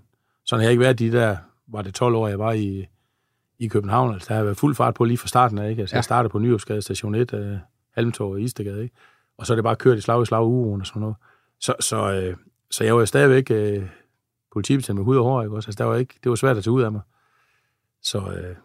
sådan 0.52 0.60
har 0.60 0.64
jeg 0.64 0.70
ikke 0.72 0.80
været 0.80 0.98
de 0.98 1.12
der, 1.12 1.36
var 1.66 1.82
det 1.82 1.94
12 1.94 2.14
år, 2.14 2.28
jeg 2.28 2.38
var 2.38 2.52
i, 2.52 2.86
i 3.58 3.68
København. 3.68 4.12
Altså, 4.14 4.28
der 4.28 4.34
har 4.34 4.44
været 4.44 4.56
fuld 4.56 4.74
fart 4.74 4.94
på 4.94 5.04
lige 5.04 5.18
fra 5.18 5.28
starten 5.28 5.58
af, 5.58 5.70
ikke? 5.70 5.80
Altså, 5.80 5.94
Ja. 5.94 5.98
jeg 5.98 6.04
startede 6.04 6.30
på 6.30 6.38
Nyopsgade 6.38 6.82
station 6.82 7.14
1, 7.14 7.32
øh, 7.34 7.56
Halmtorv 7.94 8.30
og 8.30 8.40
Istegade, 8.40 8.82
ikke? 8.82 8.94
Og 9.38 9.46
så 9.46 9.52
er 9.52 9.54
det 9.54 9.64
bare 9.64 9.76
kørt 9.76 9.98
i 9.98 10.00
slag 10.00 10.22
i 10.22 10.26
slag 10.26 10.44
ugen 10.46 10.80
og 10.80 10.86
sådan 10.86 11.00
noget. 11.00 11.16
Så, 11.60 11.74
så, 11.80 12.12
øh, 12.12 12.36
så 12.70 12.84
jeg 12.84 12.94
var 12.94 13.00
jo 13.00 13.06
stadigvæk 13.06 13.50
øh, 13.50 13.86
politibetjent 14.52 14.96
med 14.96 15.04
hud 15.04 15.16
og 15.16 15.24
hår, 15.24 15.42
ikke 15.42 15.56
også? 15.56 15.68
Altså, 15.68 15.78
der 15.84 15.90
var 15.90 15.96
ikke, 15.96 16.14
det 16.22 16.30
var 16.30 16.36
svært 16.36 16.56
at 16.56 16.64
tage 16.64 16.72
ud 16.74 16.82
af 16.82 16.92
mig. 16.92 17.00
Så, 18.02 18.18
øh, 18.18 18.56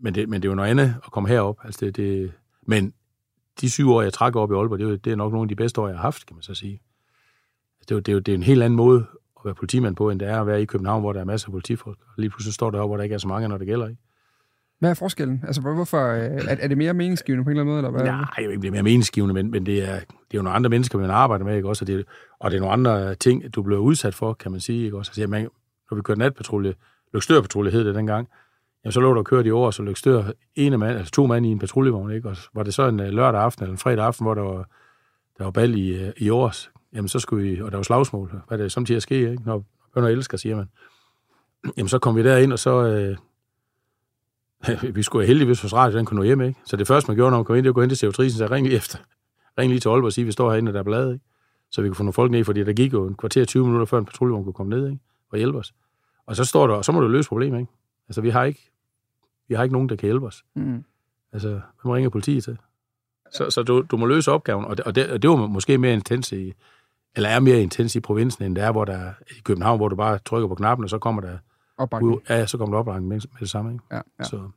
men, 0.00 0.14
det, 0.14 0.28
men 0.28 0.42
det 0.42 0.48
jo 0.48 0.54
noget 0.54 0.70
andet 0.70 0.94
at 1.06 1.12
komme 1.12 1.28
herop. 1.28 1.56
Altså 1.64 1.84
det, 1.84 1.96
det, 1.96 2.32
men 2.62 2.92
de 3.60 3.70
syv 3.70 3.90
år, 3.90 4.02
jeg 4.02 4.12
trak 4.12 4.36
op 4.36 4.50
i 4.52 4.54
Aalborg, 4.54 4.78
det 4.78 4.92
er, 4.92 4.96
det 4.96 5.12
er 5.12 5.16
nok 5.16 5.32
nogle 5.32 5.44
af 5.44 5.48
de 5.48 5.56
bedste 5.56 5.80
år, 5.80 5.88
jeg 5.88 5.96
har 5.96 6.02
haft, 6.02 6.26
kan 6.26 6.36
man 6.36 6.42
så 6.42 6.54
sige. 6.54 6.80
Altså, 7.80 7.84
Det 7.88 7.90
er, 7.90 7.94
jo, 7.94 8.00
det, 8.00 8.14
er 8.14 8.20
det 8.20 8.32
er 8.32 8.36
en 8.36 8.42
helt 8.42 8.62
anden 8.62 8.76
måde 8.76 9.06
at 9.40 9.44
være 9.44 9.54
politimand 9.54 9.96
på, 9.96 10.10
end 10.10 10.20
det 10.20 10.28
er 10.28 10.40
at 10.40 10.46
være 10.46 10.62
i 10.62 10.64
København, 10.64 11.00
hvor 11.02 11.12
der 11.12 11.20
er 11.20 11.24
masser 11.24 11.48
af 11.48 11.52
politifolk. 11.52 11.98
Og 12.06 12.14
lige 12.18 12.30
pludselig 12.30 12.54
står 12.54 12.70
der 12.70 12.86
hvor 12.86 12.96
der 12.96 13.04
ikke 13.04 13.14
er 13.14 13.18
så 13.18 13.28
mange, 13.28 13.48
når 13.48 13.58
det 13.58 13.66
gælder. 13.66 13.88
Ikke? 13.88 14.00
Hvad 14.78 14.90
er 14.90 14.94
forskellen? 14.94 15.42
Altså, 15.46 15.60
hvor- 15.62 15.74
hvorfor, 15.74 16.06
øh, 16.08 16.20
er, 16.20 16.56
er 16.60 16.68
det 16.68 16.78
mere 16.78 16.94
meningsgivende 16.94 17.44
på 17.44 17.50
en 17.50 17.56
eller 17.56 17.60
anden 17.62 17.72
måde? 17.72 17.78
Eller 17.78 17.90
hvad? 17.90 18.04
Nej, 18.12 18.26
vil 18.38 18.48
ikke 18.48 18.60
blive 18.60 18.70
mere 18.72 18.82
meningsgivende, 18.82 19.34
men, 19.34 19.50
men 19.50 19.66
det, 19.66 19.78
er, 19.88 19.94
det 19.94 20.00
er 20.00 20.34
jo 20.34 20.42
nogle 20.42 20.56
andre 20.56 20.70
mennesker, 20.70 20.98
man 20.98 21.10
arbejder 21.10 21.44
med, 21.44 21.56
ikke 21.56 21.68
også? 21.68 21.82
Og 21.82 21.86
det, 21.86 22.04
og 22.40 22.50
det 22.50 22.56
er 22.56 22.60
nogle 22.60 22.72
andre 22.72 23.14
ting, 23.14 23.54
du 23.54 23.62
bliver 23.62 23.80
udsat 23.80 24.14
for, 24.14 24.32
kan 24.32 24.50
man 24.52 24.60
sige, 24.60 24.84
ikke 24.84 24.96
også? 24.98 25.10
Altså, 25.10 25.26
man, 25.26 25.48
når 25.90 25.94
vi 25.96 26.02
kørte 26.02 26.18
natpatrulje, 26.20 26.74
Lykstørpatrulje 27.14 27.70
hed 27.72 27.84
det 27.84 27.94
dengang, 27.94 28.28
jamen 28.84 28.92
så 28.92 29.00
lå 29.00 29.14
der 29.14 29.22
kørt 29.22 29.46
i 29.46 29.50
år, 29.50 29.70
så 29.70 29.82
Lykstør 29.82 30.22
ene 30.56 30.78
mand, 30.78 30.98
altså 30.98 31.12
to 31.12 31.26
mand 31.26 31.46
i 31.46 31.48
en 31.48 31.58
patruljevogn, 31.58 32.12
ikke? 32.12 32.28
Og 32.28 32.36
var 32.54 32.62
det 32.62 32.74
så 32.74 32.88
en 32.88 33.00
øh, 33.00 33.08
lørdag 33.08 33.40
aften 33.40 33.62
eller 33.64 33.72
en 33.72 33.78
fredag 33.78 34.04
aften, 34.04 34.24
hvor 34.24 34.34
der 34.34 34.42
var, 34.42 34.68
der 35.38 35.44
var 35.44 35.50
bal 35.50 35.74
i, 35.78 36.02
øh, 36.02 36.12
i 36.16 36.30
års, 36.30 36.70
jamen 36.92 37.08
så 37.08 37.18
skulle 37.18 37.50
vi, 37.50 37.62
og 37.62 37.70
der 37.70 37.78
var 37.78 37.82
slagsmål, 37.82 38.42
hvad 38.48 38.58
det 38.58 38.72
samtidig 38.72 39.02
sker, 39.02 39.30
ikke? 39.30 39.42
Når 39.46 39.64
bønder 39.94 40.08
elsker, 40.08 40.36
siger 40.36 40.56
man. 40.56 40.68
Jamen 41.76 41.88
så 41.88 41.98
kom 41.98 42.16
vi 42.16 42.22
derind, 42.22 42.52
og 42.52 42.58
så, 42.58 42.86
øh, 42.86 43.16
vi 44.96 45.02
skulle 45.02 45.26
heldigvis 45.26 45.62
hos 45.62 45.74
radio, 45.74 45.98
den 45.98 46.06
kunne 46.06 46.18
nå 46.18 46.24
hjem, 46.24 46.40
ikke? 46.40 46.60
Så 46.64 46.76
det 46.76 46.86
første, 46.86 47.10
man 47.10 47.16
gjorde, 47.16 47.30
når 47.30 47.38
man 47.38 47.44
kom 47.44 47.56
ind, 47.56 47.64
det 47.64 47.68
var 47.68 47.72
at 47.72 47.74
gå 47.74 47.82
ind 47.82 47.90
til 47.90 48.06
CO3, 48.06 48.30
så 48.30 48.48
ring 48.50 48.66
lige 48.66 48.76
efter. 48.76 48.98
Ring 49.58 49.70
lige 49.70 49.80
til 49.80 49.88
Aalborg 49.88 50.06
og 50.06 50.12
sige, 50.12 50.24
vi 50.24 50.32
står 50.32 50.50
herinde, 50.50 50.70
og 50.70 50.72
der 50.72 50.80
er 50.80 50.84
blade, 50.84 51.12
ikke? 51.12 51.24
Så 51.70 51.82
vi 51.82 51.88
kunne 51.88 51.94
få 51.96 52.02
nogle 52.02 52.12
folk 52.12 52.30
ned, 52.30 52.44
fordi 52.44 52.64
der 52.64 52.72
gik 52.72 52.92
jo 52.92 53.06
en 53.06 53.14
kvarter 53.14 53.44
20 53.44 53.64
minutter, 53.64 53.86
før 53.86 53.98
en 53.98 54.04
patruljevogn 54.04 54.44
kunne 54.44 54.52
komme 54.52 54.70
ned, 54.70 54.86
ikke? 54.86 54.98
Og 55.30 55.38
hjælpe 55.38 55.58
os. 55.58 55.74
Og 56.26 56.36
så 56.36 56.44
står 56.44 56.66
der, 56.66 56.74
og 56.74 56.84
så 56.84 56.92
må 56.92 57.00
du 57.00 57.08
løse 57.08 57.28
problemet, 57.28 57.60
ikke? 57.60 57.72
Altså, 58.08 58.20
vi 58.20 58.30
har 58.30 58.44
ikke, 58.44 58.70
vi 59.48 59.54
har 59.54 59.62
ikke 59.62 59.72
nogen, 59.72 59.88
der 59.88 59.96
kan 59.96 60.06
hjælpe 60.06 60.26
os. 60.26 60.44
Mm. 60.54 60.84
Altså, 61.32 61.48
hvem 61.82 61.90
ringer 61.92 62.10
politiet 62.10 62.44
til? 62.44 62.58
Så, 63.32 63.50
så 63.50 63.62
du, 63.62 63.84
du 63.90 63.96
må 63.96 64.06
løse 64.06 64.32
opgaven, 64.32 64.64
og 64.64 64.76
det, 64.76 64.84
og, 64.86 64.94
det, 64.94 65.10
og 65.10 65.22
det 65.22 65.30
var 65.30 65.36
måske 65.36 65.78
mere 65.78 65.92
intens 65.92 66.32
i, 66.32 66.52
eller 67.16 67.28
er 67.28 67.40
mere 67.40 67.62
intens 67.62 67.96
i 67.96 68.00
provinsen, 68.00 68.44
end 68.44 68.56
det 68.56 68.64
er, 68.64 68.72
hvor 68.72 68.84
der 68.84 68.92
er 68.92 69.12
i 69.30 69.40
København, 69.44 69.78
hvor 69.78 69.88
du 69.88 69.96
bare 69.96 70.18
trykker 70.18 70.48
på 70.48 70.54
knappen, 70.54 70.84
og 70.84 70.90
så 70.90 70.98
kommer 70.98 71.22
der, 71.22 71.38
Opbakning. 71.78 72.20
ja, 72.28 72.46
så 72.46 72.58
kommer 72.58 72.74
der 72.74 72.78
opbakning 72.80 73.08
med, 73.08 73.16
med 73.16 73.40
det 73.40 73.50
samme, 73.50 73.72
ikke? 73.72 73.84
Ja, 73.92 74.00
ja. 74.18 74.24
Så, 74.24 74.50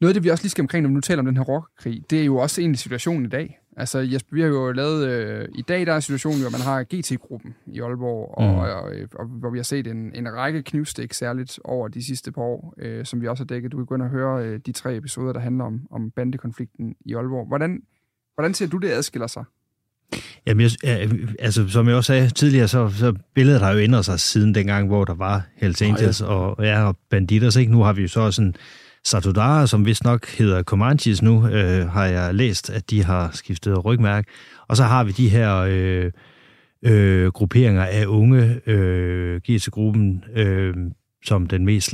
Noget 0.00 0.10
af 0.10 0.14
det, 0.14 0.24
vi 0.24 0.28
også 0.28 0.44
lige 0.44 0.50
skal 0.50 0.62
omkring, 0.62 0.82
når 0.82 0.88
vi 0.88 0.94
nu 0.94 1.00
taler 1.00 1.18
om 1.20 1.26
den 1.26 1.36
her 1.36 1.44
rockerkrig, 1.44 2.04
det 2.10 2.20
er 2.20 2.24
jo 2.24 2.36
også 2.36 2.60
egentlig 2.60 2.78
situationen 2.78 3.26
i 3.26 3.28
dag. 3.28 3.58
Altså, 3.76 3.98
Jesper, 3.98 4.34
vi 4.34 4.40
har 4.40 4.48
jo 4.48 4.72
lavet... 4.72 5.08
Øh, 5.08 5.48
I 5.54 5.62
dag 5.62 5.86
der 5.86 5.92
er 5.92 6.00
situationen 6.00 6.46
at 6.46 6.52
man 6.52 6.60
har 6.60 6.82
GT-gruppen 6.84 7.54
i 7.66 7.80
Aalborg, 7.80 8.34
og, 8.38 8.44
Mm. 8.44 8.58
og, 8.58 8.70
og, 8.72 8.92
og 9.14 9.26
hvor 9.26 9.50
vi 9.50 9.58
har 9.58 9.62
set 9.62 9.86
en, 9.86 10.14
en 10.14 10.32
række 10.34 10.62
knivstik 10.62 11.12
særligt 11.12 11.58
over 11.64 11.88
de 11.88 12.04
sidste 12.04 12.32
par 12.32 12.42
år, 12.42 12.74
øh, 12.78 13.04
som 13.04 13.20
vi 13.20 13.28
også 13.28 13.42
har 13.42 13.46
dækket. 13.46 13.72
Du 13.72 13.76
kan 13.76 13.86
gå 13.86 13.94
ind 13.94 14.02
og 14.02 14.08
høre 14.08 14.44
øh, 14.46 14.60
de 14.66 14.72
tre 14.72 14.96
episoder, 14.96 15.32
der 15.32 15.40
handler 15.40 15.64
om, 15.64 15.80
om 15.90 16.10
bandekonflikten 16.10 16.94
i 17.04 17.14
Aalborg. 17.14 17.46
Hvordan, 17.48 17.82
hvordan 18.34 18.54
ser 18.54 18.66
du, 18.68 18.76
det 18.76 18.90
adskiller 18.90 19.26
sig? 19.26 19.44
Jamen, 20.46 20.70
jeg, 20.82 21.10
altså, 21.38 21.68
som 21.68 21.88
jeg 21.88 21.96
også 21.96 22.06
sagde 22.06 22.30
tidligere, 22.30 22.68
så, 22.68 22.88
så 22.88 23.14
billedet 23.34 23.60
har 23.60 23.72
jo 23.72 23.78
ændret 23.78 24.04
sig 24.04 24.20
siden 24.20 24.54
dengang, 24.54 24.88
hvor 24.88 25.04
der 25.04 25.14
var 25.14 25.46
Hells 25.56 25.82
Angels 25.82 26.20
og, 26.20 26.56
ja, 26.64 26.84
og 26.84 26.96
Banditers. 27.10 27.56
Ikke? 27.56 27.72
Nu 27.72 27.82
har 27.82 27.92
vi 27.92 28.02
jo 28.02 28.08
så 28.08 28.30
sådan 28.30 28.54
Satudara, 29.04 29.66
som 29.66 29.86
vist 29.86 30.04
nok 30.04 30.26
hedder 30.26 30.62
Comanches 30.62 31.22
nu, 31.22 31.48
øh, 31.48 31.88
har 31.88 32.04
jeg 32.04 32.34
læst, 32.34 32.70
at 32.70 32.90
de 32.90 33.04
har 33.04 33.30
skiftet 33.32 33.84
rygmærke. 33.84 34.30
Og 34.68 34.76
så 34.76 34.84
har 34.84 35.04
vi 35.04 35.12
de 35.12 35.28
her 35.28 35.56
øh, 35.56 36.10
øh, 36.84 37.26
grupperinger 37.32 37.84
af 37.84 38.06
unge, 38.06 38.60
øh, 38.66 39.40
giver 39.40 39.58
til 39.58 39.72
gruppen, 39.72 40.24
øh, 40.36 40.74
som 41.24 41.46
den 41.46 41.64
mest 41.64 41.86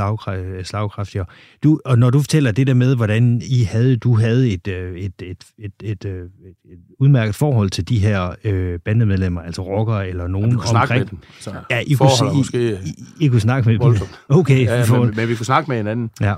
slagkraftige. 0.65 1.25
Du, 1.65 1.81
og 1.85 1.99
når 1.99 2.11
du 2.11 2.21
fortæller 2.21 2.53
det 2.53 2.67
der 2.67 2.75
med, 2.75 2.97
hvordan 2.97 3.43
I 3.51 3.63
havde, 3.63 3.97
du 3.97 4.17
havde 4.19 4.51
et, 4.51 4.69
øh, 4.69 4.97
et, 4.97 5.13
et, 5.23 5.45
et, 5.59 5.73
et, 5.83 6.05
øh, 6.05 6.23
et, 6.23 6.29
et 6.73 6.79
udmærket 6.99 7.35
forhold 7.35 7.71
til 7.71 7.89
de 7.89 7.99
her 7.99 8.35
øh, 8.45 8.79
bandemedlemmer, 8.85 9.41
altså 9.43 9.63
rockere 9.63 10.09
eller 10.09 10.27
nogen 10.27 10.51
vi 10.51 10.57
kunne 10.57 10.81
omkring. 10.81 11.01
med 11.01 11.09
dem. 11.11 11.19
Så 11.41 11.51
ja, 11.71 11.79
I 11.87 11.93
kunne, 11.95 12.11
sige, 12.19 12.35
måske 12.37 12.79
I, 13.21 13.25
I 13.25 13.29
kunne 13.29 13.41
snakke 13.41 13.69
med 13.69 13.75
dem. 13.75 13.83
voldsomt. 13.83 14.11
Okay, 14.29 14.65
Ja, 14.65 14.83
for- 14.83 15.05
men, 15.05 15.13
men 15.17 15.29
vi 15.29 15.35
kunne 15.35 15.47
snakke 15.47 15.71
med 15.71 15.77
hinanden. 15.77 16.11
Ja, 16.21 16.35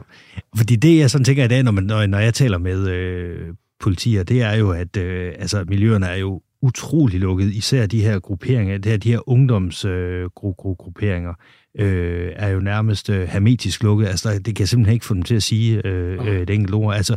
fordi 0.56 0.76
det 0.76 0.98
jeg 0.98 1.10
sådan 1.10 1.24
tænker 1.24 1.44
i 1.44 1.48
dag, 1.48 1.62
når, 1.62 1.72
man, 1.72 1.84
når, 1.84 2.06
når 2.06 2.18
jeg 2.18 2.34
taler 2.34 2.58
med 2.58 2.88
øh, 2.88 3.38
politier, 3.80 4.22
det 4.22 4.42
er 4.42 4.54
jo, 4.54 4.70
at 4.70 4.96
øh, 4.96 5.32
altså, 5.38 5.64
miljøerne 5.68 6.06
er 6.06 6.16
jo 6.16 6.40
utrolig 6.62 7.20
lukket. 7.20 7.54
Især 7.54 7.86
de 7.86 8.02
her 8.02 8.18
grupperinger, 8.18 8.78
det 8.78 8.90
her, 8.90 8.98
de 8.98 9.10
her 9.10 9.28
ungdomsgrupperinger, 9.28 11.34
øh, 11.78 12.32
er 12.36 12.48
jo 12.48 12.60
nærmest 12.60 13.10
øh, 13.10 13.28
hermetisk 13.28 13.82
lukket. 13.82 14.06
Altså, 14.06 14.32
det 14.32 14.44
kan 14.44 14.58
jeg 14.58 14.68
simpelthen 14.68 14.94
ikke 14.94 15.06
få 15.06 15.14
dem 15.14 15.22
til 15.22 15.34
at 15.34 15.42
sige 15.42 15.86
øh, 15.86 16.26
øh, 16.26 16.40
et 16.40 16.50
enkelt 16.50 16.74
ord. 16.74 16.94
Altså, 16.94 17.16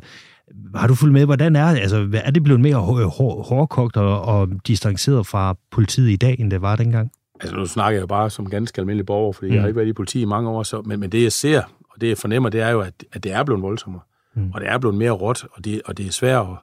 har 0.76 0.88
du 0.88 0.96
fulgt 0.96 1.14
med, 1.14 1.26
hvordan 1.26 1.56
er, 1.56 1.66
altså, 1.66 2.10
er 2.14 2.32
det 2.32 2.44
blevet 2.44 2.62
mere 2.62 2.76
hår, 2.76 3.08
hår, 3.08 3.44
hårdkogt 3.44 3.98
og, 3.98 4.22
og 4.22 4.50
distanceret 4.68 5.28
fra 5.28 5.56
politiet 5.72 6.10
i 6.10 6.16
dag, 6.16 6.36
end 6.40 6.52
det 6.52 6.62
var 6.62 6.76
dengang? 6.76 7.12
Altså, 7.40 7.56
nu 7.56 7.66
snakker 7.66 7.96
jeg 7.96 8.02
jo 8.02 8.08
bare 8.08 8.30
som 8.30 8.50
ganske 8.50 8.82
almindelig 8.82 9.06
borger, 9.06 9.34
fordi 9.34 9.48
mm. 9.48 9.52
Mm. 9.52 9.56
jeg 9.56 9.62
har 9.62 9.68
ikke 9.68 9.78
været 9.78 9.88
i 9.88 9.94
politi 9.94 10.22
i 10.22 10.26
mange 10.26 10.50
år, 10.50 10.64
så, 10.64 10.82
men, 10.82 11.00
men 11.00 11.10
det 11.10 11.24
jeg 11.24 11.32
ser, 11.32 11.62
og 11.94 12.02
det 12.02 12.08
jeg 12.08 12.18
fornemmer, 12.18 12.50
det 12.50 12.62
er 12.62 12.70
jo, 12.70 12.82
at, 12.82 12.94
at 13.14 13.24
det 13.24 13.32
er 13.32 13.44
blevet 13.44 13.62
voldsommere. 13.62 14.02
Mm. 14.36 14.42
Mm. 14.42 14.52
Og 14.54 14.62
det 14.62 14.70
er 14.70 14.78
blevet 14.78 14.98
mere 14.98 15.12
råt, 15.12 15.46
og 15.52 15.66
det, 15.66 15.82
og 15.86 15.98
det 15.98 16.08
er 16.08 16.12
svært 16.12 16.46
at, 16.46 16.58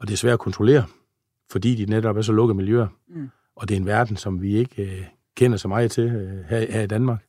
og 0.00 0.08
det 0.08 0.12
er 0.12 0.16
svært 0.16 0.32
at 0.32 0.38
kontrollere, 0.38 0.84
fordi 1.54 1.74
de 1.74 1.90
netop 1.90 2.16
er 2.16 2.22
så 2.22 2.32
lukkede 2.32 2.56
miljøer. 2.56 2.86
Mm. 3.08 3.30
Og 3.56 3.68
det 3.68 3.74
er 3.74 3.80
en 3.80 3.86
verden, 3.86 4.16
som 4.16 4.42
vi 4.42 4.56
ikke 4.56 4.82
øh, 4.82 5.04
kender 5.36 5.56
så 5.56 5.68
meget 5.68 5.90
til 5.90 6.04
øh, 6.04 6.44
her, 6.48 6.72
her 6.72 6.82
i 6.82 6.86
Danmark. 6.86 7.24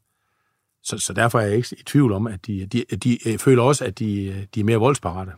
Så, 0.84 0.98
så 0.98 1.14
derfor 1.14 1.40
er 1.40 1.46
jeg 1.46 1.56
ikke 1.56 1.76
i 1.80 1.84
tvivl 1.84 2.12
om, 2.12 2.28
at 2.28 2.48
de, 2.48 2.66
de, 2.66 2.84
de 3.04 3.18
jeg 3.26 3.40
føler 3.40 3.64
også, 3.64 3.86
at 3.86 4.00
de, 4.00 4.26
øh, 4.26 4.44
de 4.56 4.60
er 4.60 4.64
mere 4.64 4.78
voldsparate. 4.78 5.32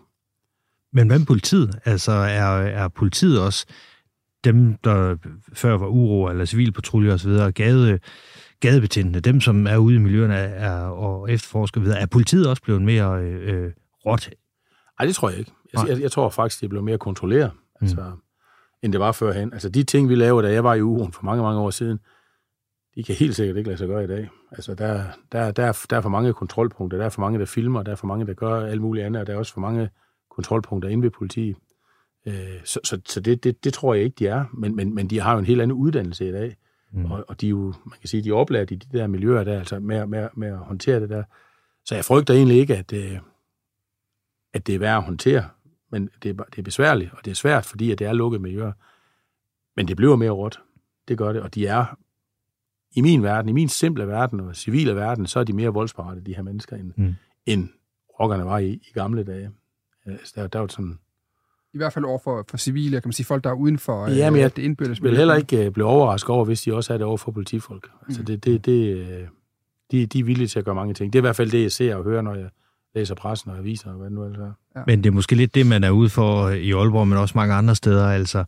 Men 0.94 1.08
hvad 1.08 1.20
med 1.20 1.26
politiet? 1.26 1.80
Altså, 1.86 2.12
er, 2.12 2.48
er 2.58 2.88
politiet 2.88 3.42
også 3.42 3.66
dem, 4.44 4.78
der 4.84 5.18
før 5.54 5.78
var 5.78 5.88
uro 5.88 6.30
eller 6.30 6.46
civilpatruljer 6.46 7.14
osv., 7.14 7.52
gade, 7.52 8.00
gadebetjentene, 8.60 9.20
dem, 9.20 9.42
som 9.42 9.68
er 9.68 9.78
ude 9.78 9.96
i 9.96 10.00
miljøerne 10.00 10.36
er, 10.36 10.80
og 10.82 11.32
efterforsker 11.32 11.82
videre, 11.82 12.00
er 12.00 12.06
politiet 12.06 12.50
også 12.50 12.64
blevet 12.64 12.82
mere 12.82 13.22
øh, 13.22 13.66
øh, 13.66 13.72
råt? 14.06 14.30
Nej, 15.00 15.06
det 15.06 15.16
tror 15.16 15.30
jeg 15.30 15.40
ikke. 15.40 15.52
Jeg, 15.74 15.88
jeg, 15.88 16.02
jeg 16.02 16.12
tror 16.12 16.30
faktisk, 16.30 16.62
det 16.62 16.70
blev 16.70 16.84
mere 16.84 16.98
kontrolleret, 16.98 17.52
altså, 17.82 18.12
end 18.84 18.92
det 18.94 19.00
var 19.00 19.12
førhen. 19.12 19.54
Altså, 19.54 19.70
de 19.70 19.84
ting, 19.84 20.10
vi 20.10 20.16
lavede, 20.16 20.48
da 20.48 20.54
jeg 20.54 20.64
var 20.64 20.74
i 20.74 20.82
uroen 20.82 21.12
for 21.14 21.24
mange, 21.24 21.44
mange 21.44 21.60
år 21.60 21.70
siden, 21.70 22.00
de 22.96 23.04
kan 23.04 23.16
helt 23.16 23.36
sikkert 23.36 23.58
ikke 23.58 23.68
lade 23.70 23.78
sig 23.78 23.88
gøre 23.88 24.04
i 24.04 24.08
dag. 24.08 24.30
Altså, 24.52 24.76
der, 24.76 25.04
der, 25.32 25.52
der, 25.52 25.64
er- 25.64 25.86
der 25.90 25.98
er 25.98 26.02
for 26.02 26.10
mange 26.10 26.34
kontrolpunkter, 26.34 26.98
der 26.98 27.06
er 27.06 27.10
for 27.10 27.22
mange, 27.22 27.40
der 27.40 27.46
filmer, 27.46 27.84
der 27.84 27.92
er 27.92 27.96
for 27.96 28.08
mange, 28.08 28.26
der 28.26 28.34
gør 28.34 28.66
alt 28.66 28.82
muligt 28.82 29.06
andet, 29.06 29.20
og 29.22 29.28
der 29.28 29.34
er 29.34 29.38
også 29.38 29.54
for 29.54 29.62
mange 29.62 29.90
kontrolpunkter 30.32 30.90
inde 30.90 31.04
ved 31.04 31.12
politiet. 31.12 31.56
Øh, 32.28 32.34
så 32.64 32.80
så, 32.84 33.02
så 33.06 33.20
det, 33.20 33.44
det, 33.44 33.64
det 33.64 33.74
tror 33.74 33.94
jeg 33.94 34.04
ikke, 34.04 34.16
de 34.20 34.28
er, 34.28 34.46
men, 34.54 34.76
men, 34.76 34.96
men 34.96 35.08
de 35.08 35.20
har 35.20 35.34
jo 35.34 35.40
en 35.40 35.46
helt 35.46 35.62
anden 35.62 35.78
uddannelse 35.78 36.30
i 36.30 36.32
dag, 36.32 36.56
Mm. 36.92 37.06
og, 37.12 37.26
og 37.28 37.42
de 37.42 37.46
er 37.46 37.50
jo, 37.50 37.74
man 37.86 38.00
kan 38.02 38.08
sige, 38.10 38.24
de 38.24 38.30
er 38.30 38.34
oplært 38.34 38.72
i 38.72 38.76
de 38.76 38.98
der 38.98 39.08
miljøer 39.08 39.44
der, 39.44 39.60
altså 39.60 39.80
med, 39.80 40.06
med, 40.06 40.28
med 40.36 40.48
at 40.48 40.58
håndtere 40.58 41.00
det 41.00 41.10
der. 41.10 41.24
Så 41.86 41.96
jeg 41.96 42.06
frygter 42.06 42.34
egentlig 42.34 42.58
ikke, 42.58 42.76
at, 42.78 42.94
øh, 42.94 43.18
at 44.54 44.68
det 44.68 44.76
er 44.76 44.80
værd 44.80 44.98
at 44.98 45.04
håndtere, 45.04 45.44
men 45.92 46.10
det 46.24 46.30
er, 46.40 46.44
det 46.44 46.58
er 46.60 46.64
besværligt, 46.64 47.12
og 47.14 47.26
det 47.26 47.32
er 47.32 47.36
svært, 47.36 47.66
fordi 47.66 47.92
at 47.92 48.00
det 48.00 48.08
er 48.08 48.14
lukket 48.14 48.42
miljøer. 48.42 48.72
Men 49.76 49.88
det 49.88 49.98
bliver 49.98 50.16
mere 50.16 50.30
råt. 50.32 50.60
Det 51.08 51.18
gør 51.18 51.34
det, 51.34 51.42
og 51.42 51.56
de 51.56 51.68
er 51.68 51.86
i 52.92 53.02
min 53.02 53.24
verden, 53.24 53.50
i 53.50 53.54
min 53.54 53.70
simple 53.70 54.08
verden 54.08 54.40
og 54.40 54.56
civile 54.56 54.96
verden, 54.96 55.28
så 55.28 55.40
er 55.40 55.44
de 55.44 55.54
mere 55.54 55.70
voldsparate, 55.70 56.22
de 56.22 56.36
her 56.36 56.42
mennesker, 56.44 56.76
end, 56.76 56.92
Mm. 56.96 57.16
end 57.46 57.70
rockerne 58.20 58.46
var 58.46 58.58
i, 58.58 58.72
i 58.72 58.92
gamle 58.94 59.24
dage. 59.24 59.52
Altså, 60.06 60.34
der, 60.36 60.48
der 60.48 60.60
var 60.60 60.68
sådan, 60.68 61.00
I 61.74 61.78
hvert 61.78 61.94
fald 61.94 62.06
over 62.06 62.20
for, 62.24 62.46
for 62.50 62.58
civile, 62.58 63.02
kan 63.02 63.08
man 63.08 63.14
sige, 63.14 63.26
folk, 63.26 63.44
der 63.44 63.50
er 63.50 63.54
uden 63.54 63.78
for 63.80 64.08
Ja, 64.08 64.30
men 64.30 64.42
jeg 64.42 64.56
det 64.56 64.62
indbyrdes 64.62 64.98
Jeg 65.00 65.04
vil 65.10 65.18
heller 65.18 65.36
ikke 65.36 65.66
øh, 65.66 65.72
blive 65.72 65.86
overrasket 65.88 66.30
over, 66.30 66.46
hvis 66.46 66.62
de 66.62 66.74
også 66.74 66.94
er 66.94 66.98
det 66.98 67.08
over 67.08 67.18
for 67.18 67.32
politifolk. 67.32 67.90
Altså, 68.08 68.22
Mm. 68.22 68.26
det, 68.26 68.44
det, 68.46 68.66
det, 68.66 68.98
øh, 68.98 69.28
de, 69.92 70.06
de 70.06 70.20
er 70.20 70.24
villige 70.24 70.48
til 70.48 70.60
at 70.60 70.66
gøre 70.66 70.76
mange 70.76 70.94
ting. 70.94 71.14
Det 71.14 71.20
er 71.20 71.22
i 71.22 71.28
hvert 71.28 71.36
fald 71.36 71.52
det, 71.52 71.62
jeg 71.64 71.72
ser 71.72 71.96
og 71.96 72.04
hører, 72.04 72.22
når 72.22 72.36
jeg 72.36 72.50
læser 72.98 73.16
pressen 73.16 73.52
og 73.52 73.58
aviser 73.58 73.90
og 73.90 73.96
hvad 73.96 74.06
det 74.06 74.16
nu 74.16 74.24
ellers 74.26 74.40
er. 74.76 74.84
Men 74.88 75.04
det 75.04 75.10
er 75.10 75.14
måske 75.14 75.36
lidt 75.36 75.56
det, 75.56 75.66
man 75.66 75.84
er 75.84 75.90
ude 75.90 76.10
for 76.10 76.50
i 76.50 76.72
Aalborg, 76.72 77.08
men 77.08 77.18
også 77.18 77.34
mange 77.36 77.54
andre 77.54 77.76
steder. 77.76 78.08
Altså, 78.08 78.44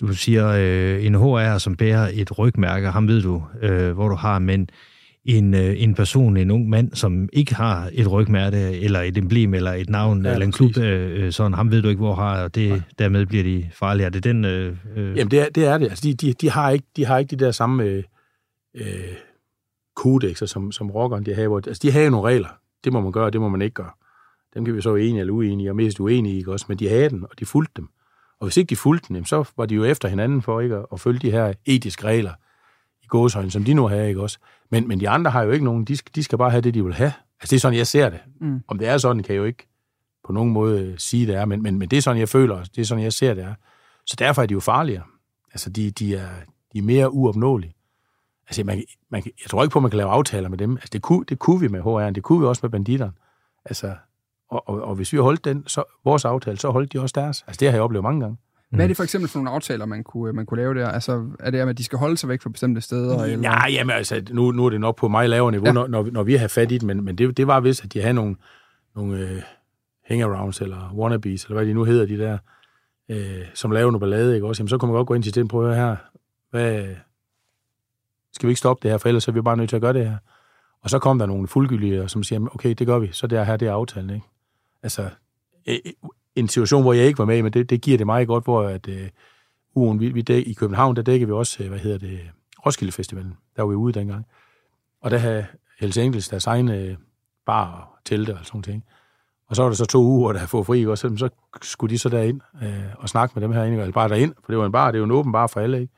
du 0.00 0.14
siger, 0.14 0.48
øh, 0.48 1.06
en 1.06 1.14
HR, 1.14 1.58
som 1.58 1.76
bærer 1.76 2.10
et 2.12 2.38
rygmærke, 2.38 2.90
ham 2.90 3.08
ved 3.08 3.22
du, 3.22 3.42
øh, 3.62 3.92
hvor 3.92 4.08
du 4.08 4.14
har, 4.14 4.38
men 4.38 4.68
en, 5.24 5.54
øh, 5.54 5.82
en 5.82 5.94
person, 5.94 6.36
en 6.36 6.50
ung 6.50 6.68
mand, 6.68 6.94
som 6.94 7.28
ikke 7.32 7.54
har 7.54 7.90
et 7.92 8.12
rygmærke, 8.12 8.56
eller 8.56 9.00
et 9.00 9.18
emblem, 9.18 9.54
eller 9.54 9.72
et 9.72 9.90
navn, 9.90 10.24
Ja, 10.24 10.32
eller 10.32 10.46
en 10.46 10.52
klub, 10.52 10.76
øh, 10.76 11.32
sådan, 11.32 11.54
ham 11.54 11.70
ved 11.70 11.82
du 11.82 11.88
ikke, 11.88 12.00
hvor 12.00 12.14
har, 12.14 12.42
og 12.42 12.54
det, 12.54 12.82
dermed 12.98 13.26
bliver 13.26 13.44
de 13.44 13.70
farlige. 13.72 14.06
Er 14.06 14.10
det 14.10 14.24
den... 14.24 14.44
Øh, 14.44 14.76
øh, 14.96 15.16
Jamen, 15.16 15.30
det 15.30 15.40
er 15.40 15.46
det. 15.54 15.64
Er 15.64 15.78
det. 15.78 15.88
Altså, 15.88 16.02
de, 16.08 16.14
de, 16.14 16.32
de, 16.32 16.50
har 16.50 16.70
ikke, 16.70 16.86
de 16.96 17.04
har 17.04 17.18
ikke 17.18 17.36
de 17.36 17.44
der 17.44 17.50
samme 17.50 17.84
øh, 17.84 18.02
øh, 18.74 18.84
kodexer, 19.96 20.46
som, 20.46 20.72
som 20.72 20.90
rockerne 20.90 21.24
de 21.24 21.34
har. 21.34 21.48
Hvor, 21.48 21.56
altså, 21.66 21.80
de 21.82 21.92
har 21.92 22.00
jo 22.00 22.10
nogle 22.10 22.28
regler. 22.28 22.48
Det 22.84 22.92
må 22.92 23.00
man 23.00 23.12
gøre, 23.12 23.24
og 23.24 23.32
det 23.32 23.40
må 23.40 23.48
man 23.48 23.62
ikke 23.62 23.74
gøre. 23.74 23.90
Dem 24.54 24.64
kan 24.64 24.76
vi 24.76 24.80
så 24.80 24.92
være 24.92 25.02
enige 25.02 25.20
eller 25.20 25.32
uenige, 25.32 25.70
og 25.70 25.76
mest 25.76 26.00
uenige, 26.00 26.36
ikke 26.38 26.52
også? 26.52 26.66
Men 26.68 26.78
de 26.78 26.88
havde 26.88 27.10
den, 27.10 27.24
og 27.24 27.38
de 27.38 27.46
fulgte 27.46 27.72
dem. 27.76 27.88
Og 28.40 28.46
hvis 28.46 28.56
ikke 28.56 28.70
de 28.70 28.76
fulgte 28.76 29.14
dem, 29.14 29.24
så 29.24 29.50
var 29.56 29.66
de 29.66 29.74
jo 29.74 29.84
efter 29.84 30.08
hinanden 30.08 30.42
for 30.42 30.60
ikke 30.60 30.76
at, 30.76 30.86
at 30.92 31.00
følge 31.00 31.18
de 31.18 31.30
her 31.30 31.52
etiske 31.66 32.04
regler 32.04 32.32
i 33.02 33.06
gåshøjden, 33.06 33.50
som 33.50 33.64
de 33.64 33.74
nu 33.74 33.86
har, 33.86 33.96
ikke 33.96 34.20
også? 34.20 34.38
Men, 34.70 34.88
men 34.88 35.00
de 35.00 35.08
andre 35.08 35.30
har 35.30 35.42
jo 35.42 35.50
ikke 35.50 35.64
nogen, 35.64 35.84
de 35.84 35.96
skal, 35.96 36.14
de 36.14 36.22
skal 36.22 36.38
bare 36.38 36.50
have 36.50 36.60
det, 36.60 36.74
de 36.74 36.84
vil 36.84 36.94
have. 36.94 37.12
Altså, 37.40 37.50
det 37.50 37.56
er 37.56 37.60
sådan, 37.60 37.78
jeg 37.78 37.86
ser 37.86 38.10
det. 38.10 38.20
Mm. 38.40 38.60
Om 38.68 38.78
det 38.78 38.88
er 38.88 38.98
sådan, 38.98 39.22
kan 39.22 39.34
jeg 39.34 39.40
jo 39.40 39.44
ikke 39.44 39.66
på 40.24 40.32
nogen 40.32 40.52
måde 40.52 40.80
øh, 40.80 40.98
sige, 40.98 41.26
det 41.26 41.34
er, 41.34 41.44
men, 41.44 41.62
men, 41.62 41.78
men 41.78 41.88
det 41.88 41.96
er 41.96 42.02
sådan, 42.02 42.20
jeg 42.20 42.28
føler, 42.28 42.64
det 42.64 42.78
er 42.78 42.84
sådan, 42.84 43.04
jeg 43.04 43.12
ser, 43.12 43.34
det 43.34 43.44
er. 43.44 43.54
Så 44.06 44.16
derfor 44.18 44.42
er 44.42 44.46
de 44.46 44.54
jo 44.54 44.60
farligere. 44.60 45.02
Altså, 45.52 45.70
de, 45.70 45.90
de, 45.90 46.14
er, 46.16 46.28
de 46.72 46.78
er 46.78 46.82
mere 46.82 47.12
uopnåelige. 47.12 47.74
Altså, 48.50 48.64
man, 48.64 48.82
man, 49.10 49.22
jeg 49.26 49.50
tror 49.50 49.62
ikke 49.62 49.72
på, 49.72 49.78
at 49.78 49.82
man 49.82 49.90
kan 49.90 49.96
lave 49.98 50.10
aftaler 50.10 50.48
med 50.48 50.58
dem. 50.58 50.72
Altså, 50.76 50.88
det 50.92 51.02
kunne, 51.02 51.24
det 51.28 51.38
kunne 51.38 51.60
vi 51.60 51.68
med 51.68 51.80
HR'en, 51.80 52.12
det 52.12 52.22
kunne 52.22 52.40
vi 52.40 52.46
også 52.46 52.60
med 52.62 52.70
banditterne. 52.70 53.12
Altså, 53.64 53.94
og, 54.50 54.68
og, 54.68 54.82
og 54.82 54.94
hvis 54.94 55.12
vi 55.12 55.18
holdt 55.18 55.44
den, 55.44 55.64
så, 55.66 55.82
vores 56.04 56.24
aftale, 56.24 56.58
så 56.58 56.70
holdt 56.70 56.92
de 56.92 57.00
også 57.00 57.12
deres. 57.20 57.44
Altså, 57.46 57.60
det 57.60 57.68
har 57.68 57.76
jeg 57.76 57.82
oplevet 57.82 58.02
mange 58.02 58.20
gange. 58.20 58.36
Hvad 58.70 58.84
er 58.84 58.86
det 58.88 58.96
for 58.96 59.04
eksempel 59.04 59.30
for 59.30 59.38
nogle 59.38 59.50
aftaler, 59.50 59.86
man 59.86 60.04
kunne, 60.04 60.32
man 60.32 60.46
kunne 60.46 60.60
lave 60.60 60.74
der? 60.74 60.88
Altså, 60.88 61.26
er 61.40 61.50
det, 61.50 61.58
at 61.58 61.78
de 61.78 61.84
skal 61.84 61.98
holde 61.98 62.16
sig 62.16 62.28
væk 62.28 62.42
fra 62.42 62.50
bestemte 62.50 62.80
steder? 62.80 63.24
Eller? 63.24 63.50
Ja, 63.50 63.68
jamen 63.70 63.96
altså, 63.96 64.22
nu, 64.30 64.50
nu 64.52 64.66
er 64.66 64.70
det 64.70 64.80
nok 64.80 64.96
på 64.96 65.08
meget 65.08 65.30
lavere 65.30 65.50
niveau, 65.50 65.66
Ja. 65.66 65.72
når, 65.72 65.86
når, 65.86 66.02
vi- 66.02 66.10
når 66.10 66.22
vi 66.22 66.34
har 66.34 66.48
fat 66.48 66.72
i 66.72 66.78
det, 66.78 66.86
men, 66.86 67.04
men 67.04 67.18
det, 67.18 67.36
det 67.36 67.46
var 67.46 67.60
vist, 67.60 67.84
at 67.84 67.92
de 67.92 68.00
havde 68.00 68.14
nogle, 68.14 68.36
nogle 68.96 69.18
øh, 69.18 69.42
hangarounds, 70.06 70.60
eller 70.60 70.92
wannabes, 70.94 71.44
eller 71.44 71.56
hvad 71.56 71.66
de 71.66 71.74
nu 71.74 71.84
hedder, 71.84 72.06
de 72.06 72.18
der, 72.18 72.38
øh, 73.10 73.44
som 73.54 73.70
laver 73.70 73.90
noget 73.90 74.00
ballade, 74.00 74.34
ikke 74.34 74.46
også? 74.46 74.60
Jamen, 74.60 74.68
så 74.68 74.78
kunne 74.78 74.88
man 74.92 74.96
godt 74.98 75.06
gå 75.08 75.14
ind 75.14 75.22
til 75.22 75.34
den, 75.34 75.48
prøve 75.48 75.74
her, 75.74 75.96
hvad, 76.50 76.84
skal 78.40 78.46
vi 78.46 78.50
ikke 78.50 78.58
stoppe 78.58 78.82
det 78.82 78.90
her, 78.90 78.98
for 78.98 79.08
ellers 79.08 79.28
er 79.28 79.32
vi 79.32 79.40
bare 79.40 79.56
nødt 79.56 79.68
til 79.68 79.76
at 79.76 79.82
gøre 79.82 79.92
det 79.92 80.08
her. 80.08 80.16
Og 80.82 80.90
så 80.90 80.98
kom 80.98 81.18
der 81.18 81.26
nogle 81.26 81.48
fuldgyldige, 81.48 82.08
som 82.08 82.22
siger, 82.22 82.48
okay, 82.54 82.70
det 82.70 82.86
gør 82.86 82.98
vi, 82.98 83.08
så 83.12 83.26
det 83.26 83.38
er 83.38 83.44
her, 83.44 83.56
det 83.56 83.68
er 83.68 83.72
aftalen, 83.72 84.10
ikke? 84.10 84.26
Altså, 84.82 85.10
øh, 85.66 85.76
øh, 85.86 85.92
en 86.36 86.48
situation, 86.48 86.82
hvor 86.82 86.92
jeg 86.92 87.06
ikke 87.06 87.18
var 87.18 87.24
med, 87.24 87.42
men 87.42 87.52
det, 87.52 87.70
det 87.70 87.80
giver 87.80 87.98
det 87.98 88.06
meget 88.06 88.26
godt, 88.28 88.44
hvor 88.44 88.62
at, 88.62 88.88
øh, 88.88 89.08
ugen, 89.74 90.00
vi, 90.00 90.08
vi 90.08 90.22
dæk, 90.22 90.46
i 90.46 90.52
København, 90.52 90.96
der 90.96 91.02
dækker 91.02 91.26
vi 91.26 91.32
også, 91.32 91.62
øh, 91.62 91.68
hvad 91.68 91.78
hedder 91.78 91.98
det, 91.98 92.20
Roskilde 92.66 92.92
Festivalen. 92.92 93.36
Der 93.56 93.62
var 93.62 93.68
vi 93.68 93.74
ude 93.74 93.92
dengang. 93.92 94.26
Og 95.00 95.10
der 95.10 95.18
havde 95.18 95.46
Hells 95.80 95.98
Angels 95.98 96.28
deres 96.28 96.46
egne 96.46 96.96
bar 97.46 97.70
og 97.70 98.04
telte 98.04 98.34
og 98.34 98.46
sådan 98.46 98.62
ting. 98.62 98.84
Og 99.48 99.56
så 99.56 99.62
var 99.62 99.68
der 99.68 99.76
så 99.76 99.86
to 99.86 100.02
uger, 100.02 100.32
der 100.32 100.38
havde 100.38 100.48
fået 100.48 100.66
fri, 100.66 100.78
ikke? 100.78 100.90
og 100.90 100.98
så, 100.98 101.16
så 101.16 101.28
skulle 101.62 101.90
de 101.90 101.98
så 101.98 102.08
derind 102.08 102.40
øh, 102.62 102.94
og 102.98 103.08
snakke 103.08 103.32
med 103.34 103.42
dem 103.42 103.52
her, 103.52 103.62
eller 103.62 103.92
bare 103.92 104.08
derind, 104.08 104.34
for 104.44 104.52
det 104.52 104.58
var 104.58 104.66
en 104.66 104.72
bar, 104.72 104.90
det 104.90 104.94
er 104.94 104.98
jo 104.98 105.04
en 105.04 105.10
åben 105.10 105.32
bar 105.32 105.46
for 105.46 105.60
alle, 105.60 105.80
ikke? 105.80 105.92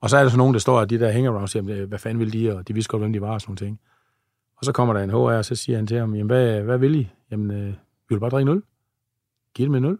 Og 0.00 0.10
så 0.10 0.16
er 0.16 0.22
der 0.22 0.30
så 0.30 0.36
nogen, 0.36 0.54
der 0.54 0.60
står, 0.60 0.80
at 0.80 0.90
de 0.90 0.98
der 0.98 1.10
hangarounds, 1.10 1.50
siger, 1.50 1.64
"Øh, 1.68 1.88
hvad 1.88 1.98
fanden 1.98 2.20
vil 2.20 2.32
de, 2.32 2.56
og 2.56 2.68
de 2.68 2.74
vidste 2.74 2.90
godt, 2.90 3.02
hvem 3.02 3.12
de 3.12 3.20
var 3.20 3.32
og 3.32 3.40
sådan 3.40 3.50
nogle 3.50 3.66
ting. 3.66 3.80
Og 4.56 4.64
så 4.64 4.72
kommer 4.72 4.94
der 4.94 5.00
en 5.00 5.10
HR, 5.10 5.14
og 5.14 5.44
så 5.44 5.54
siger 5.54 5.76
han 5.76 5.86
til 5.86 5.98
ham, 5.98 6.14
jamen, 6.14 6.26
hvad, 6.26 6.62
hvad 6.62 6.78
vil 6.78 6.94
I? 6.94 7.08
Jamen, 7.30 7.50
øh, 7.50 7.68
vi 8.08 8.14
vil 8.14 8.20
bare 8.20 8.30
drikke 8.30 8.44
nul. 8.44 8.62
Giv 9.54 9.66
dem 9.66 9.74
en 9.74 9.82
nul. 9.82 9.98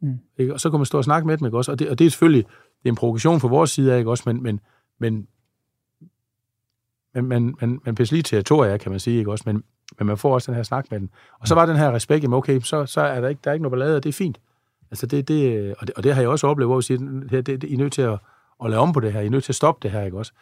Mm. 0.00 0.18
Ikke? 0.36 0.52
Og 0.52 0.60
så 0.60 0.70
kan 0.70 0.78
man 0.78 0.86
stå 0.86 0.98
og 0.98 1.04
snakke 1.04 1.26
med 1.26 1.38
dem, 1.38 1.46
ikke 1.46 1.56
også? 1.56 1.72
Og 1.72 1.78
det, 1.78 1.88
og 1.90 1.98
det 1.98 2.06
er 2.06 2.10
selvfølgelig 2.10 2.44
det 2.82 2.88
er 2.88 2.92
en 2.92 2.96
provokation 2.96 3.40
fra 3.40 3.48
vores 3.48 3.70
side 3.70 3.98
ikke 3.98 4.10
også? 4.10 4.22
Men, 4.26 4.42
men, 4.42 4.60
men, 4.98 5.28
men 7.14 7.24
man, 7.24 7.54
man, 7.60 7.80
man 7.84 7.94
pisser 7.94 8.16
lige 8.16 8.22
territorier, 8.22 8.76
kan 8.76 8.90
man 8.90 9.00
sige, 9.00 9.18
ikke 9.18 9.30
også? 9.30 9.44
Men, 9.46 9.64
men 9.98 10.06
man 10.06 10.18
får 10.18 10.34
også 10.34 10.52
den 10.52 10.56
her 10.56 10.62
snak 10.62 10.90
med 10.90 11.00
den. 11.00 11.10
Og 11.40 11.48
så 11.48 11.54
var 11.54 11.66
den 11.66 11.76
her 11.76 11.92
respekt, 11.92 12.22
jamen 12.22 12.36
okay, 12.36 12.60
så, 12.60 12.86
så 12.86 13.00
er 13.00 13.20
der 13.20 13.28
ikke, 13.28 13.40
der 13.44 13.50
er 13.50 13.52
ikke 13.54 13.62
noget 13.62 13.72
ballade, 13.72 13.96
og 13.96 14.02
det 14.02 14.08
er 14.08 14.12
fint. 14.12 14.40
Altså 14.90 15.06
det, 15.06 15.28
det, 15.28 15.74
og, 15.78 15.86
det, 15.86 15.94
og 15.96 16.04
det 16.04 16.14
har 16.14 16.22
jeg 16.22 16.30
også 16.30 16.46
oplevet, 16.46 16.68
hvor 16.68 16.76
vi 16.76 16.82
siger, 16.82 16.98
det, 17.30 17.46
det, 17.46 17.62
det, 17.62 17.64
I 17.64 17.74
er 17.74 17.78
nødt 17.78 17.92
til 17.92 18.02
at, 18.02 18.18
at 18.64 18.70
lave 18.70 18.82
om 18.82 18.92
på 18.92 19.00
det 19.00 19.12
her, 19.12 19.20
I 19.20 19.26
er 19.26 19.30
nødt 19.30 19.44
til 19.44 19.52
at 19.52 19.56
stoppe 19.56 19.82
det 19.82 19.90
her, 19.90 20.02
ikke 20.04 20.18
også? 20.18 20.32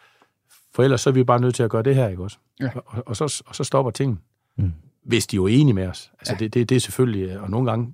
For 0.73 0.83
ellers 0.83 1.01
så 1.01 1.09
er 1.09 1.13
vi 1.13 1.23
bare 1.23 1.39
nødt 1.41 1.55
til 1.55 1.63
at 1.63 1.69
gøre 1.69 1.83
det 1.83 1.95
her, 1.95 2.07
ikke 2.07 2.23
også? 2.23 2.37
Ja. 2.59 2.69
Og, 2.85 3.03
og, 3.05 3.15
så, 3.15 3.43
og 3.47 3.55
så 3.55 3.63
stopper 3.63 3.91
tingene. 3.91 4.19
Mm. 4.55 4.71
Hvis 5.03 5.27
de 5.27 5.35
er 5.35 5.37
jo 5.37 5.47
enige 5.47 5.73
med 5.73 5.87
os. 5.87 6.11
Altså 6.19 6.33
ja. 6.33 6.39
det, 6.39 6.53
det, 6.53 6.69
det 6.69 6.75
er 6.75 6.79
selvfølgelig, 6.79 7.39
og 7.39 7.49
nogle 7.49 7.69
gange 7.69 7.93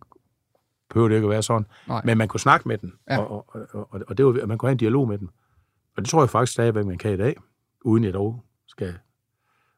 behøver 0.89 1.07
det 1.09 1.15
ikke 1.15 1.25
at 1.25 1.29
være 1.29 1.43
sådan. 1.43 1.65
Nej. 1.87 2.01
Men 2.05 2.17
man 2.17 2.27
kunne 2.27 2.39
snakke 2.39 2.67
med 2.67 2.77
den, 2.77 2.93
Ja. 3.09 3.17
og, 3.17 3.45
og, 3.47 3.67
og, 3.73 4.01
og, 4.07 4.17
det 4.17 4.25
var, 4.25 4.45
man 4.45 4.57
kunne 4.57 4.67
have 4.69 4.71
en 4.71 4.77
dialog 4.77 5.07
med 5.07 5.17
den. 5.17 5.29
Og 5.97 6.01
det 6.03 6.09
tror 6.09 6.21
jeg 6.21 6.29
faktisk 6.29 6.53
stadigvæk, 6.53 6.85
man 6.85 6.97
kan 6.97 7.13
i 7.13 7.17
dag, 7.17 7.35
uden 7.81 8.03
jeg 8.03 8.13
dog 8.13 8.43
skal 8.67 8.93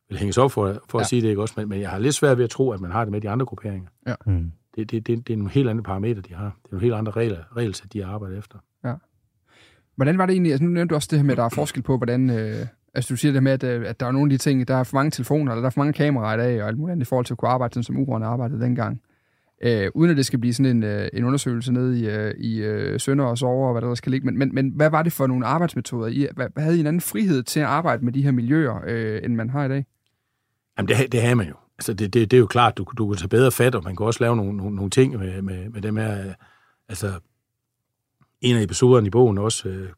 vil 0.10 0.18
hænges 0.18 0.38
op 0.38 0.52
for, 0.52 0.82
for 0.90 0.98
Ja. 1.00 1.02
at 1.02 1.08
sige 1.08 1.22
det, 1.22 1.28
ikke 1.30 1.42
også? 1.42 1.54
Men, 1.58 1.70
men 1.70 1.82
jeg 1.82 1.90
har 1.90 2.00
lidt 2.00 2.16
svært 2.16 2.38
ved 2.38 2.44
at 2.44 2.50
tro, 2.50 2.72
at 2.72 2.80
man 2.80 2.92
har 2.92 3.04
det 3.06 3.12
med 3.12 3.22
de 3.22 3.30
andre 3.30 3.46
grupperinger. 3.46 3.90
Ja. 4.08 4.16
Mm. 4.26 4.52
Det, 4.76 4.92
det, 4.92 5.08
det, 5.08 5.28
det 5.28 5.34
er 5.34 5.38
nogle 5.38 5.52
helt 5.52 5.70
andre 5.70 5.84
parametre, 5.84 6.22
de 6.22 6.34
har. 6.34 6.46
Det 6.46 6.66
er 6.66 6.72
nogle 6.72 6.82
helt 6.84 6.94
andre 6.96 7.12
regler, 7.12 7.38
regelsæt, 7.56 7.94
de 7.94 8.06
arbejder 8.06 8.38
efter. 8.38 8.58
Hvordan 10.00 10.18
var 10.18 10.26
det 10.26 10.34
egentlig? 10.34 10.52
Altså, 10.52 10.66
nu 10.66 10.72
nævnte 10.72 10.92
du 10.92 10.96
også 10.96 11.08
det 11.12 11.20
her 11.20 11.24
med, 11.24 11.32
at 11.32 11.38
der 11.38 11.44
er 11.44 11.50
forskel 11.50 11.84
på, 11.84 11.98
hvordan... 11.98 12.30
Øh, 12.30 12.66
altså, 12.94 13.14
du 13.14 13.18
siger 13.18 13.32
det 13.32 13.44
med, 13.44 13.52
at, 13.52 13.64
øh, 13.64 13.90
at 13.90 14.00
der 14.00 14.06
er 14.06 14.12
nogle 14.12 14.34
af 14.34 14.40
de 14.40 14.44
ting, 14.44 14.68
der 14.68 14.76
er 14.76 14.84
for 14.84 14.98
mange 14.98 15.12
telefoner, 15.12 15.52
eller 15.52 15.62
der 15.62 15.66
er 15.66 15.72
for 15.72 15.80
mange 15.80 15.94
kameraer 15.94 16.36
i 16.36 16.38
dag, 16.38 16.62
og 16.62 16.68
alt 16.68 16.78
muligt 16.78 16.92
andet 16.92 17.06
i 17.06 17.10
forhold 17.10 17.26
til 17.26 17.34
at 17.34 17.38
kunne 17.38 17.50
arbejde, 17.50 17.74
sådan 17.74 17.84
som 17.84 17.98
urene 17.98 18.26
arbejdede 18.26 18.62
dengang. 18.62 19.02
Øh, 19.64 19.92
uden 19.94 20.12
at 20.12 20.18
det 20.18 20.26
skal 20.26 20.40
blive 20.40 20.54
sådan 20.54 20.78
en, 20.78 20.84
øh, 20.84 21.10
en 21.14 21.24
undersøgelse 21.24 21.74
nede 21.74 22.00
i, 22.00 22.10
øh, 22.10 22.34
i 22.38 22.62
øh, 22.62 23.00
Sønder 23.00 23.26
og 23.26 23.38
Sover, 23.38 23.68
og 23.68 23.74
hvad 23.74 23.90
der 23.90 23.96
skal 23.96 24.12
ligge. 24.12 24.26
Men, 24.26 24.38
men, 24.38 24.56
men 24.56 24.70
hvad 24.76 24.90
var 24.90 25.04
det 25.04 25.14
for 25.14 25.28
nogle 25.28 25.46
arbejdsmetoder? 25.46 26.08
I, 26.08 26.28
hvad, 26.36 26.48
hvad 26.54 26.64
havde 26.64 26.78
I 26.78 26.80
en 26.80 26.88
anden 26.88 27.02
frihed 27.02 27.44
til 27.44 27.60
at 27.60 27.66
arbejde 27.66 28.06
med 28.06 28.14
de 28.14 28.22
her 28.22 28.32
miljøer, 28.32 28.82
øh, 28.88 29.22
end 29.24 29.36
man 29.36 29.50
har 29.50 29.66
i 29.66 29.70
dag? 29.70 29.86
Jamen, 30.78 30.90
det, 30.90 31.12
det 31.12 31.22
har 31.22 31.36
man 31.36 31.48
jo. 31.48 31.56
Altså, 31.78 31.94
det, 31.94 32.14
det, 32.14 32.32
det 32.32 32.38
er 32.38 32.42
jo 32.42 32.48
klart, 32.48 32.78
du, 32.78 32.86
du 32.98 33.08
kan 33.08 33.18
tage 33.18 33.30
bedre 33.30 33.52
fat, 33.52 33.76
og 33.76 33.84
man 33.84 33.96
kan 33.96 34.06
også 34.06 34.24
lave 34.24 34.36
nogle, 34.36 34.58
nogle, 34.58 34.76
nogle 34.76 34.90
ting 34.90 35.18
med, 35.18 35.42
med, 35.42 35.70
med 35.70 35.82
dem 35.82 35.98
her. 35.98 36.26
Øh, 36.26 36.34
altså, 36.90 37.12
en 38.42 38.56
af 38.56 38.62
episoderne 38.62 39.08
i 39.08 39.10
bogen 39.10 39.38
også, 39.38 39.70
øh, 39.70 39.90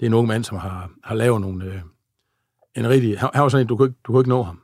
det 0.00 0.06
er 0.06 0.10
en 0.10 0.14
ung 0.14 0.28
mand, 0.28 0.44
som 0.44 0.58
har, 0.58 0.90
har 1.04 1.14
lavet 1.14 1.40
nogle... 1.40 1.64
Øh, 1.64 1.80
en 2.74 2.88
rigtig... 2.88 3.18
Han, 3.18 3.30
han 3.34 3.42
var 3.42 3.48
sådan 3.48 3.64
en, 3.64 3.68
du 3.68 3.76
kunne, 3.76 3.88
ikke, 3.88 3.98
du 4.04 4.12
kunne 4.12 4.20
ikke 4.20 4.30
nå 4.30 4.42
ham. 4.42 4.60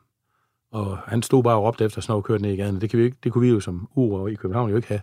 Og 0.70 0.98
han 0.98 1.22
stod 1.22 1.42
bare 1.42 1.56
og 1.56 1.64
råbte 1.64 1.84
efter 1.84 2.00
snov 2.00 2.22
kørt 2.22 2.40
ned 2.40 2.52
i 2.52 2.56
gaden. 2.56 2.80
Det, 2.80 2.90
kan 2.90 2.98
vi 2.98 3.04
ikke, 3.04 3.16
det 3.24 3.32
kunne 3.32 3.46
vi 3.46 3.52
jo 3.52 3.60
som 3.60 3.88
uger 3.94 4.28
i 4.28 4.34
København 4.34 4.70
jo 4.70 4.76
ikke 4.76 4.88
have. 4.88 5.00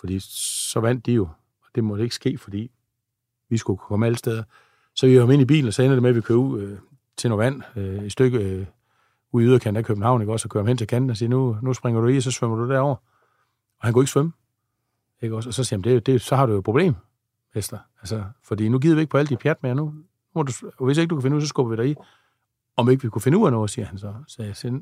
Fordi 0.00 0.18
så 0.20 0.80
vandt 0.80 1.06
de 1.06 1.12
jo. 1.12 1.28
Og 1.62 1.68
det 1.74 1.84
måtte 1.84 2.04
ikke 2.04 2.14
ske, 2.14 2.38
fordi 2.38 2.70
vi 3.48 3.56
skulle 3.56 3.78
komme 3.78 4.06
alle 4.06 4.18
steder. 4.18 4.42
Så 4.94 5.06
vi 5.06 5.18
kom 5.18 5.30
ind 5.30 5.42
i 5.42 5.44
bilen, 5.44 5.66
og 5.66 5.74
så 5.74 5.82
ender 5.82 5.94
det 5.94 6.02
med, 6.02 6.10
at 6.10 6.16
vi 6.16 6.20
kører 6.20 6.38
ud 6.38 6.60
øh, 6.60 6.78
til 7.16 7.30
noget 7.30 7.44
vand, 7.44 7.62
øh, 7.76 8.04
et 8.04 8.12
stykke 8.12 8.38
øh, 8.38 8.66
ude 9.32 9.44
i 9.44 9.48
yderkanten 9.48 9.76
af 9.76 9.84
København, 9.84 10.20
ikke 10.20 10.32
også, 10.32 10.46
og 10.46 10.50
kører 10.50 10.62
ham 10.62 10.68
hen 10.68 10.76
til 10.76 10.86
kanten 10.86 11.10
og 11.10 11.16
siger, 11.16 11.28
nu, 11.28 11.56
nu 11.62 11.74
springer 11.74 12.00
du 12.00 12.08
i, 12.08 12.16
og 12.16 12.22
så 12.22 12.30
svømmer 12.30 12.56
du 12.56 12.68
derover. 12.68 12.94
Og 13.78 13.86
han 13.86 13.92
kunne 13.92 14.02
ikke 14.02 14.10
svømme. 14.10 14.32
Ikke 15.22 15.36
også? 15.36 15.48
Og 15.48 15.54
så 15.54 15.64
siger 15.64 15.78
han, 15.78 15.84
det, 15.84 16.06
det, 16.06 16.20
så 16.20 16.36
har 16.36 16.46
du 16.46 16.52
jo 16.52 16.58
et 16.58 16.64
problem, 16.64 16.94
Esther. 17.56 17.78
Altså, 18.00 18.24
fordi 18.42 18.68
nu 18.68 18.78
gider 18.78 18.94
vi 18.94 19.00
ikke 19.00 19.10
på 19.10 19.18
alle 19.18 19.28
de 19.28 19.36
pjat 19.36 19.62
mere 19.62 19.74
nu. 19.74 19.94
må 20.34 20.42
du, 20.42 20.52
og 20.78 20.86
hvis 20.86 20.98
ikke 20.98 21.08
du 21.08 21.16
kan 21.16 21.22
finde 21.22 21.36
ud, 21.36 21.40
så 21.40 21.46
skubber 21.46 21.76
vi 21.76 21.82
dig 21.82 21.90
i. 21.90 21.94
Om 22.76 22.90
ikke 22.90 23.02
vi 23.02 23.08
kunne 23.08 23.22
finde 23.22 23.38
ud 23.38 23.46
af 23.46 23.52
noget, 23.52 23.70
siger 23.70 23.86
han 23.86 23.98
så. 23.98 24.14
Så 24.28 24.42
jeg 24.42 24.56
siger, 24.56 24.72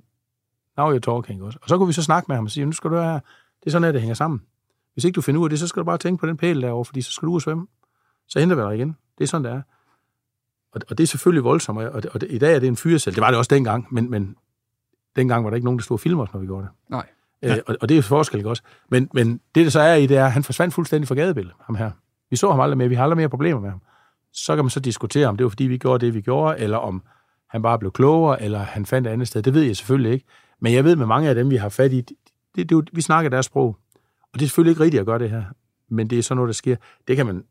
now 0.76 0.96
you're 0.96 0.98
talking 0.98 1.42
også. 1.42 1.58
Og 1.62 1.68
så 1.68 1.78
kunne 1.78 1.86
vi 1.86 1.92
så 1.92 2.02
snakke 2.02 2.26
med 2.28 2.36
ham 2.36 2.44
og 2.44 2.50
sige, 2.50 2.66
nu 2.66 2.72
skal 2.72 2.90
du 2.90 2.96
her, 2.96 3.12
det 3.12 3.66
er 3.66 3.70
sådan, 3.70 3.88
at 3.88 3.94
det 3.94 4.02
hænger 4.02 4.14
sammen. 4.14 4.42
Hvis 4.92 5.04
ikke 5.04 5.16
du 5.16 5.20
finder 5.20 5.40
ud 5.40 5.46
af 5.46 5.50
det, 5.50 5.58
så 5.58 5.66
skal 5.66 5.80
du 5.80 5.84
bare 5.84 5.98
tænke 5.98 6.20
på 6.20 6.26
den 6.26 6.36
pæl 6.36 6.62
derovre, 6.62 6.84
fordi 6.84 7.02
så 7.02 7.12
skal 7.12 7.26
du 7.26 7.30
ud 7.30 7.36
og 7.36 7.42
svømme. 7.42 7.66
Så 8.28 8.40
henter 8.40 8.56
vi 8.56 8.62
dig 8.62 8.74
igen. 8.74 8.96
Det 9.18 9.24
er 9.24 9.28
sådan, 9.28 9.44
det 9.44 9.52
er. 9.52 9.62
Og, 10.72 10.80
og 10.90 10.98
det 10.98 11.04
er 11.04 11.06
selvfølgelig 11.06 11.44
voldsomt, 11.44 11.78
og, 11.78 12.02
det, 12.02 12.10
og 12.10 12.20
det, 12.20 12.30
i 12.30 12.38
dag 12.38 12.54
er 12.54 12.58
det 12.58 12.66
en 12.66 12.76
fyresel. 12.76 13.14
Det 13.14 13.20
var 13.20 13.30
det 13.30 13.38
også 13.38 13.54
dengang, 13.54 13.86
men, 13.90 14.10
men 14.10 14.36
dengang 15.16 15.44
var 15.44 15.50
der 15.50 15.54
ikke 15.54 15.64
nogen, 15.64 15.78
der 15.78 15.82
stod 15.82 15.94
og 15.94 16.00
filmede 16.00 16.22
os, 16.22 16.32
når 16.32 16.40
vi 16.40 16.46
gjorde 16.46 16.62
det. 16.62 16.70
Nej. 16.90 17.06
Øh, 17.42 17.56
og, 17.66 17.76
og 17.80 17.88
det 17.88 17.94
er 17.94 17.96
jo 17.96 18.02
forskel, 18.02 18.46
også? 18.46 18.62
Men, 18.88 19.10
men 19.14 19.40
det, 19.54 19.64
der 19.64 19.70
så 19.70 19.80
er 19.80 19.94
i 19.94 20.06
det, 20.06 20.16
er, 20.16 20.24
at 20.24 20.32
han 20.32 20.44
forsvandt 20.44 20.74
fuldstændig 20.74 21.08
fra 21.08 21.14
gadebilledet, 21.14 21.56
ham 21.60 21.74
her. 21.74 21.90
Vi 22.30 22.36
så 22.36 22.50
ham 22.50 22.60
aldrig 22.60 22.78
mere, 22.78 22.88
vi 22.88 22.94
har 22.94 23.02
aldrig 23.02 23.16
mere 23.16 23.28
problemer 23.28 23.60
med 23.60 23.70
ham. 23.70 23.80
Så 24.32 24.54
kan 24.54 24.64
man 24.64 24.70
så 24.70 24.80
diskutere, 24.80 25.26
om 25.26 25.36
det 25.36 25.44
var, 25.44 25.48
fordi 25.48 25.64
vi 25.64 25.78
gjorde 25.78 26.06
det, 26.06 26.14
vi 26.14 26.20
gjorde, 26.20 26.58
eller 26.58 26.76
om 26.76 27.02
han 27.50 27.62
bare 27.62 27.78
blev 27.78 27.92
klogere, 27.92 28.42
eller 28.42 28.58
han 28.58 28.86
fandt 28.86 29.08
et 29.08 29.10
andet 29.10 29.28
sted. 29.28 29.42
Det 29.42 29.54
ved 29.54 29.62
jeg 29.62 29.76
selvfølgelig 29.76 30.12
ikke. 30.12 30.26
Men 30.60 30.74
jeg 30.74 30.84
ved 30.84 30.96
med 30.96 31.06
mange 31.06 31.28
af 31.28 31.34
dem, 31.34 31.50
vi 31.50 31.56
har 31.56 31.68
fat 31.68 31.92
i, 31.92 32.00
det, 32.00 32.16
det, 32.56 32.70
det, 32.70 32.88
vi 32.92 33.00
snakker 33.00 33.30
deres 33.30 33.46
sprog. 33.46 33.76
Og 34.32 34.40
det 34.40 34.42
er 34.42 34.46
selvfølgelig 34.46 34.70
ikke 34.70 34.82
rigtigt 34.82 35.00
at 35.00 35.06
gøre 35.06 35.18
det 35.18 35.30
her. 35.30 35.44
Men 35.88 36.10
det 36.10 36.18
er 36.18 36.22
sådan 36.22 36.36
noget, 36.36 36.48
der 36.48 36.52
sker. 36.52 36.76
Det 37.08 37.16
kan 37.16 37.26
man 37.26 37.44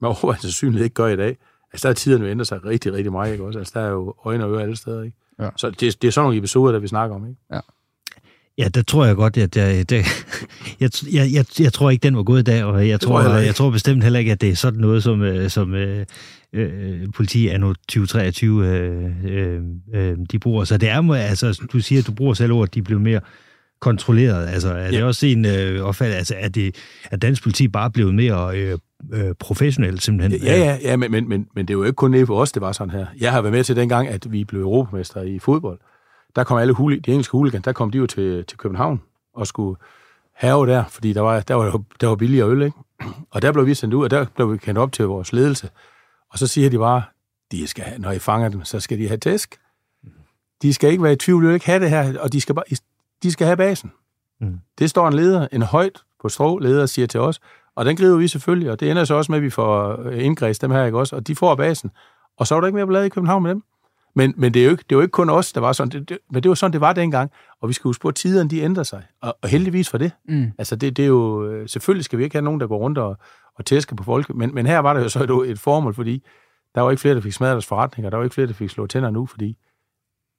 med 0.00 0.08
overvejende 0.12 0.42
sandsynlighed 0.42 0.84
ikke 0.84 0.94
gøre 0.94 1.12
i 1.12 1.16
dag. 1.16 1.36
Altså, 1.72 1.88
der 1.88 1.90
er 1.90 1.94
tiderne 1.94 2.24
jo 2.24 2.30
ændret 2.30 2.46
sig 2.46 2.64
rigtig, 2.64 2.92
rigtig 2.92 3.12
meget, 3.12 3.32
ikke 3.32 3.44
også? 3.44 3.58
Altså, 3.58 3.80
der 3.80 3.86
er 3.86 3.90
jo 3.90 4.14
øjne 4.24 4.44
og 4.44 4.52
ører 4.52 4.62
alle 4.62 4.76
steder, 4.76 5.02
ikke? 5.02 5.16
Ja. 5.38 5.50
Så 5.56 5.70
det, 5.70 6.02
det 6.02 6.08
er 6.08 6.12
sådan 6.12 6.24
nogle 6.24 6.38
episoder, 6.38 6.72
der 6.72 6.78
vi 6.78 6.88
snakker 6.88 7.16
om, 7.16 7.28
ikke? 7.28 7.40
Ja, 7.52 7.60
der 8.74 8.82
tror 8.82 9.04
jeg 9.04 9.16
godt, 9.16 9.36
at 9.36 9.56
jeg, 9.56 9.90
det, 9.90 10.04
jeg, 10.80 10.90
jeg, 11.12 11.32
jeg, 11.32 11.44
jeg 11.60 11.72
tror 11.72 11.90
ikke, 11.90 12.02
den 12.02 12.16
var 12.16 12.22
god 12.22 12.38
i 12.38 12.42
dag, 12.42 12.64
og 12.64 12.88
jeg 12.88 13.00
tror 13.00 13.22
jeg 13.22 13.46
jeg, 13.46 13.54
tror 13.54 13.70
bestemt 13.70 14.02
heller 14.02 14.18
ikke, 14.18 14.32
at 14.32 14.40
det 14.40 14.48
er 14.48 14.54
sådan 14.54 14.80
noget, 14.80 15.02
som, 15.02 15.22
øh, 15.22 15.50
som 15.50 15.74
øh, 15.74 16.06
øh, 16.52 17.00
politi 17.14 17.48
anno 17.48 17.72
2023 17.72 18.66
øh, 18.68 19.04
øh, 19.24 19.60
øh, 19.94 20.16
de 20.32 20.38
bruger. 20.38 20.64
Så 20.64 20.76
det 20.78 20.88
er, 20.88 21.14
altså, 21.14 21.62
du 21.72 21.80
siger, 21.80 22.00
at 22.00 22.06
du 22.06 22.12
bruger 22.12 22.34
selv 22.34 22.52
ordet, 22.52 22.74
de 22.74 22.82
blev 22.82 23.00
mere 23.00 23.20
kontrolleret. 23.80 24.48
Altså, 24.48 24.68
er 24.68 24.90
det 24.90 24.98
Ja. 24.98 25.04
også 25.04 25.26
en 25.26 25.44
øh, 25.46 25.80
opfattelse, 25.82 26.18
altså, 26.18 26.34
er, 26.38 26.48
det, 26.48 26.74
er 27.10 27.16
dansk 27.16 27.42
politi 27.42 27.68
bare 27.68 27.90
blevet 27.90 28.14
mere 28.14 28.58
øh, 28.58 28.78
øh, 29.12 29.34
professionelt, 29.40 30.02
simpelthen? 30.02 30.42
Ja, 30.42 30.58
ja, 30.58 30.78
ja 30.82 30.96
men, 30.96 31.10
men, 31.10 31.28
men, 31.28 31.46
men 31.54 31.68
det 31.68 31.74
er 31.74 31.78
jo 31.78 31.84
ikke 31.84 31.96
kun 31.96 32.10
nede 32.10 32.26
på 32.26 32.40
os, 32.40 32.52
det 32.52 32.62
var 32.62 32.72
sådan 32.72 32.90
her. 32.90 33.06
Jeg 33.20 33.32
har 33.32 33.42
været 33.42 33.52
med 33.52 33.64
til 33.64 33.76
dengang, 33.76 34.08
at 34.08 34.32
vi 34.32 34.44
blev 34.44 34.60
europamester 34.60 35.22
i 35.22 35.38
fodbold. 35.38 35.78
Der 36.36 36.44
kom 36.44 36.58
alle 36.58 36.72
huli, 36.72 36.98
de 36.98 37.10
engelske 37.10 37.32
hooligans, 37.32 37.64
der 37.64 37.72
kom 37.72 37.90
de 37.90 37.98
jo 37.98 38.06
til, 38.06 38.44
til 38.44 38.58
København 38.58 39.02
og 39.34 39.46
skulle 39.46 39.80
have 40.34 40.66
der, 40.66 40.84
fordi 40.84 41.12
der 41.12 41.20
var, 41.20 41.40
der 41.40 41.54
var, 41.54 41.82
der 42.00 42.06
var 42.06 42.16
billigere 42.16 42.48
øl, 42.48 42.62
ikke? 42.62 42.76
Og 43.30 43.42
der 43.42 43.52
blev 43.52 43.66
vi 43.66 43.74
sendt 43.74 43.94
ud, 43.94 44.04
og 44.04 44.10
der 44.10 44.26
blev 44.34 44.52
vi 44.52 44.58
kendt 44.58 44.78
op 44.78 44.92
til 44.92 45.04
vores 45.06 45.32
ledelse. 45.32 45.70
Og 46.32 46.38
så 46.38 46.46
siger 46.46 46.70
de 46.70 46.78
bare, 46.78 47.02
de 47.52 47.66
skal, 47.66 47.84
have- 47.84 47.98
når 47.98 48.10
I 48.12 48.18
fanger 48.18 48.48
dem, 48.48 48.64
så 48.64 48.80
skal 48.80 48.98
de 48.98 49.08
have 49.08 49.18
tæsk. 49.18 49.56
De 50.62 50.72
skal 50.74 50.90
ikke 50.90 51.02
være 51.02 51.12
i 51.12 51.16
tvivl, 51.16 51.42
de 51.42 51.46
vil 51.46 51.54
ikke 51.54 51.66
have 51.66 51.80
det 51.80 51.90
her, 51.90 52.20
og 52.20 52.32
de 52.32 52.40
skal, 52.40 52.54
bare, 52.54 52.64
de 53.22 53.32
skal 53.32 53.46
have 53.46 53.56
basen. 53.56 53.92
Mm. 54.40 54.60
Det 54.78 54.90
står 54.90 55.08
en 55.08 55.14
leder, 55.14 55.48
en 55.52 55.62
højt 55.62 56.02
på 56.22 56.28
strå 56.28 56.58
leder, 56.58 56.86
siger 56.86 57.06
til 57.06 57.20
os, 57.20 57.40
og 57.74 57.84
den 57.84 57.96
griber 57.96 58.16
vi 58.16 58.28
selvfølgelig, 58.28 58.70
og 58.70 58.80
det 58.80 58.90
ender 58.90 59.04
så 59.04 59.14
også 59.14 59.32
med, 59.32 59.36
at 59.38 59.42
vi 59.42 59.50
får 59.50 60.00
øh, 60.02 60.24
indgræst 60.24 60.62
dem 60.62 60.70
her, 60.70 60.84
ikke 60.84 60.98
også? 60.98 61.16
Og 61.16 61.26
de 61.26 61.36
får 61.36 61.54
basen. 61.54 61.90
Og 62.36 62.46
så 62.46 62.54
var 62.54 62.60
der 62.60 62.66
ikke 62.66 62.76
mere 62.76 62.86
ballade 62.86 63.06
i 63.06 63.08
København 63.08 63.42
med 63.42 63.50
dem. 63.50 63.62
Men, 64.16 64.34
men 64.36 64.54
det, 64.54 64.60
er 64.60 64.64
jo 64.64 64.70
ikke, 64.70 64.84
det 64.90 64.96
var 64.96 65.02
ikke 65.02 65.12
kun 65.12 65.30
os, 65.30 65.52
der 65.52 65.60
var 65.60 65.72
sådan. 65.72 65.90
Det, 65.90 66.08
det, 66.08 66.18
men 66.30 66.42
det 66.42 66.48
var 66.48 66.54
sådan, 66.54 66.72
det 66.72 66.80
var 66.80 66.92
dengang. 66.92 67.30
Og 67.60 67.68
vi 67.68 67.72
skal 67.72 67.88
huske 67.88 68.02
på, 68.02 68.08
at 68.08 68.14
tiderne 68.14 68.50
de 68.50 68.60
ændrer 68.60 68.82
sig. 68.82 69.06
Og, 69.20 69.38
og 69.42 69.48
heldigvis 69.48 69.88
for 69.90 69.98
det. 69.98 70.12
Mm. 70.28 70.52
Altså, 70.58 70.76
det, 70.76 70.96
det 70.96 71.02
er 71.02 71.06
jo... 71.06 71.46
øh, 71.50 71.68
Selvfølgelig 71.68 72.04
skal 72.04 72.18
vi 72.18 72.24
ikke 72.24 72.36
have 72.36 72.44
nogen, 72.44 72.60
der 72.60 72.66
går 72.66 72.78
rundt 72.78 72.98
og, 72.98 73.16
og 73.54 73.64
tæsker 73.64 73.96
på 73.96 74.04
folk. 74.04 74.34
Men, 74.34 74.54
men 74.54 74.66
her 74.66 74.78
var 74.78 74.94
der 74.94 75.00
jo 75.02 75.08
så 75.08 75.22
et, 75.44 75.50
et 75.50 75.58
formål, 75.60 75.94
fordi 75.94 76.24
der 76.74 76.80
var 76.80 76.90
ikke 76.90 77.00
flere, 77.00 77.14
der 77.14 77.20
fik 77.20 77.32
smadret 77.32 77.52
deres 77.52 77.66
forretninger. 77.66 78.10
Der 78.10 78.16
var 78.16 78.24
ikke 78.24 78.34
flere, 78.34 78.46
der 78.46 78.52
fik 78.52 78.70
slået 78.70 78.90
tænder 78.90 79.10
nu, 79.10 79.26
fordi 79.26 79.56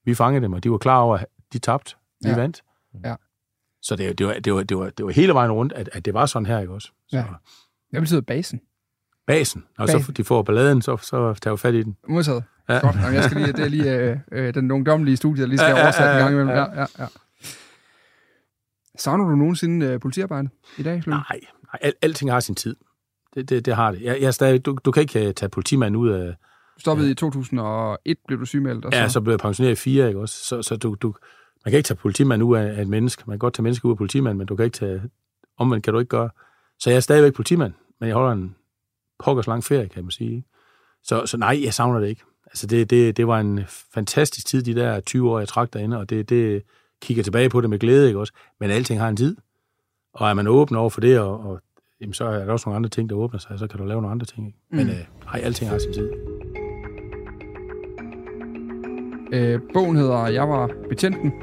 vi 0.05 0.13
fangede 0.15 0.43
dem, 0.43 0.53
og 0.53 0.63
de 0.63 0.71
var 0.71 0.77
klar 0.77 0.99
over, 0.99 1.17
at 1.17 1.25
de 1.53 1.59
tabte. 1.59 1.95
Vi 2.21 2.29
Ja. 2.29 2.35
ja. 2.35 2.41
vandt. 2.41 2.63
Ja. 3.05 3.15
Så 3.81 3.95
det, 3.95 4.17
det, 4.17 4.27
var, 4.27 4.33
det, 4.33 4.53
var, 4.53 4.63
det, 4.63 4.77
var, 4.77 4.89
det 4.89 5.05
var 5.05 5.11
hele 5.11 5.33
vejen 5.33 5.51
rundt, 5.51 5.73
at, 5.73 5.89
at 5.93 6.05
det 6.05 6.13
var 6.13 6.25
sådan 6.25 6.45
her, 6.45 6.59
ikke 6.59 6.73
også? 6.73 6.87
Så 7.07 7.17
Ja. 7.17 7.23
Hvad 7.89 8.01
betyder 8.01 8.21
basen? 8.21 8.61
basen. 9.27 9.63
Og 9.77 9.87
Basen. 9.87 10.03
så 10.03 10.11
de 10.11 10.23
får 10.23 10.41
balladen, 10.41 10.81
så, 10.81 10.97
så 10.97 11.33
tager 11.41 11.53
vi 11.53 11.57
fat 11.57 11.73
i 11.73 11.83
den. 11.83 11.97
Modtaget. 12.09 12.43
Ja. 12.69 12.73
Ja. 12.73 12.79
Godt. 12.79 12.95
Jamen, 12.95 13.13
jeg 13.13 13.23
skal 13.23 13.37
lige, 13.37 13.53
det 13.53 13.59
er 13.59 13.69
lige 13.69 13.95
øh, 13.95 14.17
øh, 14.31 14.53
den 14.53 14.71
ungdomlige 14.71 15.17
studie, 15.17 15.41
der 15.41 15.47
lige 15.47 15.57
skal 15.57 15.69
Ja, 15.69 15.75
ja, 15.75 15.77
ja, 15.79 15.83
oversætte 15.83 16.09
ja, 16.09 16.15
en 16.17 16.19
gang 16.23 16.33
imellem. 16.33 16.49
ja. 16.49 16.63
Ja, 16.63 16.79
ja, 16.81 16.85
ja. 16.99 17.05
Savner 18.97 19.25
du 19.29 19.35
nogensinde 19.35 19.85
øh, 19.85 19.99
politiarbejde 19.99 20.49
i 20.77 20.83
dag, 20.83 21.03
Flemming? 21.03 21.23
Nej, 21.29 21.39
nej 21.63 21.79
al, 21.81 21.93
alting 22.01 22.31
har 22.31 22.39
sin 22.39 22.55
tid. 22.55 22.75
Det, 23.35 23.49
det, 23.49 23.65
det 23.65 23.75
har 23.75 23.91
det. 23.91 24.01
Jeg, 24.01 24.17
jeg 24.21 24.27
er 24.27 24.31
stadig, 24.31 24.65
du, 24.65 24.77
du 24.85 24.91
kan 24.91 25.01
ikke 25.01 25.27
øh, 25.27 25.33
tage 25.33 25.49
politimanden 25.49 25.95
ud 25.95 26.09
af... 26.09 26.35
Du 26.75 26.79
stoppede 26.79 27.11
i 27.11 27.13
2001, 27.13 28.17
blev 28.27 28.39
du 28.39 28.45
sygemeldt. 28.45 28.85
Og 28.85 28.93
så... 28.93 28.99
Ja, 28.99 29.07
så 29.09 29.21
blev 29.21 29.31
jeg 29.31 29.39
pensioneret 29.39 29.71
i 29.71 29.75
fire, 29.75 30.07
ikke 30.07 30.19
også? 30.19 30.43
Så, 30.43 30.61
så 30.61 30.75
du, 30.75 30.95
du, 31.01 31.15
man 31.65 31.71
kan 31.71 31.77
ikke 31.77 31.87
tage 31.87 31.97
politimanden 31.97 32.47
ud 32.47 32.57
af, 32.57 32.77
af 32.77 32.81
et 32.81 32.87
menneske. 32.87 33.23
Man 33.27 33.33
kan 33.33 33.39
godt 33.39 33.53
tage 33.53 33.63
mennesker 33.63 33.89
ud 33.89 33.93
af 33.93 33.97
politimanden, 33.97 34.37
men 34.37 34.47
du 34.47 34.55
kan 34.55 34.65
ikke 34.65 34.77
tage... 34.77 35.01
Omvendt 35.57 35.83
kan 35.83 35.93
du 35.93 35.99
ikke 35.99 36.09
gøre. 36.09 36.29
Så 36.79 36.89
jeg 36.89 36.97
er 36.97 37.01
stadigvæk 37.01 37.33
politimand, 37.33 37.73
men 37.99 38.07
jeg 38.07 38.15
holder 38.15 38.31
en 38.31 38.55
pokkers 39.23 39.47
lang 39.47 39.63
ferie, 39.63 39.89
kan 39.89 40.03
man 40.03 40.11
sige. 40.11 40.45
Så, 41.03 41.25
så 41.25 41.37
nej, 41.37 41.59
jeg 41.63 41.73
savner 41.73 41.99
det 41.99 42.07
ikke. 42.07 42.21
Altså, 42.47 42.67
det, 42.67 42.89
det, 42.89 43.17
det 43.17 43.27
var 43.27 43.39
en 43.39 43.59
fantastisk 43.93 44.47
tid, 44.47 44.63
de 44.63 44.75
der 44.75 44.99
20 44.99 45.31
år, 45.31 45.39
jeg 45.39 45.47
trak 45.47 45.73
derinde, 45.73 45.97
og 45.99 46.09
det, 46.09 46.29
det 46.29 46.63
kigger 47.01 47.23
tilbage 47.23 47.49
på 47.49 47.61
det 47.61 47.69
med 47.69 47.79
glæde, 47.79 48.07
ikke 48.07 48.19
også? 48.19 48.33
Men 48.59 48.69
alting 48.71 48.99
har 48.99 49.09
en 49.09 49.15
tid. 49.17 49.35
Og 50.13 50.29
er 50.29 50.33
man 50.33 50.47
åben 50.47 50.75
over 50.75 50.89
for 50.89 51.01
det, 51.01 51.19
og, 51.19 51.39
og 51.39 51.59
jamen, 52.01 52.13
så 52.13 52.25
er 52.25 52.45
der 52.45 52.51
også 52.51 52.69
nogle 52.69 52.75
andre 52.75 52.89
ting, 52.89 53.09
der 53.09 53.15
åbner 53.15 53.39
sig, 53.39 53.59
så 53.59 53.67
kan 53.67 53.79
du 53.79 53.85
lave 53.85 54.01
nogle 54.01 54.11
andre 54.11 54.25
ting. 54.25 54.47
Ikke? 54.47 54.59
Men 54.71 54.85
Mm. 54.85 54.91
øh, 54.91 54.97
nej, 55.25 55.41
alting 55.43 55.69
har 55.69 55.77
sin 55.77 55.93
tid. 55.93 56.09
Øh, 59.33 59.59
bogen 59.73 59.95
hedder 59.97 60.27
Jeg 60.27 60.49
var 60.49 60.69
betjenten, 60.89 61.33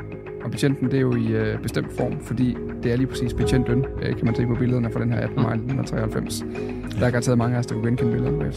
og 0.45 0.51
betjenten 0.51 0.87
det 0.91 0.95
er 0.97 1.01
jo 1.01 1.17
i 1.17 1.27
øh, 1.27 1.63
bestemt 1.63 1.93
form, 1.97 2.21
fordi 2.21 2.57
det 2.83 2.93
er 2.93 2.97
lige 2.97 3.07
præcis 3.07 3.35
betjentøn, 3.35 3.85
øh, 4.03 4.17
kan 4.17 4.25
man 4.25 4.35
se 4.35 4.47
på 4.47 4.55
billederne 4.55 4.93
fra 4.93 5.01
den 5.01 5.13
her 5.13 5.21
18. 5.21 5.37
maj 5.43 5.53
1993. 5.55 6.45
Der 7.01 7.07
er 7.07 7.11
garanteret 7.11 7.39
mange 7.39 7.55
af 7.57 7.59
os, 7.61 7.67
der 7.67 7.75
kunne 7.75 7.87
genkende 7.87 8.13
billederne. 8.13 8.53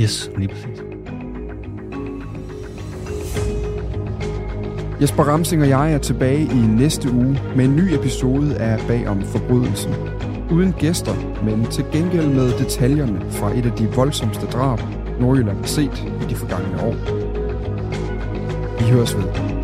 Yes, 0.00 0.30
lige 0.36 0.48
præcis. 0.48 0.82
Jesper 5.04 5.24
Ramsing 5.24 5.62
og 5.62 5.68
jeg 5.68 5.92
er 5.92 5.98
tilbage 5.98 6.42
i 6.42 6.66
næste 6.78 7.12
uge 7.12 7.40
med 7.56 7.64
en 7.64 7.76
ny 7.76 7.94
episode 7.94 8.56
af 8.56 8.78
Bag 8.88 9.08
om 9.08 9.22
forbrydelsen. 9.22 9.94
Uden 10.50 10.72
gæster, 10.72 11.14
men 11.44 11.66
til 11.66 11.84
gengæld 11.92 12.26
med 12.28 12.58
detaljerne 12.58 13.30
fra 13.30 13.58
et 13.58 13.66
af 13.66 13.72
de 13.72 13.88
voldsomste 13.88 14.46
drab, 14.46 14.80
Nordjylland 15.20 15.56
har 15.56 15.66
set 15.66 16.04
i 16.22 16.24
de 16.30 16.34
forgangne 16.34 16.82
år. 16.82 16.94
Vi 18.78 18.84
høres 18.90 19.16
ved. 19.16 19.63